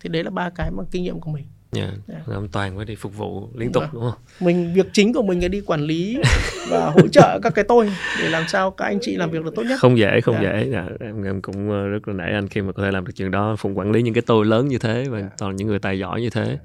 [0.00, 1.44] thì đấy là ba cái mà kinh nghiệm của mình
[1.76, 1.90] Yeah.
[2.08, 2.26] Yeah.
[2.26, 3.90] Ông Toàn phải đi phục vụ liên tục Vâng.
[3.92, 4.20] đúng không?
[4.40, 6.18] mình việc chính của mình là đi quản lý
[6.70, 7.90] và hỗ trợ các cái tôi
[8.22, 10.40] để làm sao các anh chị làm việc được tốt nhất Không dễ, không Dạ.
[10.42, 10.68] dễ.
[10.72, 13.12] Dạ, em em cũng ờ, rất là nể anh khi mà có thể làm được
[13.16, 15.28] chuyện đó, phụng quản lý những cái tôi lớn như thế và Dạ.
[15.38, 16.58] toàn là những người tài giỏi như thế.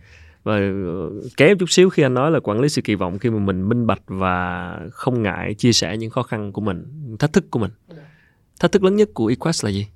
[0.44, 3.30] Và ờ, kém chút xíu khi anh nói là quản lý sự kỳ vọng khi
[3.30, 6.86] mà mình minh bạch và không ngại chia sẻ những khó khăn của mình,
[7.20, 7.72] thách thức của mình.
[8.60, 9.88] Thách thức lớn nhất của Equest là gì?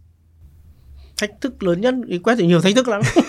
[1.18, 3.02] thách thức lớn nhất ý quét thì nhiều thách thức lắm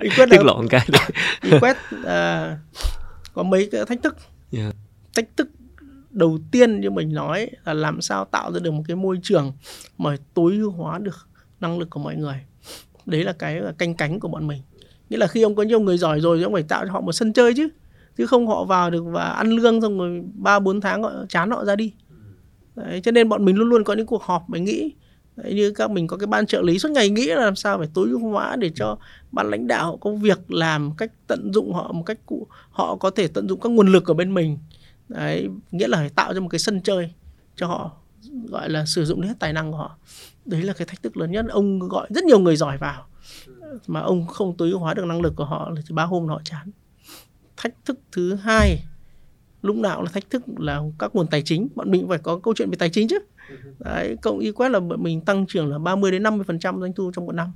[0.00, 0.86] ý quét Tiết là lộ một cái
[1.60, 2.58] quét à,
[3.34, 4.16] có mấy cái thách thức
[4.50, 4.70] Dạ.
[5.14, 5.48] thách thức
[6.10, 9.52] đầu tiên như mình nói là làm sao tạo ra được một cái môi trường
[9.98, 11.28] mà tối ưu hóa được
[11.60, 12.40] năng lực của mọi người
[13.06, 14.60] đấy là cái canh cánh của bọn mình
[15.12, 17.00] nghĩa là khi ông có nhiều người giỏi rồi thì ông phải tạo cho họ
[17.00, 17.68] một sân chơi chứ.
[18.16, 21.50] Chứ không họ vào được và ăn lương xong rồi ba bốn tháng họ chán
[21.50, 21.92] họ ra đi.
[22.74, 24.94] Đấy, cho nên bọn mình luôn luôn có những cuộc họp để nghĩ.
[25.36, 27.78] Đấy, như các mình có cái ban trợ lý suốt ngày nghĩ là làm sao
[27.78, 28.98] phải tối ưu hóa để cho
[29.32, 32.96] ban lãnh đạo họ có việc làm cách tận dụng họ một cách cụ họ
[32.96, 34.58] có thể tận dụng các nguồn lực của bên mình.
[35.08, 37.10] Đấy, nghĩa là phải tạo ra một cái sân chơi
[37.56, 37.90] cho họ
[38.48, 39.96] gọi là sử dụng hết tài năng của họ.
[40.44, 41.46] Đấy là cái thách thức lớn nhất.
[41.48, 43.06] Ông gọi rất nhiều người giỏi vào
[43.86, 46.40] mà ông không tối ưu hóa được năng lực của họ thì ba hôm họ
[46.44, 46.70] chán.
[47.56, 48.84] Thách thức thứ hai
[49.62, 51.68] lúc nào là thách thức là các nguồn tài chính.
[51.74, 53.18] Bọn mình phải có câu chuyện về tài chính chứ.
[53.78, 56.80] Đấy cộng y quét là bọn mình tăng trưởng là 30 đến 50 phần trăm
[56.80, 57.52] doanh thu trong một năm.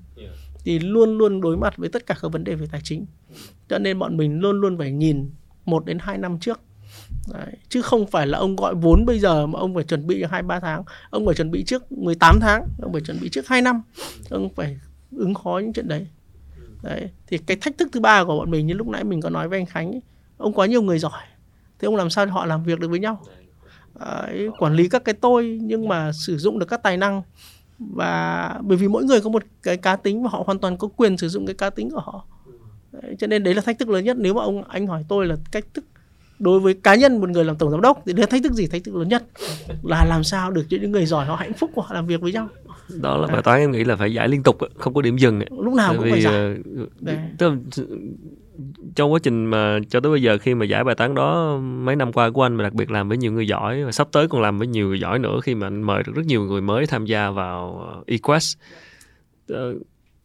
[0.65, 3.07] Thì luôn luôn đối mặt với tất cả các vấn đề về tài chính.
[3.69, 5.31] Cho nên bọn mình luôn luôn phải nhìn
[5.65, 6.61] một đến hai năm trước.
[7.33, 7.53] Đấy.
[7.69, 10.43] chứ không phải là ông gọi vốn bây giờ mà ông phải chuẩn bị hai
[10.43, 10.83] ba tháng.
[11.11, 13.83] Ông phải chuẩn bị trước 18 tháng ông phải chuẩn bị trước 2 năm.
[14.31, 14.79] Ông phải
[15.17, 16.07] ứng khó những chuyện đấy.
[16.83, 19.31] Đấy thì cái thách thức thứ ba của bọn mình như lúc nãy mình có
[19.31, 20.03] nói với anh Khánh ấy,
[20.37, 21.23] ông quá nhiều người giỏi
[21.79, 23.23] thế ông làm sao họ làm việc được với nhau?
[24.01, 27.23] Đấy, quản lý các cái tôi nhưng mà sử dụng được các tài năng.
[27.79, 30.89] Và bởi vì mỗi người có một cái cá tính và họ hoàn toàn có
[30.97, 32.27] quyền sử dụng cái cá tính của họ.
[32.93, 34.17] Đấy, cho nên đấy là thách thức lớn nhất.
[34.21, 35.85] Nếu mà ông anh hỏi tôi là cách thức
[36.39, 38.67] đối với cá nhân một người làm tổng giám đốc thì đấy thách thức gì?
[38.67, 39.25] Thách thức lớn nhất
[39.83, 42.21] là làm sao được cho những người giỏi họ hạnh phúc và họ làm việc
[42.21, 42.49] với nhau
[42.89, 45.41] đó là bài toán em nghĩ là phải giải liên tục không có điểm dừng
[45.51, 46.57] lúc nào cũng phải giải.
[47.47, 47.53] uh,
[48.95, 51.97] trong quá trình mà cho tới bây giờ khi mà giải bài toán đó mấy
[51.97, 54.29] năm qua của anh mà đặc biệt làm với nhiều người giỏi và sắp tới
[54.29, 56.61] còn làm với nhiều người giỏi nữa khi mà anh mời được rất nhiều người
[56.61, 58.57] mới tham gia vào eQuest.
[59.53, 59.83] Uh,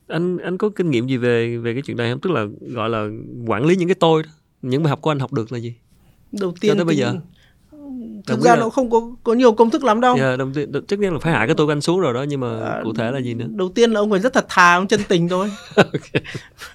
[0.08, 2.20] anh anh có kinh nghiệm gì về về cái chuyện này không?
[2.20, 3.08] Tức là gọi là
[3.48, 4.24] quản lý những cái tôi
[4.62, 5.74] những bài học của anh học được là gì?
[6.32, 7.16] Đầu tiên cho tới bây giờ
[8.28, 10.16] thực ra nó không có có nhiều công thức lắm đâu.
[10.16, 12.40] Yeah, đầu tiên chắc chắn là phải hạ cái tôi anh xuống rồi đó nhưng
[12.40, 13.46] mà à, cụ thể là gì nữa?
[13.50, 15.52] đầu tiên là ông phải rất thật thà ông chân tình thôi.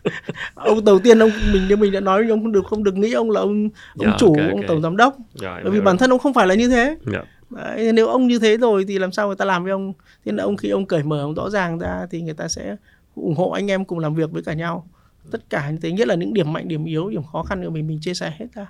[0.55, 3.13] Ông đầu tiên ông mình như mình đã nói ông không được không được nghĩ
[3.13, 4.69] ông là ông ông yeah, chủ okay, ông okay.
[4.69, 5.17] tổng giám đốc.
[5.35, 6.97] Rồi, bởi vì bản thân ông không phải là như thế.
[7.13, 7.25] Yeah.
[7.51, 9.93] Đấy, nếu ông như thế rồi thì làm sao người ta làm với ông?
[10.25, 12.77] Thế là ông khi ông cởi mở ông rõ ràng ra thì người ta sẽ
[13.15, 14.89] ủng hộ anh em cùng làm việc với cả nhau.
[15.31, 17.71] Tất cả như thế nghĩa là những điểm mạnh điểm yếu điểm khó khăn của
[17.71, 18.67] mình mình chia sẻ hết ra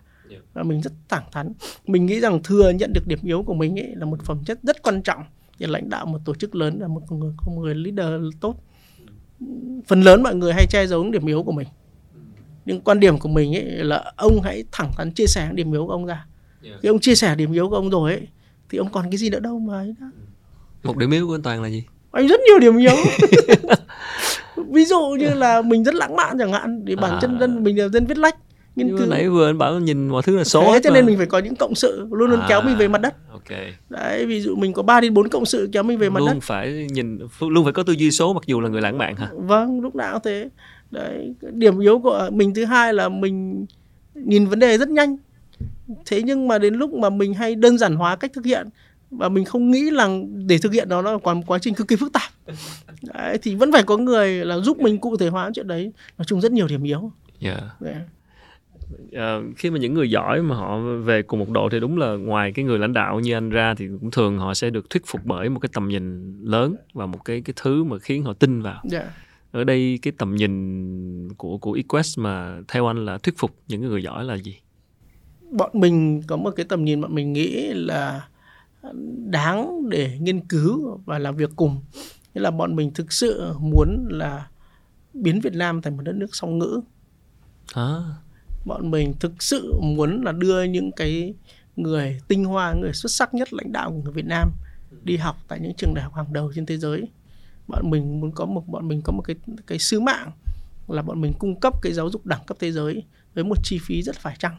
[0.52, 1.52] và mình rất thẳng thắn.
[1.86, 4.58] Mình nghĩ rằng thừa nhận được điểm yếu của mình ấy là một phẩm chất
[4.62, 5.22] rất quan trọng.
[5.58, 8.56] Để lãnh đạo một tổ chức lớn là một người một người leader tốt.
[9.86, 11.68] Phần lớn mọi người hay che giấu điểm yếu của mình.
[12.64, 15.86] Nhưng quan điểm của mình ấy là ông hãy thẳng thắn chia sẻ điểm yếu
[15.86, 16.26] của ông ra.
[16.82, 18.28] Khi ông chia sẻ điểm yếu của ông rồi ấy
[18.68, 20.06] thì ông còn cái gì nữa đâu mà ấy đó.
[20.82, 21.84] một điểm yếu của anh toàn là gì?
[22.10, 22.96] Anh rất nhiều điểm yếu.
[24.70, 27.18] Ví dụ như là mình rất lãng mạn chẳng hạn để bản à.
[27.22, 28.36] chân dân mình là dân viết lách
[28.76, 29.06] nghiên cứu.
[29.06, 31.38] nãy vừa anh bảo nhìn mọi thứ là số thế cho nên mình phải có
[31.38, 33.14] những cộng sự luôn luôn à, kéo mình về mặt đất.
[33.32, 33.58] Ok.
[33.88, 36.26] Đấy ví dụ mình có 3 đến 4 cộng sự kéo mình về mặt luôn
[36.26, 36.32] đất.
[36.32, 39.16] luôn phải nhìn luôn phải có tư duy số mặc dù là người lãng mạn
[39.16, 39.28] hả?
[39.34, 40.48] Vâng lúc nào thế.
[40.90, 43.66] Đấy điểm yếu của mình thứ hai là mình
[44.14, 45.16] nhìn vấn đề rất nhanh.
[46.06, 48.68] Thế nhưng mà đến lúc mà mình hay đơn giản hóa cách thực hiện
[49.10, 50.08] và mình không nghĩ là
[50.46, 52.56] để thực hiện đó nó là quá, quá trình cực kỳ phức tạp.
[53.02, 55.92] Đấy, thì vẫn phải có người là giúp mình cụ thể hóa chuyện đấy.
[56.18, 57.12] Nói chung rất nhiều điểm yếu.
[57.40, 57.62] Yeah.
[57.84, 57.96] Yeah
[58.94, 62.16] uh, khi mà những người giỏi mà họ về cùng một độ thì đúng là
[62.16, 65.02] ngoài cái người lãnh đạo như anh ra thì cũng thường họ sẽ được thuyết
[65.06, 68.32] phục bởi một cái tầm nhìn lớn và một cái cái thứ mà khiến họ
[68.32, 68.82] tin vào.
[68.92, 69.06] Yeah.
[69.52, 73.80] ở đây cái tầm nhìn của của Equest mà theo anh là thuyết phục những
[73.80, 74.56] người giỏi là gì?
[75.50, 78.28] Bọn mình có một cái tầm nhìn bọn mình nghĩ là
[79.26, 81.80] đáng để nghiên cứu và làm việc cùng.
[82.34, 84.48] Nghĩa là bọn mình thực sự muốn là
[85.14, 86.80] biến Việt Nam thành một đất nước song ngữ.
[87.74, 88.00] À
[88.66, 91.34] bọn mình thực sự muốn là đưa những cái
[91.76, 94.50] người tinh hoa người xuất sắc nhất lãnh đạo của người Việt Nam
[95.02, 97.08] đi học tại những trường đại học hàng đầu trên thế giới.
[97.68, 99.36] Bọn mình muốn có một bọn mình có một cái
[99.66, 100.30] cái sứ mạng
[100.88, 103.02] là bọn mình cung cấp cái giáo dục đẳng cấp thế giới
[103.34, 104.56] với một chi phí rất phải chăng?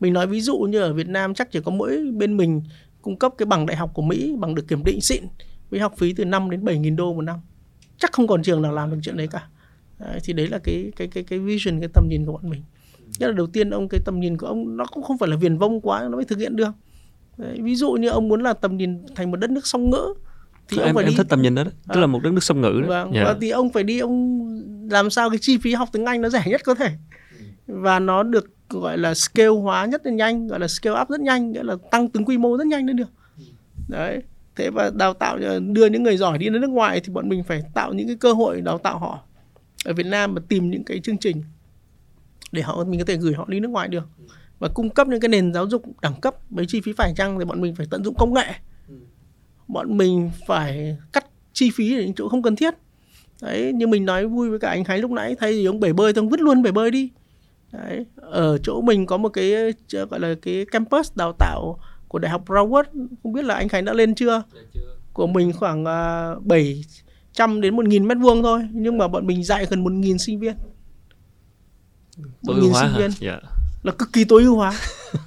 [0.00, 2.62] Mình nói ví dụ như ở Việt Nam chắc chỉ có mỗi bên mình
[3.02, 5.24] cung cấp cái bằng đại học của Mỹ bằng được kiểm định xịn
[5.70, 7.40] với học phí từ 5 đến 7 nghìn đô một năm.
[7.98, 9.48] Chắc không còn trường nào làm được chuyện đấy cả.
[9.98, 12.62] Đấy, thì đấy là cái cái cái cái vision cái tầm nhìn của bọn mình
[13.18, 15.36] nhất là đầu tiên ông cái tầm nhìn của ông nó cũng không phải là
[15.36, 16.70] viền vông quá nó mới thực hiện được
[17.36, 20.14] Đấy, ví dụ như ông muốn là tầm nhìn thành một đất nước song ngữ
[20.68, 21.70] thì em, ông phải em đi thích tầm nhìn đó, đó.
[21.88, 22.00] tức à.
[22.00, 22.88] là một đất nước song ngữ đó.
[22.88, 23.26] Vâng, yeah.
[23.26, 24.40] và thì ông phải đi ông
[24.90, 26.90] làm sao cái chi phí học tiếng Anh nó rẻ nhất có thể
[27.66, 31.20] và nó được gọi là scale hóa nhất là nhanh gọi là scale up rất
[31.20, 33.08] nhanh nghĩa là tăng từng quy mô rất nhanh lên được
[33.88, 34.22] đấy
[34.56, 37.42] thế và đào tạo đưa những người giỏi đi đến nước ngoài thì bọn mình
[37.44, 39.18] phải tạo những cái cơ hội đào tạo họ
[39.84, 41.42] ở Việt Nam và tìm những cái chương trình
[42.52, 44.04] để họ mình có thể gửi họ đi nước ngoài được.
[44.58, 47.38] Và cung cấp những cái nền giáo dục đẳng cấp với chi phí phải chăng
[47.38, 48.46] thì bọn mình phải tận dụng công nghệ.
[49.68, 52.74] Bọn mình phải cắt chi phí ở những chỗ không cần thiết.
[53.42, 55.92] Đấy như mình nói vui với cả anh Khánh lúc nãy thay vì ông bể
[55.92, 57.10] bơi thì ông vứt luôn bể bơi đi.
[57.72, 59.72] Đấy ở chỗ mình có một cái
[60.10, 61.78] gọi là cái campus đào tạo
[62.08, 62.84] của đại học Broward
[63.22, 64.42] không biết là anh Khánh đã lên chưa?
[65.12, 69.66] Của mình khoảng uh, 700 đến 1.000 mét vuông thôi nhưng mà bọn mình dạy
[69.70, 70.54] gần 1.000 sinh viên
[72.46, 73.10] tối ưu hóa viên.
[73.20, 73.42] Yeah.
[73.82, 74.72] là cực kỳ tối ưu hóa.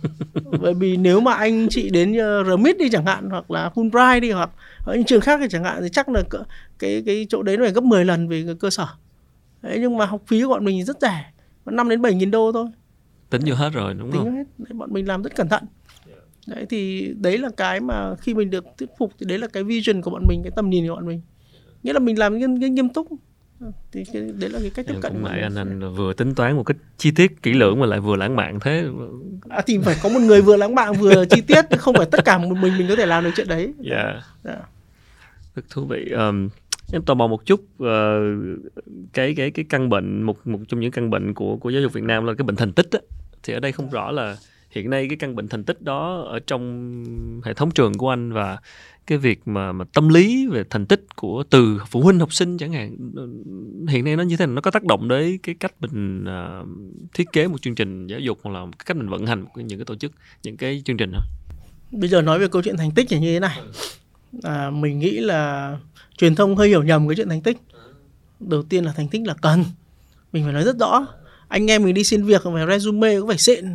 [0.59, 4.19] Bởi vì nếu mà anh chị đến uh, RMIT đi chẳng hạn hoặc là Fulbright
[4.19, 4.49] đi hoặc
[4.85, 6.23] ở những trường khác thì chẳng hạn thì chắc là
[6.79, 8.87] cái cái chỗ đấy nó phải gấp 10 lần về cơ sở.
[9.61, 11.31] Đấy, nhưng mà học phí của bọn mình rất rẻ
[11.65, 12.67] 5 đến 7 nghìn đô thôi.
[13.29, 14.35] Tính vô hết rồi đúng tính không?
[14.35, 14.43] hết.
[14.57, 15.63] Đấy, bọn mình làm rất cẩn thận.
[16.47, 19.63] Đấy thì đấy là cái mà khi mình được thuyết phục thì đấy là cái
[19.63, 21.21] vision của bọn mình cái tầm nhìn của bọn mình.
[21.83, 23.07] Nghĩa là mình làm nghiêm, nghiêm túc
[23.91, 26.63] thì cái, đấy là cái cách tiếp cận của anh anh vừa tính toán một
[26.63, 28.85] cách chi tiết kỹ lưỡng mà lại vừa lãng mạn thế.
[29.49, 32.25] À, thì phải có một người vừa lãng mạn vừa chi tiết không phải tất
[32.25, 33.73] cả một mình mình có thể làm được chuyện đấy.
[33.79, 33.95] Dạ.
[33.95, 34.23] Yeah.
[34.43, 34.59] yeah.
[35.55, 36.11] rất thú vị.
[36.11, 36.49] Um,
[36.93, 37.87] em tò mò một chút uh,
[39.13, 41.93] cái cái cái căn bệnh một một trong những căn bệnh của của giáo dục
[41.93, 42.99] Việt Nam là cái bệnh thành tích á.
[43.43, 44.37] Thì ở đây không rõ là
[44.69, 47.03] hiện nay cái căn bệnh thành tích đó ở trong
[47.43, 48.57] hệ thống trường của anh và
[49.09, 52.57] cái việc mà mà tâm lý về thành tích của từ phụ huynh học sinh
[52.57, 52.97] chẳng hạn
[53.89, 54.55] hiện nay nó như thế nào?
[54.55, 56.67] Nó có tác động đến cái cách mình uh,
[57.13, 59.79] thiết kế một chương trình giáo dục hoặc là cái cách mình vận hành những
[59.79, 60.11] cái tổ chức
[60.43, 61.23] những cái chương trình không
[61.91, 63.59] bây giờ nói về câu chuyện thành tích thì như thế này.
[64.43, 65.77] À, mình nghĩ là
[66.17, 67.57] truyền thông hơi hiểu nhầm cái chuyện thành tích.
[68.39, 69.63] Đầu tiên là thành tích là cần.
[70.33, 71.07] Mình phải nói rất rõ.
[71.47, 73.65] Anh em mình đi xin việc phải resume cũng phải xịn.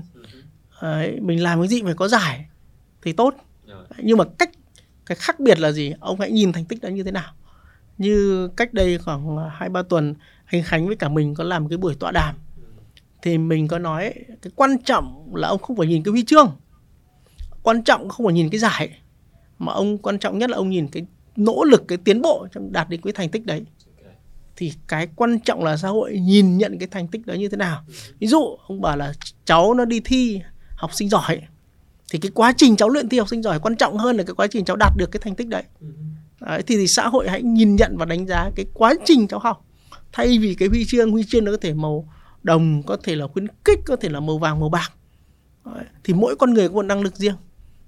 [0.82, 2.47] Đấy, mình làm cái gì phải có giải
[3.02, 3.35] thì tốt.
[3.98, 4.51] Nhưng mà cách
[5.06, 5.93] cái khác biệt là gì?
[6.01, 7.32] Ông hãy nhìn thành tích đó như thế nào.
[7.98, 10.14] Như cách đây khoảng à, hai, ba tuần
[10.47, 12.36] anh Khánh với cả mình có làm cái buổi tọa đàm.
[13.22, 16.56] Thì mình có nói cái quan trọng là ông không phải nhìn cái huy chương.
[17.62, 18.98] Quan trọng không phải nhìn cái giải,
[19.59, 21.06] mà ông quan trọng nhất là ông nhìn cái
[21.36, 23.64] nỗ lực, cái tiến bộ trong đạt được cái thành tích đấy.
[24.56, 27.56] Thì cái quan trọng là xã hội nhìn nhận cái thành tích đó như thế
[27.56, 27.85] nào.
[28.18, 29.12] Ví dụ, ông bảo là
[29.44, 30.40] cháu nó đi thi,
[30.76, 31.40] học sinh giỏi
[32.15, 34.35] thì cái quá trình cháu luyện thi học sinh giỏi quan trọng hơn là cái
[34.35, 35.62] quá trình cháu đạt được cái thành tích đấy,
[36.41, 39.41] đấy thì, thì xã hội hãy nhìn nhận và đánh giá cái quá trình cháu
[39.41, 39.65] học.
[40.12, 42.09] Thay vì cái huy chương huy chương nó có thể màu
[42.43, 44.93] đồng có thể là khuyến khích có thể là màu vàng màu bạc.
[45.65, 45.85] Đấy.
[46.05, 47.35] thì mỗi con người có một năng lực riêng.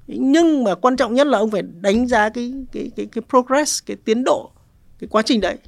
[0.07, 3.83] Nhưng mà quan trọng nhất là ông phải đánh giá cái cái cái cái progress
[3.87, 4.51] cái tiến độ
[4.99, 5.59] cái quá trình đấy,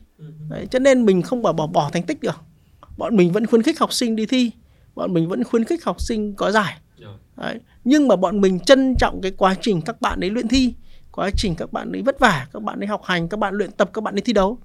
[0.50, 2.36] đấy cho nên mình không bỏ bỏ bỏ thành tích được.
[2.96, 4.50] Bọn mình vẫn khuyến khích học sinh đi thi
[4.94, 6.78] bọn mình vẫn khuyến khích học sinh có giải
[7.40, 7.60] đấy.
[7.84, 10.74] nhưng mà bọn mình trân trọng cái quá trình các bạn ấy luyện thi
[11.12, 13.70] quá trình các bạn ấy vất vả các bạn ấy học hành các bạn luyện
[13.70, 14.58] tập các bạn ấy thi đấu.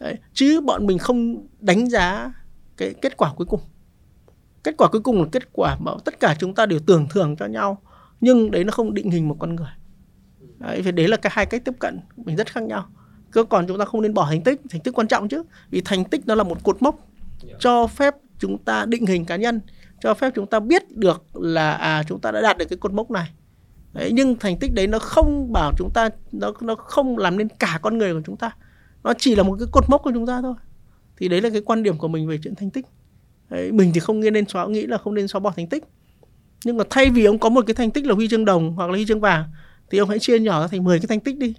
[0.00, 0.14] Đấy.
[0.34, 2.32] chứ bọn mình không đánh giá
[2.76, 3.60] cái kết quả cuối cùng.
[4.62, 7.36] Kết quả cuối cùng là kết quả mà tất cả chúng ta đều tưởng thưởng
[7.36, 7.82] cho nhau
[8.20, 9.70] nhưng đấy nó không định hình một con người.
[10.58, 12.86] Đấy, vì đấy là cái hai cách tiếp cận mình rất khác nhau.
[13.30, 15.42] Cơ còn chúng ta không nên bỏ thành tích thành tích quan trọng chứ.
[15.70, 17.08] Vì thành tích nó là một cột mốc
[17.58, 19.60] cho phép chúng ta định hình cá nhân
[20.00, 22.92] cho phép chúng ta biết được là à chúng ta đã đạt được cái cột
[22.92, 23.30] mốc này.
[23.92, 27.48] Đấy, nhưng thành tích đấy nó không bảo chúng ta nó nó không làm nên
[27.48, 28.50] cả con người của chúng ta.
[29.04, 30.54] Nó chỉ là một cái cột mốc của chúng ta thôi.
[31.16, 32.86] Thì đấy là cái quan điểm của mình về chuyện thành tích.
[33.50, 35.84] Đấy, mình thì không nên xóa nghĩ là không nên xóa bỏ thành tích.
[36.64, 38.86] Nhưng mà thay vì ông có một cái thành tích là huy chương đồng hoặc
[38.86, 39.44] là huy chương vàng
[39.90, 41.54] thì ông hãy chia nhỏ thành 10 cái thành tích đi.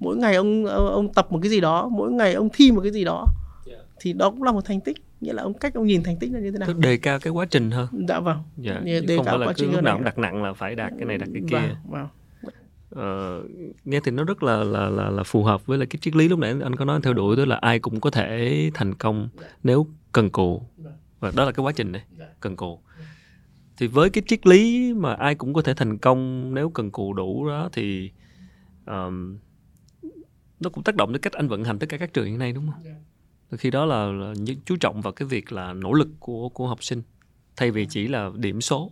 [0.00, 2.92] Mỗi ngày ông ông tập một cái gì đó mỗi ngày ông thi một cái
[2.92, 3.26] gì đó
[3.66, 3.76] dạ.
[4.00, 6.32] thì đó cũng là một thành tích nghĩa là ông cách ông nhìn thành tích
[6.32, 6.68] là như thế nào?
[6.68, 8.38] Tức đề cao cái quá trình hơn dạ vâng.
[8.56, 10.92] Dạ, đề không cao phải là cứ lúc nào cũng đặt nặng là phải đạt
[10.98, 11.56] cái này đặt cái kia.
[11.56, 12.08] Vâng, vâng.
[12.90, 13.42] Ờ,
[13.84, 16.28] nghe thì nó rất là là là là phù hợp với lại cái triết lý
[16.28, 19.28] lúc nãy anh có nói theo đuổi đó là ai cũng có thể thành công
[19.62, 20.62] nếu cần cù.
[21.20, 22.04] Và đó là cái quá trình này
[22.40, 22.80] cần cù.
[23.76, 27.12] Thì với cái triết lý mà ai cũng có thể thành công nếu cần cù
[27.12, 28.10] đủ đó thì
[28.86, 29.38] um,
[30.60, 32.52] nó cũng tác động đến cách anh vận hành tất cả các trường hiện nay
[32.52, 32.94] đúng không?
[33.52, 36.84] Khi đó là, là chú trọng vào cái việc là nỗ lực của của học
[36.84, 37.02] sinh
[37.56, 38.90] thay vì chỉ là điểm số.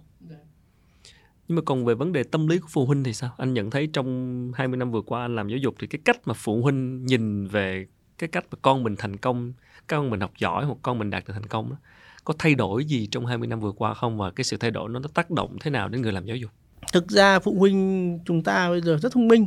[1.49, 3.31] Nhưng mà còn về vấn đề tâm lý của phụ huynh thì sao?
[3.39, 6.21] Anh nhận thấy trong 20 năm vừa qua anh làm giáo dục thì cái cách
[6.25, 7.87] mà phụ huynh nhìn về
[8.19, 9.53] cái cách mà con mình thành công,
[9.87, 11.77] con mình học giỏi hoặc con mình đạt được thành công đó,
[12.25, 14.89] có thay đổi gì trong 20 năm vừa qua không và cái sự thay đổi
[14.89, 16.51] nó, nó tác động thế nào đến người làm giáo dục?
[16.93, 19.47] Thực ra phụ huynh chúng ta bây giờ rất thông minh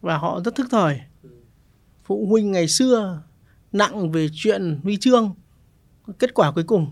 [0.00, 1.00] và họ rất thức thời.
[2.04, 3.22] Phụ huynh ngày xưa
[3.72, 5.34] nặng về chuyện huy chương,
[6.18, 6.86] kết quả cuối cùng.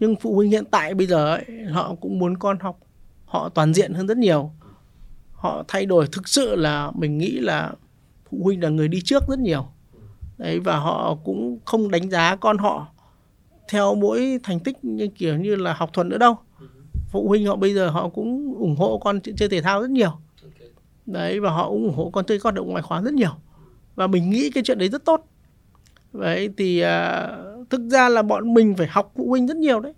[0.00, 2.78] Nhưng phụ huynh hiện tại bây giờ ấy, họ cũng muốn con học,
[3.24, 4.52] họ toàn diện hơn rất nhiều.
[5.32, 7.72] Họ thay đổi thực sự là mình nghĩ là
[8.30, 9.68] phụ huynh là người đi trước rất nhiều.
[10.38, 12.86] Đấy và họ cũng không đánh giá con họ
[13.68, 16.36] theo mỗi thành tích như kiểu như là học thuật nữa đâu
[17.10, 20.12] phụ huynh họ bây giờ họ cũng ủng hộ con chơi thể thao rất nhiều
[21.06, 23.30] đấy và họ cũng ủng hộ con chơi con động ngoại khóa rất nhiều
[23.94, 25.26] và mình nghĩ cái chuyện đấy rất tốt
[26.12, 29.92] đấy thì uh, thực ra là bọn mình phải học phụ huynh rất nhiều đấy.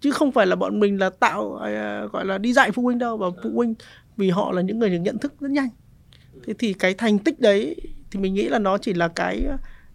[0.00, 2.98] Chứ không phải là bọn mình là tạo uh, gọi là đi dạy phụ huynh
[2.98, 3.74] đâu và phụ huynh
[4.16, 5.68] vì họ là những người được nhận thức rất nhanh.
[6.46, 7.76] Thế thì cái thành tích đấy
[8.10, 9.46] thì mình nghĩ là nó chỉ là cái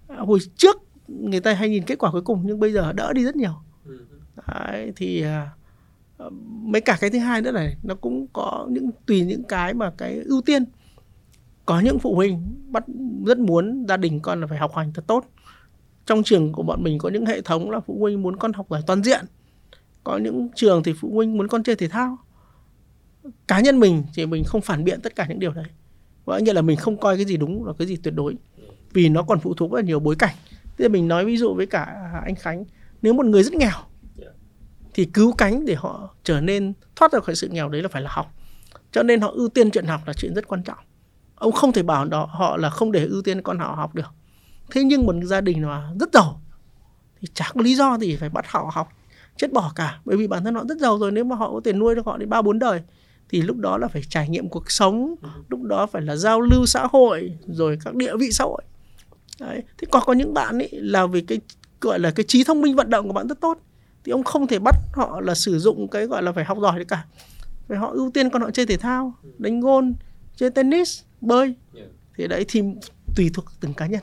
[0.09, 0.77] uh, hồi trước
[1.07, 3.53] người ta hay nhìn kết quả cuối cùng nhưng bây giờ đỡ đi rất nhiều.
[4.47, 5.25] Đấy, thì
[6.19, 6.33] uh,
[6.63, 9.91] mấy cả cái thứ hai nữa này nó cũng có những tùy những cái mà
[9.97, 10.63] cái ưu tiên.
[11.65, 12.83] Có những phụ huynh bắt
[13.25, 15.25] rất muốn gia đình con là phải học hành thật tốt
[16.07, 18.67] trong trường của bọn mình có những hệ thống là phụ huynh muốn con học
[18.69, 19.25] giỏi toàn diện.
[20.03, 22.17] Có những trường thì phụ huynh muốn con chơi thể thao.
[23.47, 25.65] Cá nhân mình thì mình không phản biện tất cả những điều đấy.
[26.25, 28.35] Có nghĩa là mình không coi cái gì đúng là cái gì tuyệt đối.
[28.93, 30.35] Vì nó còn phụ thuộc rất là nhiều bối cảnh.
[30.77, 32.65] Thế mình nói ví dụ với cả anh khánh,
[33.01, 33.71] nếu một người rất nghèo
[34.93, 38.01] thì cứu cánh để họ trở nên thoát ra khỏi sự nghèo đấy là phải
[38.01, 38.33] là học.
[38.91, 40.77] Cho nên họ ưu tiên chuyện học là chuyện rất quan trọng.
[41.35, 44.13] Ông không thể bảo đó, họ là không để ưu tiên con họ học được
[44.71, 46.41] thế nhưng một gia đình mà rất giàu
[47.21, 48.89] thì chả có lý do gì phải bắt họ học
[49.37, 49.99] chết bỏ cả.
[50.05, 52.05] Bởi vì bản thân họ rất giàu rồi nếu mà họ có thể nuôi được
[52.05, 52.81] họ đến ba bốn đời
[53.29, 55.15] thì lúc đó là phải trải nghiệm cuộc sống
[55.49, 58.61] lúc đó phải là giao lưu xã hội rồi các địa vị xã hội.
[59.39, 61.39] Đấy thế còn có những bạn ấy là vì cái
[61.81, 63.59] gọi là cái trí thông minh vận động của bạn rất tốt
[64.03, 66.79] thì ông không thể bắt họ là sử dụng cái gọi là phải học giỏi
[66.79, 67.05] được cả.
[67.67, 69.93] Phải họ ưu tiên con họ chơi thể thao đánh gôn
[70.35, 71.55] chơi tennis bơi.
[72.17, 72.61] Thì đấy thì
[73.15, 74.01] tùy thuộc từng cá nhân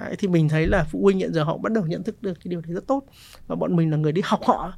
[0.00, 2.34] đấy, thì mình thấy là phụ huynh hiện giờ họ bắt đầu nhận thức được
[2.34, 3.02] cái điều đấy rất tốt.
[3.46, 4.72] Và bọn mình là người đi học họ.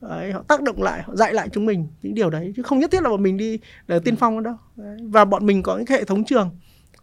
[0.00, 2.78] Đấy, họ tác động lại họ dạy lại chúng mình những điều đấy chứ không
[2.78, 4.54] nhất thiết là bọn mình đi là tiên phong đâu.
[4.76, 4.96] Đấy.
[5.02, 6.50] và bọn mình có những hệ thống trường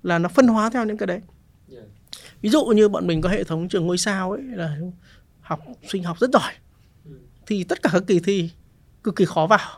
[0.03, 1.21] là nó phân hóa theo những cái đấy.
[2.41, 4.77] Ví dụ như bọn mình có hệ thống trường ngôi sao ấy là
[5.41, 6.53] học sinh học rất giỏi.
[7.47, 8.49] Thì tất cả các kỳ thi
[9.03, 9.69] cực kỳ khó vào.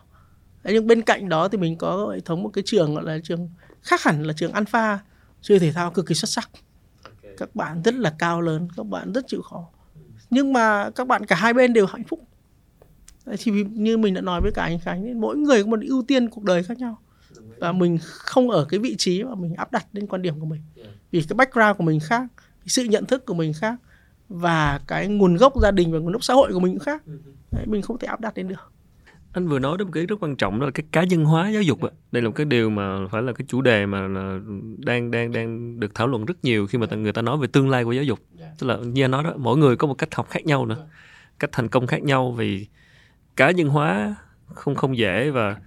[0.63, 3.19] Đấy, nhưng bên cạnh đó thì mình có hệ thống một cái trường gọi là
[3.23, 3.49] trường
[3.81, 4.99] khác hẳn là trường alpha
[5.41, 6.49] chơi thể thao cực kỳ xuất sắc
[7.37, 9.69] các bạn rất là cao lớn các bạn rất chịu khó.
[10.29, 12.19] Nhưng mà các bạn cả hai bên đều hạnh phúc.
[13.39, 16.29] Thì như mình đã nói với cả anh Khánh mỗi người có một ưu tiên
[16.29, 16.97] cuộc đời khác nhau.
[17.57, 20.45] Và mình không ở cái vị trí mà mình áp đặt lên quan điểm của
[20.45, 20.61] mình.
[21.11, 22.27] Vì cái background của mình khác
[22.65, 23.75] sự nhận thức của mình khác
[24.29, 27.03] và cái nguồn gốc gia đình và nguồn gốc xã hội của mình cũng khác.
[27.51, 28.72] Đấy, mình không thể áp đặt lên được
[29.33, 31.49] anh vừa nói đến một cái rất quan trọng đó là cái cá nhân hóa
[31.49, 31.79] giáo dục
[32.11, 34.07] đây là một cái điều mà phải là cái chủ đề mà
[34.77, 37.69] đang đang đang được thảo luận rất nhiều khi mà người ta nói về tương
[37.69, 38.19] lai của giáo dục.
[38.33, 38.47] Dạ.
[38.59, 40.87] tức là như anh nói đó mỗi người có một cách học khác nhau nữa
[41.39, 42.67] cách thành công khác nhau vì
[43.35, 44.15] cá nhân hóa
[44.45, 45.57] không không dễ và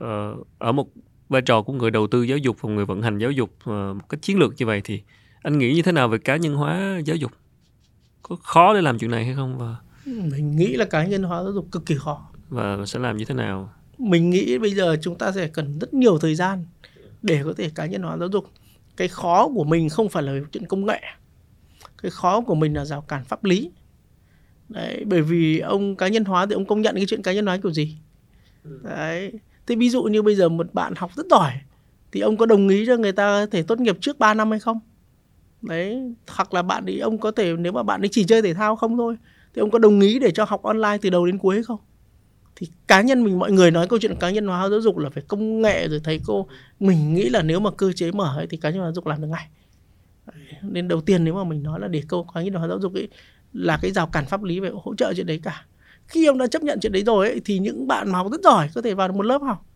[0.00, 0.88] uh, ở một
[1.28, 3.66] vai trò của người đầu tư giáo dục và người vận hành giáo dục uh,
[3.66, 5.02] một cách chiến lược như vậy thì
[5.42, 7.32] anh nghĩ như thế nào về cá nhân hóa giáo dục?
[8.22, 9.58] Có khó để làm chuyện này hay không?
[9.58, 9.76] Và
[10.06, 13.24] mình nghĩ là cá nhân hóa giáo dục cực kỳ khó và sẽ làm như
[13.24, 13.72] thế nào?
[13.98, 16.64] Mình nghĩ bây giờ chúng ta sẽ cần rất nhiều thời gian
[17.22, 18.44] để có thể cá nhân hóa giáo dục.
[18.96, 21.00] Cái khó của mình không phải là chuyện công nghệ.
[22.02, 23.70] Cái khó của mình là rào cản pháp lý.
[24.68, 27.46] Đấy, bởi vì ông cá nhân hóa thì ông công nhận cái chuyện cá nhân
[27.46, 27.96] hóa kiểu gì?
[28.82, 29.32] Đấy,
[29.66, 31.52] thế ví dụ như bây giờ một bạn học rất giỏi
[32.12, 34.60] thì ông có đồng ý cho người ta thể tốt nghiệp trước 3 năm hay
[34.60, 34.80] không?
[35.62, 38.54] Đấy, hoặc là bạn ấy ông có thể, nếu mà bạn ấy chỉ chơi thể
[38.54, 39.16] thao không thôi,
[39.54, 41.80] thì ông có đồng ý để cho học online từ đầu đến cuối không?
[42.56, 45.10] Thì cá nhân mình mọi người nói câu chuyện cá nhân hóa giáo dục là
[45.10, 46.48] phải công nghệ rồi thầy cô.
[46.80, 49.06] Mình nghĩ là nếu mà cơ chế mở ấy, thì cá nhân hóa giáo dục
[49.06, 49.48] làm được ngay.
[50.62, 52.94] Nên đầu tiên nếu mà mình nói là để câu cá nhân hóa giáo dục
[52.94, 53.08] ấy
[53.52, 55.64] là cái rào cản pháp lý về hỗ trợ chuyện đấy cả.
[56.06, 58.40] Khi ông đã chấp nhận chuyện đấy rồi ấy, thì những bạn mà học rất
[58.44, 59.66] giỏi có thể vào được một lớp học.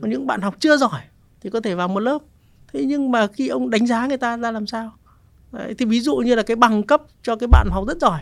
[0.00, 1.00] Còn những bạn học chưa giỏi
[1.40, 2.18] thì có thể vào một lớp.
[2.72, 4.92] Thế nhưng mà khi ông đánh giá người ta ra làm sao?
[5.52, 8.20] Đấy, thì ví dụ như là cái bằng cấp cho cái bạn học rất giỏi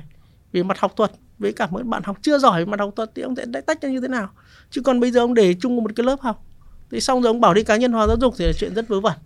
[0.53, 3.23] về mặt học thuật với cả mấy bạn học chưa giỏi mặt học thuật thì
[3.23, 4.31] ông sẽ tách ra như thế nào?
[4.71, 6.47] Chứ còn bây giờ ông để chung một cái lớp học
[6.91, 8.89] thì xong rồi ông bảo đi cá nhân hóa giáo dục thì là chuyện rất
[8.89, 9.19] vớ vẩn.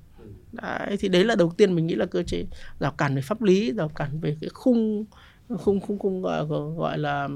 [0.53, 2.45] Đấy, thì đấy là đầu tiên mình nghĩ là cơ chế
[2.81, 5.05] rào cản về pháp lý rào cản về cái khung
[5.59, 6.45] khung khung khung gọi,
[6.77, 7.29] gọi là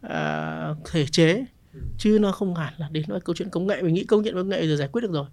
[0.00, 1.44] à, thể chế.
[1.98, 3.82] Chứ nó không hẳn là đến nói câu chuyện công nghệ.
[3.82, 5.26] Mình nghĩ công nhận công nghệ rồi giải quyết được rồi.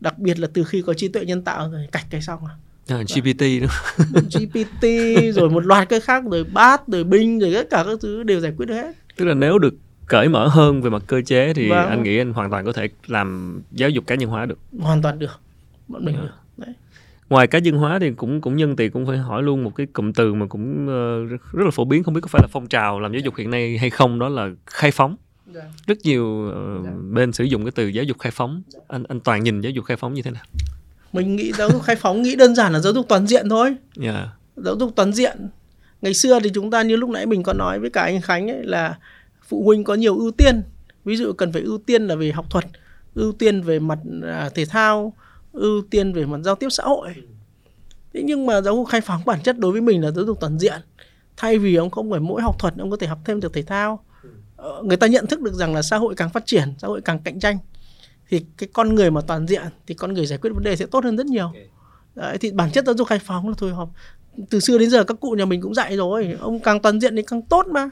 [0.00, 2.54] Đặc biệt là từ khi có trí tuệ nhân tạo rồi cạch cái xong à
[2.88, 3.68] À, GPT đó
[4.12, 4.86] GPT
[5.34, 8.40] rồi một loạt cái khác rồi bát rồi binh rồi tất cả các thứ đều
[8.40, 8.92] giải quyết được hết.
[9.16, 9.74] Tức là nếu được
[10.06, 11.88] cởi mở hơn về mặt cơ chế thì vâng.
[11.88, 14.58] anh nghĩ anh hoàn toàn có thể làm giáo dục cá nhân hóa được.
[14.80, 15.40] Hoàn toàn được.
[15.88, 16.26] Bọn mình yeah.
[16.26, 16.34] được.
[16.56, 16.74] Đấy.
[17.28, 19.86] ngoài cá nhân hóa thì cũng cũng nhân tiện cũng phải hỏi luôn một cái
[19.86, 22.66] cụm từ mà cũng uh, rất là phổ biến không biết có phải là phong
[22.66, 25.16] trào làm giáo dục hiện nay hay không đó là khai phóng.
[25.54, 25.66] Yeah.
[25.86, 28.62] rất nhiều uh, bên sử dụng cái từ giáo dục khai phóng.
[28.88, 30.42] Anh anh toàn nhìn giáo dục khai phóng như thế nào
[31.12, 33.76] mình nghĩ giáo dục khai phóng nghĩ đơn giản là giáo dục toàn diện thôi.
[34.02, 34.28] Yeah.
[34.56, 35.48] giáo dục toàn diện.
[36.02, 38.50] Ngày xưa thì chúng ta như lúc nãy mình có nói với cả anh Khánh
[38.50, 38.98] ấy là
[39.48, 40.62] phụ huynh có nhiều ưu tiên.
[41.04, 42.64] Ví dụ cần phải ưu tiên là về học thuật
[43.14, 45.12] ưu tiên về mặt à, thể thao
[45.52, 47.14] ưu tiên về mặt giao tiếp xã hội.
[48.14, 50.40] Thế nhưng mà giáo dục khai phóng bản chất đối với mình là giáo dục
[50.40, 50.80] toàn diện.
[51.36, 53.62] Thay vì ông không phải mỗi học thuật ông có thể học thêm được thể
[53.62, 54.04] thao.
[54.56, 57.00] Ờ, người ta nhận thức được rằng là xã hội càng phát triển xã hội
[57.00, 57.58] càng cạnh tranh
[58.32, 60.86] thì cái con người mà toàn diện thì con người giải quyết vấn đề sẽ
[60.86, 61.52] tốt hơn rất nhiều.
[62.14, 63.88] Đấy, thì bản chất giáo dục khai phóng là thôi học
[64.50, 67.16] từ xưa đến giờ các cụ nhà mình cũng dạy rồi ông càng toàn diện
[67.16, 67.90] thì càng tốt mà.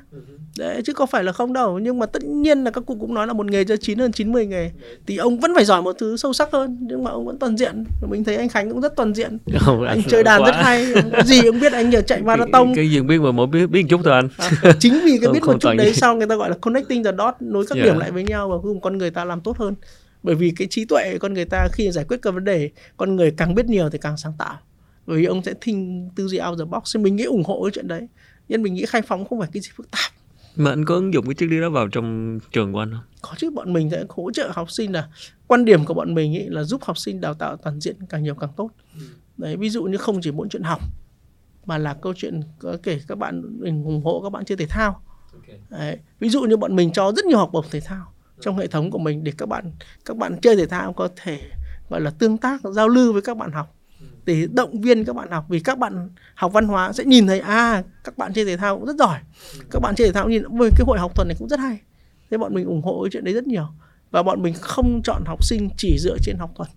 [0.59, 3.15] Đấy chứ có phải là không đâu nhưng mà tất nhiên là các cụ cũng
[3.15, 4.71] nói là một nghề cho chín hơn 90 nghề.
[5.07, 7.57] Thì ông vẫn phải giỏi một thứ sâu sắc hơn nhưng mà ông vẫn toàn
[7.57, 7.85] diện.
[8.11, 9.39] Mình thấy anh Khánh cũng rất toàn diện.
[9.59, 10.87] Không, anh chơi đàn rất hay
[11.25, 12.67] gì ông biết anh nhờ chạy marathon.
[12.67, 14.29] Cái, cái gì biết mà mỗi biết biết một chút thôi anh.
[14.63, 17.05] À, chính vì cái biết không một chút đấy sau người ta gọi là connecting
[17.05, 17.87] the dot nối các Yeah.
[17.87, 19.75] điểm lại với nhau và cuối cùng con người ta làm tốt hơn
[20.23, 23.17] bởi vì cái trí tuệ con người ta khi giải quyết các vấn đề con
[23.17, 24.59] người càng biết nhiều thì càng sáng tạo.
[25.07, 26.97] Bởi vì ông sẽ think tư duy out the box.
[26.97, 28.09] Thì mình nghĩ ủng hộ cái chuyện đấy.
[28.49, 30.13] Nên mình nghĩ khai phóng không phải cái gì phức tạp.
[30.57, 33.05] Mà anh có ứng dụng cái triết lý đó vào trong trường của anh không?
[33.23, 35.09] Có chứ bọn mình sẽ hỗ trợ học sinh là
[35.47, 38.23] quan điểm của bọn mình ý là giúp học sinh đào tạo toàn diện càng
[38.23, 38.71] nhiều càng tốt.
[39.37, 40.81] Đấy ví dụ như không chỉ mỗi chuyện học
[41.67, 44.67] mà là câu chuyện có kể các bạn mình ủng hộ các bạn chơi thể
[44.67, 45.03] thao.
[45.71, 45.99] Đấy.
[46.21, 48.10] Ví dụ như bọn mình cho rất nhiều học bổng thể thao
[48.41, 49.73] trong hệ thống của mình để các bạn
[50.05, 51.41] các bạn chơi thể thao có thể
[51.89, 53.77] gọi là tương tác giao lưu với các bạn học.
[54.25, 57.41] Để động viên các bạn học vì các bạn học văn hóa sẽ nhìn thấy
[57.41, 59.19] à các bạn chơi thể thao cũng rất giỏi.
[59.71, 61.79] Các bạn chơi thể thao nhìn với cái hội học thuật này cũng rất hay.
[62.31, 63.67] Thế bọn mình ủng hộ cái chuyện đấy rất nhiều.
[64.11, 66.69] Và bọn mình không chọn học sinh chỉ dựa trên học thuật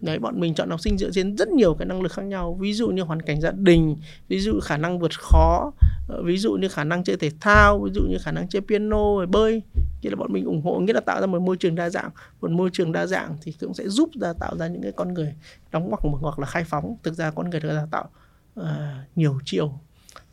[0.00, 2.58] đấy bọn mình chọn học sinh dựa trên rất nhiều cái năng lực khác nhau.
[2.60, 3.96] Ví dụ như hoàn cảnh gia đình
[4.28, 5.72] ví dụ khả năng vượt khó
[6.08, 8.62] ờ, ví dụ như khả năng chơi thể thao ví dụ như khả năng chơi
[8.62, 9.62] piano bơi.
[10.02, 12.10] Thì là bọn mình ủng hộ nghĩa là tạo ra một môi trường đa dạng.
[12.40, 15.14] Một môi trường đa dạng thì cũng sẽ giúp ra tạo ra những cái con
[15.14, 15.34] người
[15.72, 16.96] đóng ngoặc hoặc là khai phóng.
[17.02, 18.08] Thực ra con người được đào tạo
[18.54, 19.72] ờ, nhiều chiều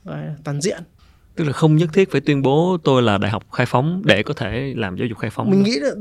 [0.04, 0.84] và toàn diện.
[1.36, 4.24] Tức là không nhất thiết phải tuyên bố tôi là đại học khai phóng để
[4.24, 5.50] có thể làm giáo dục khai phóng.
[5.50, 5.92] Mình nghĩ là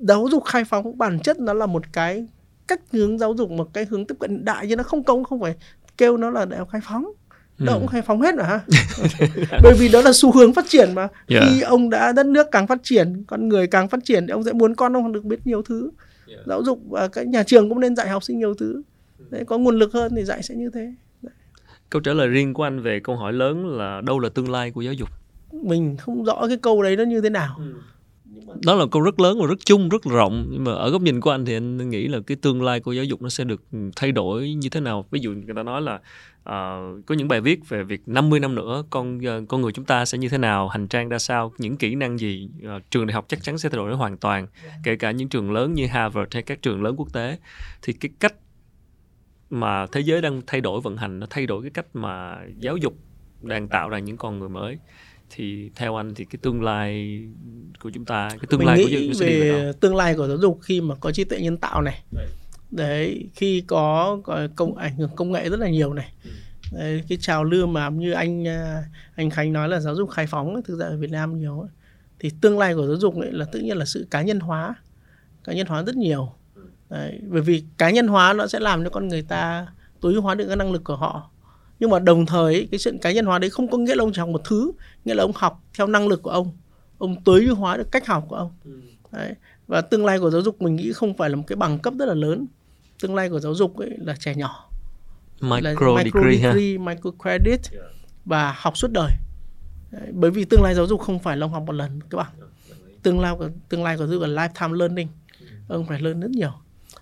[0.00, 2.26] giáo dục khai phóng bản chất nó là một cái
[2.68, 5.40] cách hướng giáo dục một cái hướng tiếp cận đại chứ nó không công không
[5.40, 5.54] phải
[5.98, 7.04] kêu nó là đại học khai phóng.
[7.58, 7.78] Đâu Ừ.
[7.80, 8.60] cũng khai phóng hết mà ha
[9.62, 11.08] bởi vì đó là xu hướng phát triển mà.
[11.28, 11.44] Yeah.
[11.48, 14.44] khi ông đã đất nước càng phát triển con người càng phát triển thì ông
[14.44, 15.90] sẽ muốn con ông được biết nhiều thứ.
[16.46, 18.82] Giáo dục và các nhà trường cũng nên dạy học sinh nhiều thứ.
[19.30, 20.92] Đấy có nguồn lực hơn thì dạy sẽ như thế.
[21.90, 24.70] Câu trả lời riêng của anh về câu hỏi lớn là đâu là tương lai
[24.70, 25.08] của giáo dục?
[25.52, 27.60] Mình không rõ cái câu đấy nó như thế nào
[28.64, 30.46] đó là câu rất lớn và rất chung rất rộng.
[30.50, 32.92] Nhưng mà ở góc nhìn của anh thì anh nghĩ là cái tương lai của
[32.92, 33.62] giáo dục nó sẽ được
[33.96, 35.06] thay đổi như thế nào?
[35.10, 36.00] Ví dụ người ta nói là
[36.44, 39.84] ờ, có những bài viết về việc 50 năm nữa con ờ, con người chúng
[39.84, 43.06] ta sẽ như thế nào hành trang ra sao những kỹ năng gì Ờ, trường
[43.06, 44.46] đại học chắc chắn sẽ thay đổi hoàn toàn
[44.82, 47.38] kể cả những trường lớn như Harvard hay các trường lớn quốc tế.
[47.82, 48.34] Thì cái cách
[49.50, 52.76] mà thế giới đang thay đổi vận hành nó thay đổi cái cách mà giáo
[52.76, 52.94] dục
[53.42, 54.78] đang tạo ra những con người mới
[55.30, 57.20] thì theo anh thì cái tương lai
[57.82, 59.72] của chúng ta cái tương mình lai của giáo nghĩ dục sẽ đi về đâu
[59.80, 62.26] tương lai của giáo dục khi mà có trí tuệ nhân tạo này Đấy.
[62.70, 66.30] đấy khi có, có công ảnh hưởng công nghệ rất là nhiều này Ừ.
[66.78, 68.84] đấy, cái trào lưu mà như anh à,
[69.16, 71.60] anh Khánh nói là giáo dục khai phóng ấy, thực ra ở Việt Nam nhiều
[71.60, 71.70] ấy.
[72.18, 74.74] thì tương lai của giáo dục ấy là tự nhiên là sự cá nhân hóa
[75.44, 76.32] cá nhân hóa rất nhiều
[76.90, 79.66] đấy, bởi vì cá nhân hóa nó sẽ làm cho con người ta
[80.00, 81.30] tối ưu hóa được các năng lực của họ
[81.80, 84.04] nhưng mà đồng thời ấy, cái chuyện cá nhân hóa đấy không có nghĩa là
[84.04, 84.72] ông chỉ học một thứ
[85.04, 86.50] nghĩa là ông học theo năng lực của ông
[86.98, 88.50] ông tối ưu hóa được cách học của ông
[89.12, 89.34] Đấy.
[89.66, 91.94] Và tương lai của giáo dục mình nghĩ không phải là một cái bằng cấp
[91.98, 92.46] rất là lớn.
[93.00, 94.70] Tương lai của giáo dục ấy là trẻ nhỏ,
[95.40, 97.60] là micro, degree ha degree, micro credit
[98.24, 99.12] và học suốt đời.
[99.90, 100.10] Đấy.
[100.12, 102.32] Bởi vì tương lai giáo dục không phải là ông học một lần các bạn.
[103.02, 105.08] Tương lai của tương lai của giáo dục là lifetime learning.
[105.68, 106.52] Ông phải learn rất nhiều.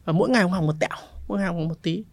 [0.04, 0.98] Và mỗi ngày ông học một tẹo,
[1.28, 2.04] mỗi ngày ông học một tí.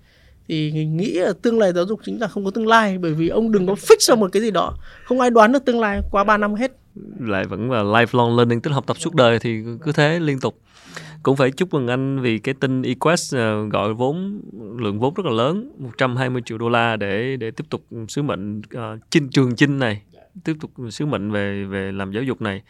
[0.47, 3.27] Thì nghĩ là tương lai giáo dục chính là không có tương lai bởi vì
[3.29, 4.73] ông đừng có fix ra một cái gì đó.
[5.03, 6.71] Không ai đoán được tương lai qua 3 năm hết.
[7.19, 10.39] lại vẫn là lifelong learning tức là học tập suốt đời thì cứ thế liên
[10.39, 10.55] tục
[11.23, 14.41] cũng phải chúc mừng anh vì cái tin Equest ờ, gọi vốn
[14.77, 18.61] lượng vốn rất là lớn 120 triệu đô la để để tiếp tục sứ mệnh
[18.73, 20.01] ờ, uh, chinh trường chinh này
[20.43, 22.61] tiếp tục sứ mệnh về về làm giáo dục này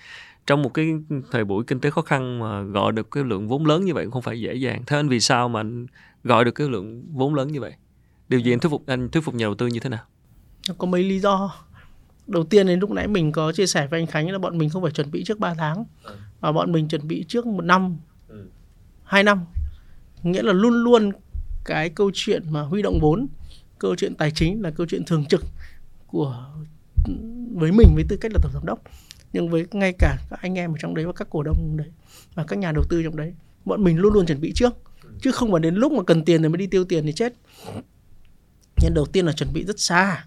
[0.47, 0.93] trong một cái
[1.31, 4.03] thời buổi kinh tế khó khăn mà gọi được cái lượng vốn lớn như vậy
[4.03, 5.85] cũng không phải dễ dàng thế anh vì sao mà anh
[6.23, 7.73] gọi được cái lượng vốn lớn như vậy.
[8.29, 10.03] Điều gì anh thuyết phục anh thuyết phục nhà đầu tư như thế nào?
[10.67, 11.55] Nó có mấy lý do.
[12.27, 14.69] Đầu tiên đến lúc nãy mình có chia sẻ với anh Khánh là bọn mình
[14.69, 15.83] không phải chuẩn bị trước 3 tháng
[16.41, 17.97] mà bọn mình chuẩn bị trước một năm
[18.27, 18.45] Ừ.
[19.03, 19.45] hai năm.
[20.23, 21.11] Nghĩa là luôn luôn
[21.65, 23.27] cái câu chuyện mà huy động vốn
[23.79, 25.43] câu chuyện tài chính là câu chuyện thường trực
[26.07, 26.45] của
[27.55, 28.79] với mình với tư cách là tổng giám đốc.
[29.33, 31.87] Nhưng với ngay cả các anh em ở trong đấy và các cổ đông đấy
[32.35, 33.33] và các nhà đầu tư trong đấy
[33.65, 34.73] bọn mình luôn luôn chuẩn bị trước
[35.23, 37.33] chứ không phải đến lúc mà cần tiền thì mới đi tiêu tiền thì chết.
[38.83, 40.25] Nên đầu tiên là chuẩn bị rất xa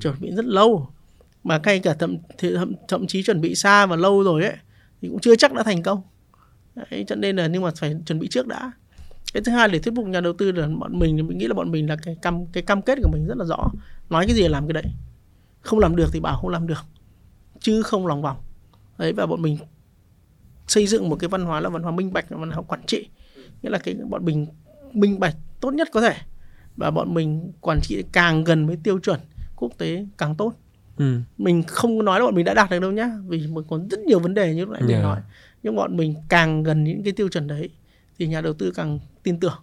[0.00, 0.88] chuẩn bị rất lâu.
[1.44, 4.56] Mà ngay cả thậm thậm, thậm chí chuẩn bị xa và lâu rồi ấy
[5.00, 6.02] thì cũng chưa chắc đã thành công.
[6.74, 8.72] Đấy, cho nên là nhưng mà phải chuẩn bị trước đã.
[9.34, 11.46] Cái thứ hai để thuyết phục nhà đầu tư là bọn mình thì mình nghĩ
[11.46, 13.70] là bọn mình là cái cam cái cam kết của mình rất là rõ.
[14.10, 14.92] Nói cái gì là làm cái đấy.
[15.60, 16.84] Không làm được thì bảo không làm được.
[17.60, 18.36] Chứ không lòng vòng.
[18.98, 19.58] Đấy và bọn mình
[20.66, 22.86] xây dựng một cái văn hóa là văn hóa minh bạch là văn hóa quản
[22.86, 23.08] trị
[23.64, 24.46] nghĩa là cái bọn mình
[24.92, 26.14] minh bạch tốt nhất có thể.
[26.76, 29.20] Và bọn mình quản trị càng gần với tiêu chuẩn
[29.56, 30.52] quốc tế càng tốt.
[30.96, 31.20] Ừ.
[31.38, 34.00] mình không nói là bọn mình đã đạt được đâu nhá vì mình còn rất
[34.00, 34.90] nhiều vấn đề như lúc nãy yeah.
[34.90, 35.20] mình nói.
[35.62, 37.70] Nhưng bọn mình càng gần những cái tiêu chuẩn đấy
[38.18, 39.60] thì nhà đầu tư càng tin tưởng.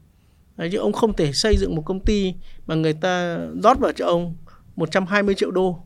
[0.58, 2.34] Đấy, chứ ông không thể xây dựng một công ty
[2.68, 4.36] mà người ta rót vào cho ông
[4.76, 5.84] 120 triệu đô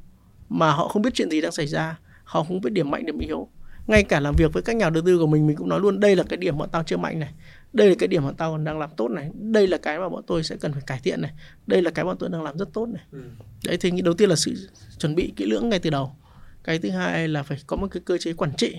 [0.50, 3.20] mà họ không biết chuyện gì đang xảy ra họ không biết điểm mạnh điểm
[3.20, 3.48] yếu.
[3.88, 6.00] Ngay cả làm việc với các nhà đầu tư của mình mình cũng nói luôn
[6.00, 7.34] đây là cái điểm bọn tao chưa mạnh này
[7.76, 9.32] đây là cái điểm mà tao còn đang làm tốt này.
[9.34, 11.32] Đây là cái mà bọn tôi sẽ cần phải cải thiện này.
[11.68, 13.04] Đây là cái bọn tôi đang làm rất tốt này.
[13.12, 13.24] Ừ.
[13.66, 16.16] đấy thì đầu tiên là sự chuẩn bị kỹ lưỡng ngay từ đầu.
[16.64, 18.76] Cái thứ hai là phải có một cái cơ chế quản trị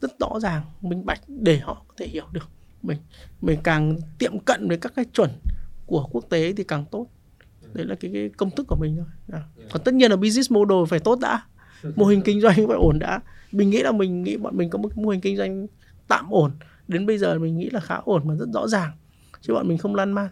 [0.00, 2.48] rất rõ ràng minh bạch để họ có thể hiểu được
[2.82, 2.98] mình.
[3.40, 5.30] Mình càng tiệm cận với các cái chuẩn
[5.86, 7.06] của quốc tế thì càng tốt.
[7.72, 9.06] Đấy là cái, cái công thức của mình thôi.
[9.32, 9.42] À.
[9.70, 11.42] còn tất nhiên là business model phải tốt đã.
[11.96, 13.20] Mô hình kinh doanh phải ổn đã.
[13.52, 15.66] Mình nghĩ là mình nghĩ bọn mình có một mô hình kinh doanh
[16.08, 16.50] tạm ổn
[16.88, 18.90] đến bây giờ mình nghĩ là khá ổn và rất rõ ràng
[19.40, 20.28] chứ bọn mình không lan man.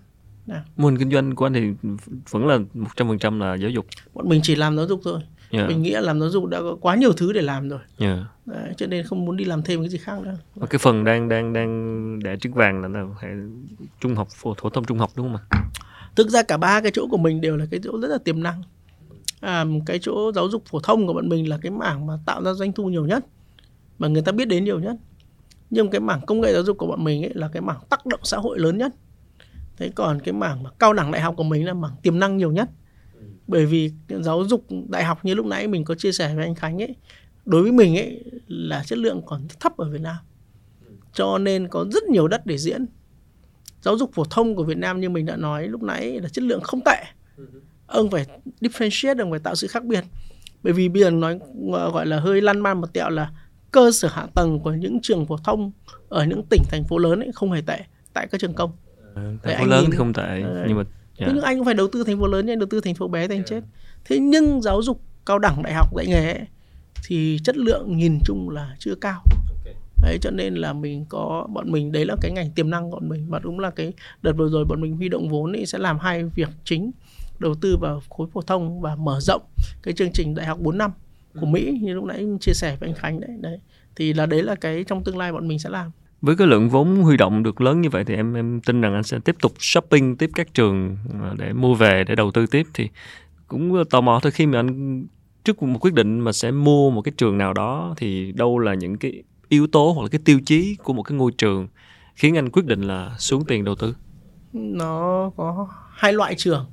[0.48, 0.64] À.
[0.76, 1.90] mô hình kinh doanh của anh thì
[2.30, 3.86] vẫn là một trăm phần trăm là giáo dục.
[4.14, 5.20] Bọn mình chỉ làm giáo dục thôi.
[5.50, 5.68] Yeah.
[5.68, 7.78] mình nghĩ là làm giáo dục đã có quá nhiều thứ để làm rồi.
[7.98, 8.18] Yeah.
[8.46, 10.36] Đấy, cho nên không muốn đi làm thêm cái gì khác nữa.
[10.54, 13.28] Và cái phần đang đang đang để trứng vàng là, hệ
[14.00, 15.60] trung học phổ thông trung học đúng không ạ?
[16.16, 18.42] Thực ra cả ba cái chỗ của mình đều là cái chỗ rất là tiềm
[18.42, 18.62] năng.
[19.40, 22.42] À, cái chỗ giáo dục phổ thông của bọn mình là cái mảng mà tạo
[22.42, 23.26] ra doanh thu nhiều nhất
[23.98, 24.96] mà người ta biết đến nhiều nhất
[25.70, 28.06] nhưng cái mảng công nghệ giáo dục của bọn mình ấy là cái mảng tác
[28.06, 28.92] động xã hội lớn nhất.
[29.76, 32.36] Thế còn cái mảng mà cao đẳng đại học của mình là mảng tiềm năng
[32.36, 32.68] nhiều nhất.
[33.46, 36.54] Bởi vì giáo dục đại học như lúc nãy mình có chia sẻ với anh
[36.54, 36.96] Khánh ấy,
[37.44, 40.16] đối với mình ấy là chất lượng còn thấp ở Việt Nam.
[41.12, 42.86] Cho nên có rất nhiều đất để diễn.
[43.82, 46.44] Giáo dục phổ thông của Việt Nam như mình đã nói lúc nãy là chất
[46.44, 47.04] lượng không tệ.
[47.86, 48.26] Ông phải
[48.60, 50.04] differentiate, ông phải tạo sự khác biệt.
[50.62, 51.38] Bởi vì bây giờ nói,
[51.92, 53.32] gọi là hơi lăn man một tẹo là
[53.74, 55.72] cơ sở hạ tầng của những trường phổ thông
[56.08, 57.80] ở những tỉnh thành phố lớn ấy không hề tệ
[58.12, 58.72] tại các trường công.
[59.14, 60.82] Ừ, thành phố lớn thì không tệ uh, nhưng mà
[61.18, 61.32] yeah.
[61.34, 63.28] nhưng anh cũng phải đầu tư thành phố lớn nhưng đầu tư thành phố bé
[63.28, 63.46] thành yeah.
[63.48, 63.60] chết.
[64.04, 66.46] Thế nhưng giáo dục cao đẳng đại học dạy nghề ấy,
[67.06, 69.22] thì chất lượng nhìn chung là chưa cao.
[70.02, 72.96] Đấy cho nên là mình có bọn mình đấy là cái ngành tiềm năng của
[72.96, 73.92] bọn mình và đúng là cái
[74.22, 76.90] đợt vừa rồi bọn mình huy động vốn ấy sẽ làm hai việc chính
[77.38, 79.42] đầu tư vào khối phổ thông và mở rộng
[79.82, 80.90] cái chương trình đại học 4 năm
[81.40, 83.58] của Mỹ như lúc nãy chia sẻ với anh Khánh đấy đấy.
[83.96, 85.90] Thì là đấy là cái trong tương lai bọn mình sẽ làm.
[86.20, 88.94] Với cái lượng vốn huy động được lớn như vậy thì em em tin rằng
[88.94, 92.46] anh sẽ tiếp tục shopping tiếp các trường ờ, để mua về để đầu tư
[92.46, 92.66] tiếp.
[92.74, 92.88] Thì
[93.48, 95.06] cũng tò mò thôi khi mà anh
[95.44, 98.74] trước một quyết định mà sẽ mua một cái trường nào đó thì đâu là
[98.74, 101.68] những cái yếu tố hoặc là cái tiêu chí của một cái ngôi trường
[102.14, 103.94] khiến anh quyết định là xuống tiền đầu tư?
[104.52, 106.66] Nó có hai loại trường.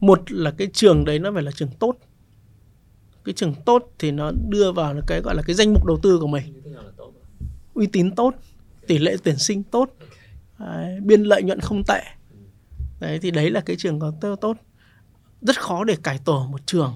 [0.00, 1.94] Một là cái trường đấy nó phải là trường tốt
[3.28, 6.18] cái trường tốt thì nó đưa vào cái gọi là cái danh mục đầu tư
[6.20, 6.44] của mình.
[7.74, 8.34] Uy tín tốt
[8.86, 9.90] tỷ lệ tuyển sinh tốt.
[10.58, 12.02] Đấy, biên lợi nhuận không tệ.
[13.00, 14.56] Đấy thì đấy là cái trường có tốt.
[15.42, 16.94] Rất khó để cải tổ một trường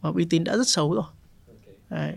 [0.00, 1.04] mà uy tín đã rất xấu rồi.
[1.90, 2.14] Đấy.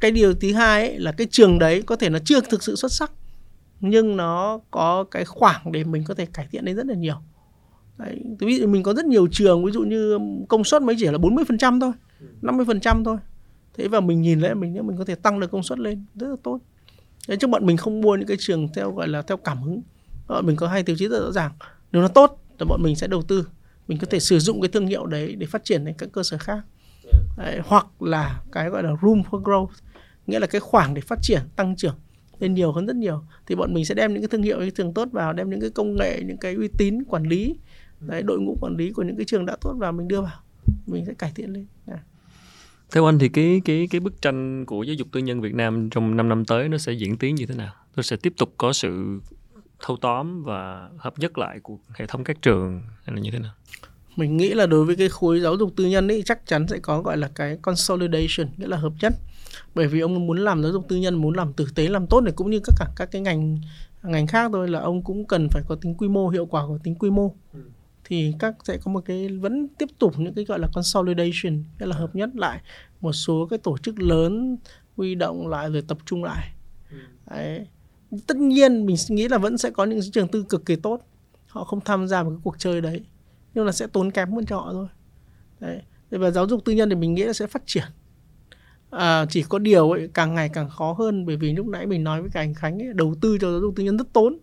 [0.00, 2.76] cái điều thứ hai ấy, là cái trường đấy có thể nó chưa thực sự
[2.76, 3.12] xuất sắc
[3.80, 7.16] nhưng nó có cái khoảng để mình có thể cải thiện đến rất là nhiều.
[7.98, 10.18] Đấy, ví dụ mình có rất nhiều trường ví dụ như
[10.48, 11.92] công suất mới chỉ là 40% thôi.
[12.42, 13.16] 50% thôi.
[13.74, 16.04] Thế và mình nhìn lại mình nếu mình có thể tăng được công suất lên
[16.14, 16.60] rất là tốt.
[17.28, 19.82] Thế chứ bọn mình không mua những cái trường theo gọi là theo cảm hứng.
[20.28, 21.52] Bọn mình có hai tiêu chí rất rõ ràng.
[21.92, 23.48] Nếu nó tốt thì bọn mình sẽ đầu tư.
[23.88, 26.22] Mình có thể sử dụng cái thương hiệu đấy để phát triển đến các cơ
[26.22, 26.58] sở khác.
[27.36, 29.68] Đấy, hoặc là cái gọi là room for growth
[30.26, 31.94] nghĩa là cái khoảng để phát triển tăng trưởng
[32.38, 33.22] lên nhiều hơn rất nhiều.
[33.46, 35.60] Thì bọn mình sẽ đem những cái thương hiệu những trường tốt vào đem những
[35.60, 37.56] cái công nghệ những cái uy tín quản lý
[38.00, 40.40] đấy, đội ngũ quản lý của những cái trường đã tốt vào mình đưa vào
[40.86, 41.66] mình sẽ cải thiện lên.
[41.86, 41.98] À.
[42.92, 45.90] theo anh thì cái cái cái bức tranh của giáo dục tư nhân Việt Nam
[45.90, 47.74] trong 5 năm tới nó sẽ diễn tiến như thế nào?
[47.96, 49.20] Nó sẽ tiếp tục có sự
[49.80, 53.38] thâu tóm và hợp nhất lại của hệ thống các trường hay là như thế
[53.38, 53.52] nào?
[54.16, 56.78] Mình nghĩ là đối với cái khối giáo dục tư nhân ấy chắc chắn sẽ
[56.78, 59.12] có gọi là cái consolidation nghĩa là hợp nhất.
[59.74, 62.20] Bởi vì ông muốn làm giáo dục tư nhân muốn làm tử tế làm tốt
[62.20, 63.58] này cũng như tất cả các cái ngành
[64.02, 66.78] ngành khác thôi là ông cũng cần phải có tính quy mô hiệu quả của
[66.82, 67.34] tính quy mô.
[67.52, 67.60] Ừ
[68.08, 71.86] thì các sẽ có một cái vẫn tiếp tục những cái gọi là consolidation nghĩa
[71.86, 72.60] là hợp nhất lại
[73.00, 74.56] một số cái tổ chức lớn
[74.96, 76.52] huy động lại rồi tập trung lại.
[76.90, 76.96] Ừ.
[77.30, 77.66] Đấy.
[78.26, 81.00] tất nhiên mình nghĩ là vẫn sẽ có những trường tư cực kỳ tốt.
[81.46, 83.04] Họ không tham gia vào cái cuộc chơi đấy
[83.56, 84.86] nhưng là sẽ tốn kém hơn cho họ thôi.
[85.60, 85.82] Đấy.
[86.10, 87.84] Và giáo dục tư nhân thì mình nghĩ là sẽ phát triển.
[88.90, 92.04] À, chỉ có điều ấy, càng ngày càng khó hơn bởi vì lúc nãy mình
[92.04, 94.38] nói với cả anh Khánh ấy, đầu tư cho giáo dục tư nhân rất tốn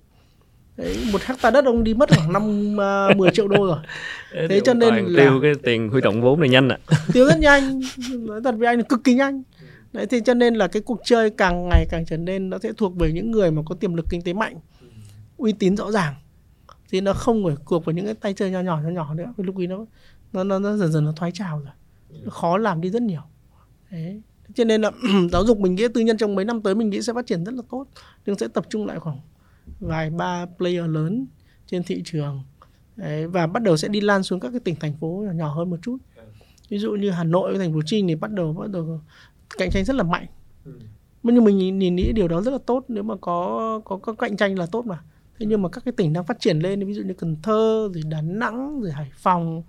[0.77, 2.75] Đấy, một hecta đất ông đi mất khoảng năm
[3.11, 3.77] uh, 10 triệu đô rồi.
[4.49, 6.79] Thế cho nên là tiêu cái tiền huy động vốn này nhanh ạ.
[6.87, 6.97] À.
[7.13, 7.81] tiêu rất nhanh
[8.19, 9.43] nói thật với anh là cực kỳ nhanh.
[9.93, 12.71] Đấy thì cho nên là cái cuộc chơi càng ngày càng trở nên nó sẽ
[12.77, 14.59] thuộc về những người mà có tiềm lực kinh tế mạnh
[15.37, 16.13] uy tín rõ ràng.
[16.89, 19.33] Thì nó không phải thuộc vào những cái tay chơi nhỏ nhỏ nhỏ nhỏ nữa.
[19.37, 19.85] Vì lúc ấy nó
[20.33, 21.73] nó nó, nó dần dần nó thoái trào rồi.
[22.23, 23.21] Nó khó làm đi rất nhiều.
[23.91, 24.21] Đấy
[24.55, 24.91] cho nên là
[25.31, 27.43] giáo dục mình nghĩ tư nhân trong mấy năm tới mình nghĩ sẽ phát triển
[27.43, 27.85] rất là tốt
[28.25, 29.17] nhưng sẽ tập trung lại khoảng
[29.79, 31.25] vài ba player lớn
[31.67, 32.43] trên thị trường.
[32.95, 35.69] Đấy, và bắt đầu sẽ đi lan xuống các cái tỉnh thành phố nhỏ hơn
[35.69, 35.97] một chút.
[36.69, 39.01] Ví dụ như Hà Nội với thành phố Minh thì bắt đầu bắt đầu
[39.57, 40.25] cạnh tranh rất là mạnh.
[41.23, 44.13] Nhưng mình nhìn, nhìn nghĩ điều đó rất là tốt nếu mà có có có
[44.13, 44.99] cạnh tranh là tốt mà.
[45.39, 47.89] Thế nhưng mà các cái tỉnh đang phát triển lên ví dụ như Cần Thơ
[47.93, 49.63] rồi Đà Nẵng rồi Hải Phòng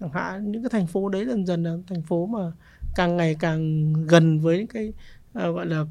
[0.00, 2.52] chẳng hạn những cái thành phố đấy dần dần là thành phố mà
[2.94, 4.92] càng ngày càng gần với những cái
[5.38, 5.84] uh, gọi là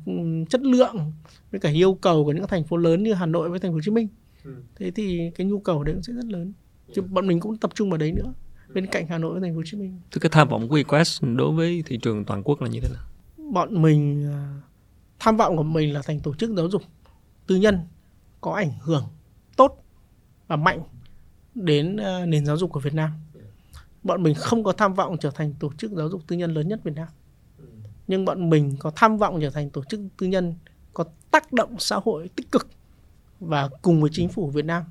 [0.50, 1.12] chất lượng
[1.52, 3.76] với cả yêu cầu của những thành phố lớn như Hà Nội với thành phố
[3.76, 4.08] Hồ Chí Minh
[4.44, 4.56] ừ.
[4.76, 6.54] thế thì cái nhu cầu đấy cũng sẽ rất lớn
[6.94, 8.34] chứ bọn mình cũng tập trung vào đấy nữa
[8.74, 10.00] bên cạnh Hà Nội với thành phố Hồ Chí Minh.
[10.12, 12.90] Thế cái tham vọng của Equest đối với thị trường toàn quốc là như thế
[12.90, 13.04] nào?
[13.52, 14.48] Bọn mình ờ,
[15.20, 16.82] tham vọng của mình là thành tổ chức giáo dục
[17.48, 17.80] tư nhân
[18.42, 19.04] có ảnh hưởng
[19.58, 19.84] tốt
[20.48, 20.84] và mạnh
[21.56, 23.12] đến ờ, nền giáo dục của Việt Nam.
[24.04, 26.68] Bọn mình không có tham vọng trở thành tổ chức giáo dục tư nhân lớn
[26.68, 27.08] nhất Việt Nam.
[28.08, 30.54] Nhưng bọn mình có tham vọng trở thành tổ chức tư nhân
[30.94, 32.68] có tác động xã hội tích cực
[33.40, 34.84] và cùng với chính phủ Việt Nam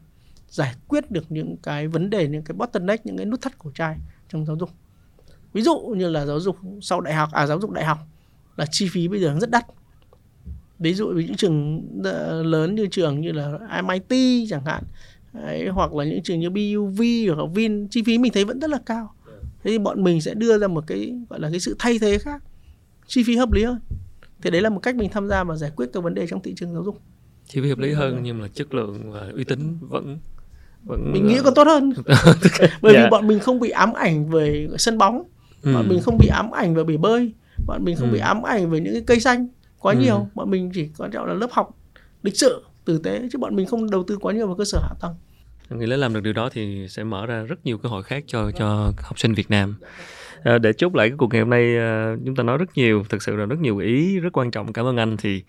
[0.48, 3.70] giải quyết được những cái vấn đề những cái bottleneck những cái nút thắt cổ
[3.74, 3.96] trai
[4.28, 4.70] trong giáo dục.
[5.52, 7.98] Ví dụ như là giáo dục sau đại học à giáo dục đại học
[8.56, 9.66] là chi phí bây giờ rất đắt.
[10.78, 14.84] Ví dụ với những trường ờ, lớn như trường như là MIT chẳng hạn
[15.32, 17.02] Đấy, hoặc là những trường như BUV
[17.36, 19.14] hoặc Vin chi phí mình thấy vẫn rất là cao.
[19.62, 22.18] Thế thì bọn mình sẽ đưa ra một cái gọi là cái sự thay thế
[22.18, 22.42] khác
[23.10, 23.78] chi phí hợp lý hơn
[24.42, 26.42] thì đấy là một cách mình tham gia và giải quyết các vấn đề trong
[26.42, 27.00] thị trường giáo dục
[27.46, 30.18] chi phí hợp lý hơn nhưng mà chất lượng và uy tín vẫn
[30.84, 32.82] vẫn mình nghĩ còn tốt hơn bởi yeah.
[32.82, 33.08] vì dạ.
[33.10, 35.22] bọn mình không bị ám ảnh về sân bóng
[35.62, 35.74] ừ.
[35.74, 37.32] bọn mình không bị ám ảnh về bể bơi
[37.66, 38.12] bọn mình không ừ.
[38.12, 40.00] bị ám ảnh về những cái cây xanh quá ừ.
[40.00, 41.76] nhiều bọn mình chỉ quan trọng là lớp học
[42.22, 44.78] lịch sự tử tế chứ bọn mình không đầu tư quá nhiều vào cơ sở
[44.82, 45.14] hạ tầng
[45.70, 48.24] nghĩ là làm được điều đó thì sẽ mở ra rất nhiều cơ hội khác
[48.26, 49.76] cho cho học sinh Việt Nam
[50.44, 53.04] à, để chốt lại cái cuộc ngày hôm nay à, chúng ta nói rất nhiều
[53.08, 54.72] thực sự là rất nhiều ý rất quan trọng.
[54.72, 55.16] Cảm ơn anh.
[55.16, 55.42] Thì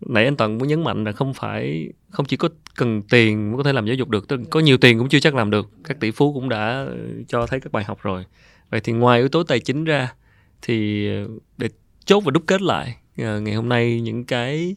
[0.00, 3.56] nãy anh toàn muốn nhấn mạnh là không phải không chỉ có cần tiền mới
[3.58, 5.70] có thể làm giáo dục được có nhiều tiền cũng chưa chắc làm được.
[5.84, 6.86] Các tỷ phú cũng đã
[7.28, 8.24] cho thấy các bài học rồi.
[8.70, 10.14] Vậy thì ngoài yếu tố tài chính ra
[10.62, 11.68] thì ờ, để
[12.04, 14.76] chốt và đúc kết lại à, ngày hôm nay những cái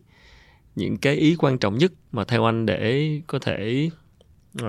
[0.75, 3.89] những cái ý quan trọng nhất mà theo anh để có thể
[4.61, 4.67] uh,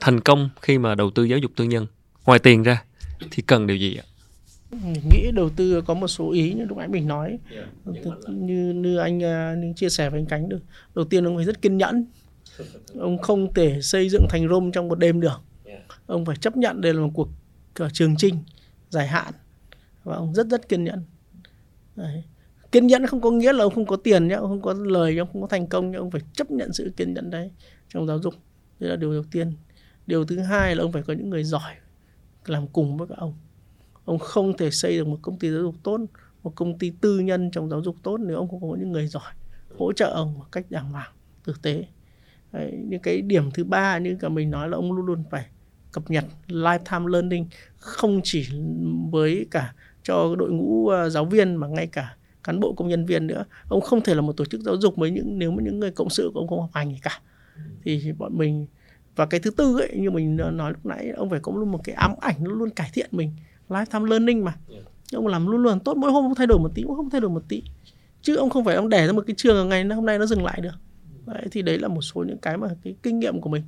[0.00, 1.86] thành công khi mà đầu tư giáo dục tư nhân
[2.26, 2.84] ngoài tiền ra
[3.30, 4.04] thì cần điều gì ạ?
[4.70, 7.38] mình nghĩ đầu tư có một số ý như lúc nãy mình nói.
[7.54, 7.68] Yeah,
[8.28, 10.60] như như anh à, như chia sẻ với anh Cánh được.
[10.94, 12.06] Đầu tiên ông phải rất kiên nhẫn.
[12.98, 15.40] Ông không thể xây dựng thành Rome trong một đêm được.
[16.06, 17.28] Ông phải chấp nhận đây là một cuộc
[17.92, 18.38] trường trinh
[18.90, 19.34] dài hạn.
[20.04, 21.04] Và ông rất rất kiên nhẫn.
[21.96, 22.22] Đấy.
[22.72, 25.18] kiên nhẫn không có nghĩa là ông không có tiền nhé ông không có lời
[25.18, 27.50] ông không có thành công nhưng ông phải chấp nhận sự kiên nhẫn đấy
[27.88, 28.34] trong giáo dục.
[28.80, 29.52] Đây là điều đầu tiên.
[30.06, 31.74] Điều thứ hai là ông phải có những người giỏi
[32.46, 33.34] làm cùng với các ông.
[34.04, 36.00] Ông không thể xây được một công ty giáo dục tốt
[36.42, 39.06] một công ty tư nhân trong giáo dục tốt nếu ông không có những người
[39.06, 39.32] giỏi
[39.78, 41.12] hỗ trợ ông một cách đàng hoàng
[41.44, 41.84] thực tế.
[42.52, 45.46] Đấy, những cái điểm thứ ba như cả mình nói là ông luôn luôn phải
[45.92, 47.46] cập nhật lifetime learning
[47.76, 48.48] không chỉ
[49.10, 53.06] với cả cho đội ngũ à, giáo viên mà ngay cả cán bộ công nhân
[53.06, 53.44] viên nữa.
[53.68, 55.90] Ông không thể là một tổ chức giáo dục với những nếu mà những người
[55.90, 57.20] cộng sự của ông không học hành gì cả.
[57.84, 58.66] Thì bọn mình
[59.20, 61.80] và cái thứ tư ấy như mình nói lúc nãy ông phải có luôn một
[61.84, 63.30] cái ám ảnh luôn luôn cải thiện mình.
[63.68, 64.54] Lifetime learning mà.
[64.72, 64.84] Yeah.
[65.12, 67.20] ông làm luôn luôn tốt mỗi hôm không thay đổi một tí cũng không thay
[67.20, 67.62] đổi một tí.
[68.22, 70.44] Chứ ông không phải ông đẻ ra một cái trường ngày hôm nay nó dừng
[70.44, 70.74] lại được.
[71.26, 73.62] Đấy, thì đấy là một số những cái mà cái kinh nghiệm của mình.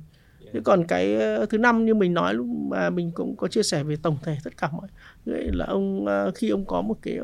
[0.53, 1.17] Thế còn cái
[1.49, 4.37] thứ năm như mình nói lúc mà mình cũng có chia sẻ về tổng thể
[4.43, 4.87] tất cả mọi
[5.25, 6.05] vậy là ông
[6.35, 7.17] khi ông có một cái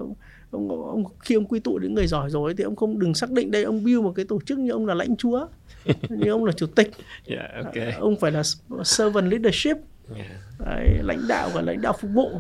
[0.51, 3.31] ông, ông, khi ông quy tụ những người giỏi rồi thì ông không đừng xác
[3.31, 5.47] định đây ông build một cái tổ chức như ông là lãnh chúa
[6.09, 6.91] như ông là chủ tịch
[7.25, 7.91] yeah, okay.
[7.91, 8.43] ông phải là
[8.83, 9.77] servant leadership
[10.15, 10.29] yeah.
[10.65, 12.31] Đấy, lãnh đạo và lãnh đạo phục vụ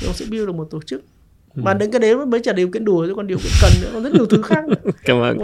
[0.00, 1.02] thì ông sẽ build được một tổ chức
[1.54, 1.62] ừ.
[1.64, 3.90] mà đến cái đấy mới trả điều kiện đủ chứ còn điều kiện cần nữa
[3.92, 4.64] còn rất nhiều thứ khác
[5.04, 5.38] cảm ơn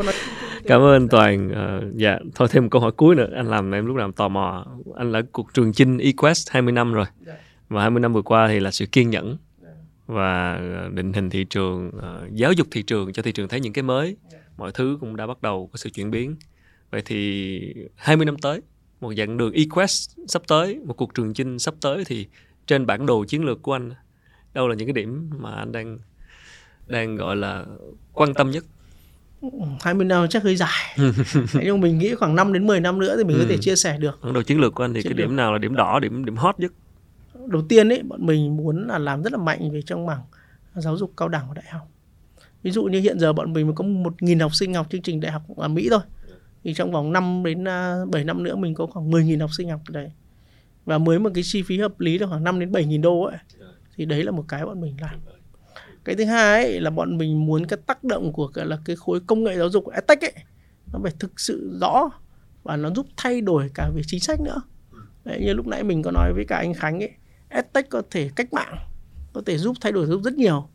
[0.64, 3.86] cảm ơn toàn uh, dạ thôi thêm một câu hỏi cuối nữa anh làm em
[3.86, 4.66] lúc nào tò mò
[4.96, 7.34] anh là cuộc trường chinh equest 20 năm rồi dạ.
[7.68, 9.45] và 20 năm vừa qua thì là sự kiên nhẫn dạ.
[10.06, 13.60] Và ờ, định hình thị trường uh, giáo dục thị trường cho thị trường thấy
[13.60, 14.16] những cái mới.
[14.32, 14.38] Dạ.
[14.56, 16.36] mọi thứ cũng đã bắt đầu có sự chuyển biến.
[16.90, 17.60] Vậy thì
[17.94, 18.60] 20 năm tới
[19.00, 22.26] một dạng đường equest sắp tới một cuộc trường chinh sắp tới thì
[22.66, 23.90] trên bản đồ chiến lược của anh
[24.54, 25.98] đâu là những cái điểm mà anh đang
[26.86, 27.64] đang gọi là
[28.12, 28.64] quan tâm nhất?
[29.80, 30.98] 20 năm chắc hơi dài.
[31.52, 33.42] Nhưng mình nghĩ khoảng 5 đến 10 năm nữa thì mình ừ.
[33.42, 34.18] có thể chia sẻ được.
[34.22, 36.24] Bản đồ chiến lược của anh thì chiến cái điểm nào là điểm đỏ điểm
[36.24, 36.72] điểm hot nhất
[37.48, 40.23] đầu tiên ấy bọn mình muốn là làm rất là mạnh về trong mảng
[40.74, 41.89] giáo dục cao đẳng và đại học.
[42.62, 45.20] Ví dụ như hiện giờ bọn mình có một nghìn học sinh học chương trình
[45.20, 46.01] đại học ở Mỹ thôi
[46.64, 49.70] thì trong vòng 5 đến à, 7 năm nữa mình có khoảng 10.000 học sinh
[49.70, 50.10] học ở đây
[50.85, 53.23] và mới một cái chi phí hợp lý là khoảng 5 đến 7 nghìn đô
[53.23, 53.39] ấy.
[53.97, 55.20] Thì đấy là một cái bọn mình làm.
[56.05, 58.97] Cái thứ hai ấy, là bọn mình muốn cái tác động của cái là cái
[58.97, 60.44] khối công nghệ giáo dục EdTech ấy
[60.93, 62.10] nó phải thực sự rõ
[62.62, 64.62] và nó giúp thay đổi cả về chính sách nữa.
[65.24, 67.12] Đấy, như lúc nãy mình có nói với cả anh Khánh ấy
[67.48, 68.77] EdTech có thể cách mạng,
[69.32, 70.68] có thể giúp thay đổi giúp rất nhiều.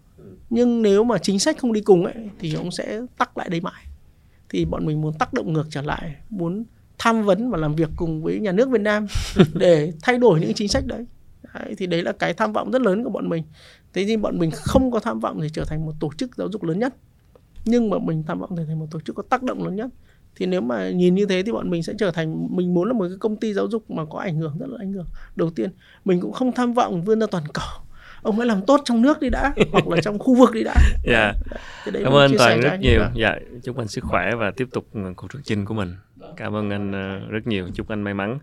[0.49, 3.61] Nhưng nếu mà chính sách không đi cùng ấy, thì ông sẽ tắc lại đây
[3.61, 3.85] mãi.
[4.49, 6.63] Thì bọn mình muốn tác động ngược trở lại, muốn
[6.97, 9.07] tham vấn và làm việc cùng với nhà nước Việt Nam
[9.53, 11.05] để thay đổi những chính sách đấy.
[11.53, 13.43] đấy, thì đấy là cái tham vọng rất lớn của bọn mình.
[13.93, 16.49] Thế nhưng bọn mình không có tham vọng để trở thành một tổ chức giáo
[16.51, 16.95] dục lớn nhất.
[17.65, 19.87] Nhưng mà mình tham vọng trở thành một tổ chức có tác động lớn nhất
[20.35, 22.93] thì nếu mà nhìn như thế thì bọn mình sẽ trở thành mình muốn là
[22.93, 25.05] một cái công ty giáo dục mà có ảnh hưởng rất là ảnh hưởng.
[25.35, 25.69] Đầu tiên
[26.05, 27.83] mình cũng không tham vọng vươn ra toàn cầu.
[28.21, 30.75] Ông hãy làm tốt trong nước đi đã hoặc là trong khu vực đi đã.
[31.03, 31.19] Dạ.
[31.19, 31.35] Yeah.
[32.03, 33.01] cảm ơn toàn rất nhiều.
[33.15, 35.95] dạ chúc anh sức khỏe và tiếp tục cuộc thuyết trình của mình.
[36.37, 37.67] Cảm ơn anh ờ, rất nhiều.
[37.73, 38.39] Chúc anh may mắn.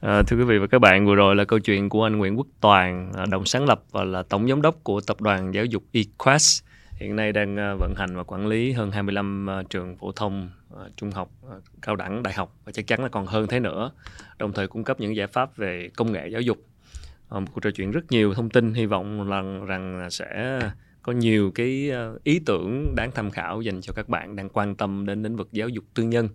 [0.00, 2.38] À, thưa quý vị và các bạn, vừa rồi là câu chuyện của anh Nguyễn
[2.38, 5.64] Quốc Toàn, ờ, đồng sáng lập và là tổng giám đốc của tập đoàn giáo
[5.64, 6.62] dục eQuest.
[6.96, 11.10] Hiện nay đang vận hành và quản lý hơn 25 trường phổ thông, Ờ, trung
[11.10, 13.90] học, ờ, cao đẳng, đại học và chắc chắn là còn hơn thế nữa.
[14.38, 16.58] Đồng thời cung cấp những giải pháp về công nghệ giáo dục
[17.28, 20.60] ờ, một cuộc trò chuyện rất nhiều thông tin hy vọng rằng rằng sẽ
[21.02, 21.90] có nhiều cái
[22.24, 25.48] ý tưởng đáng tham khảo dành cho các bạn đang quan tâm đến lĩnh vực
[25.52, 26.28] giáo dục tư nhân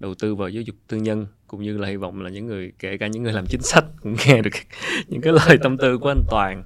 [0.00, 2.72] đầu tư vào giáo dục tư nhân cũng như là hy vọng là những người
[2.78, 4.50] kể cả những người làm chính sách cũng nghe được
[5.08, 6.62] những cái lời tâm tư của anh Toàn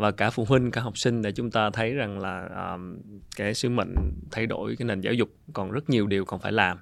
[0.00, 2.98] và cả phụ huynh cả học sinh để chúng ta thấy rằng là um,
[3.36, 3.94] cái sứ mệnh
[4.30, 6.78] thay đổi cái nền giáo dục còn rất nhiều điều còn phải làm.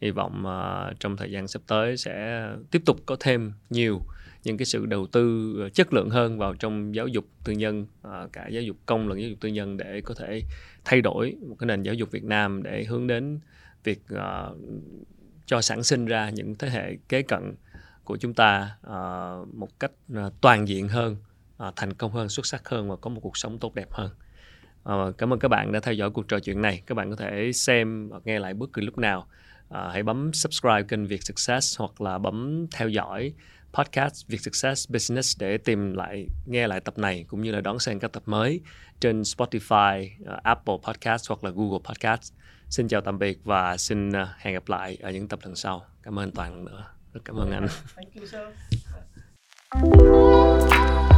[0.00, 4.00] Hy vọng uh, trong thời gian sắp tới sẽ tiếp tục có thêm nhiều
[4.44, 7.82] những cái sự đầu tư ờ, chất lượng hơn vào trong giáo dục tư nhân
[7.82, 10.42] uh, cả giáo dục công lẫn giáo dục tư nhân để có thể
[10.84, 13.40] thay đổi một cái nền giáo dục Việt Nam để hướng đến
[13.84, 14.56] việc uh,
[15.46, 17.54] cho sản sinh ra những thế hệ kế cận
[18.04, 21.16] của chúng ta uh, một cách uh, toàn diện hơn,
[21.62, 24.10] uh, thành công hơn, xuất sắc hơn và có một cuộc sống tốt đẹp hơn.
[24.88, 26.82] Uh, cảm ơn các bạn đã theo dõi cuộc trò chuyện này.
[26.86, 29.26] Các bạn có thể xem và nghe lại bất kỳ lúc nào.
[29.68, 33.32] Uh, hãy bấm subscribe kênh Việt Success hoặc là bấm theo dõi
[33.72, 37.78] podcast Việt Success Business để tìm lại nghe lại tập này cũng như là đón
[37.78, 38.60] xem các tập mới
[39.00, 40.08] trên Spotify,
[40.42, 42.32] Apple Podcast hoặc là Google Podcast.
[42.68, 45.86] Xin chào tạm biệt và xin hẹn gặp lại ở những tập lần sau.
[46.02, 46.84] Cảm ơn toàn nữa.
[47.12, 47.66] Rất cảm ơn anh.
[47.96, 48.40] Thank you, sir.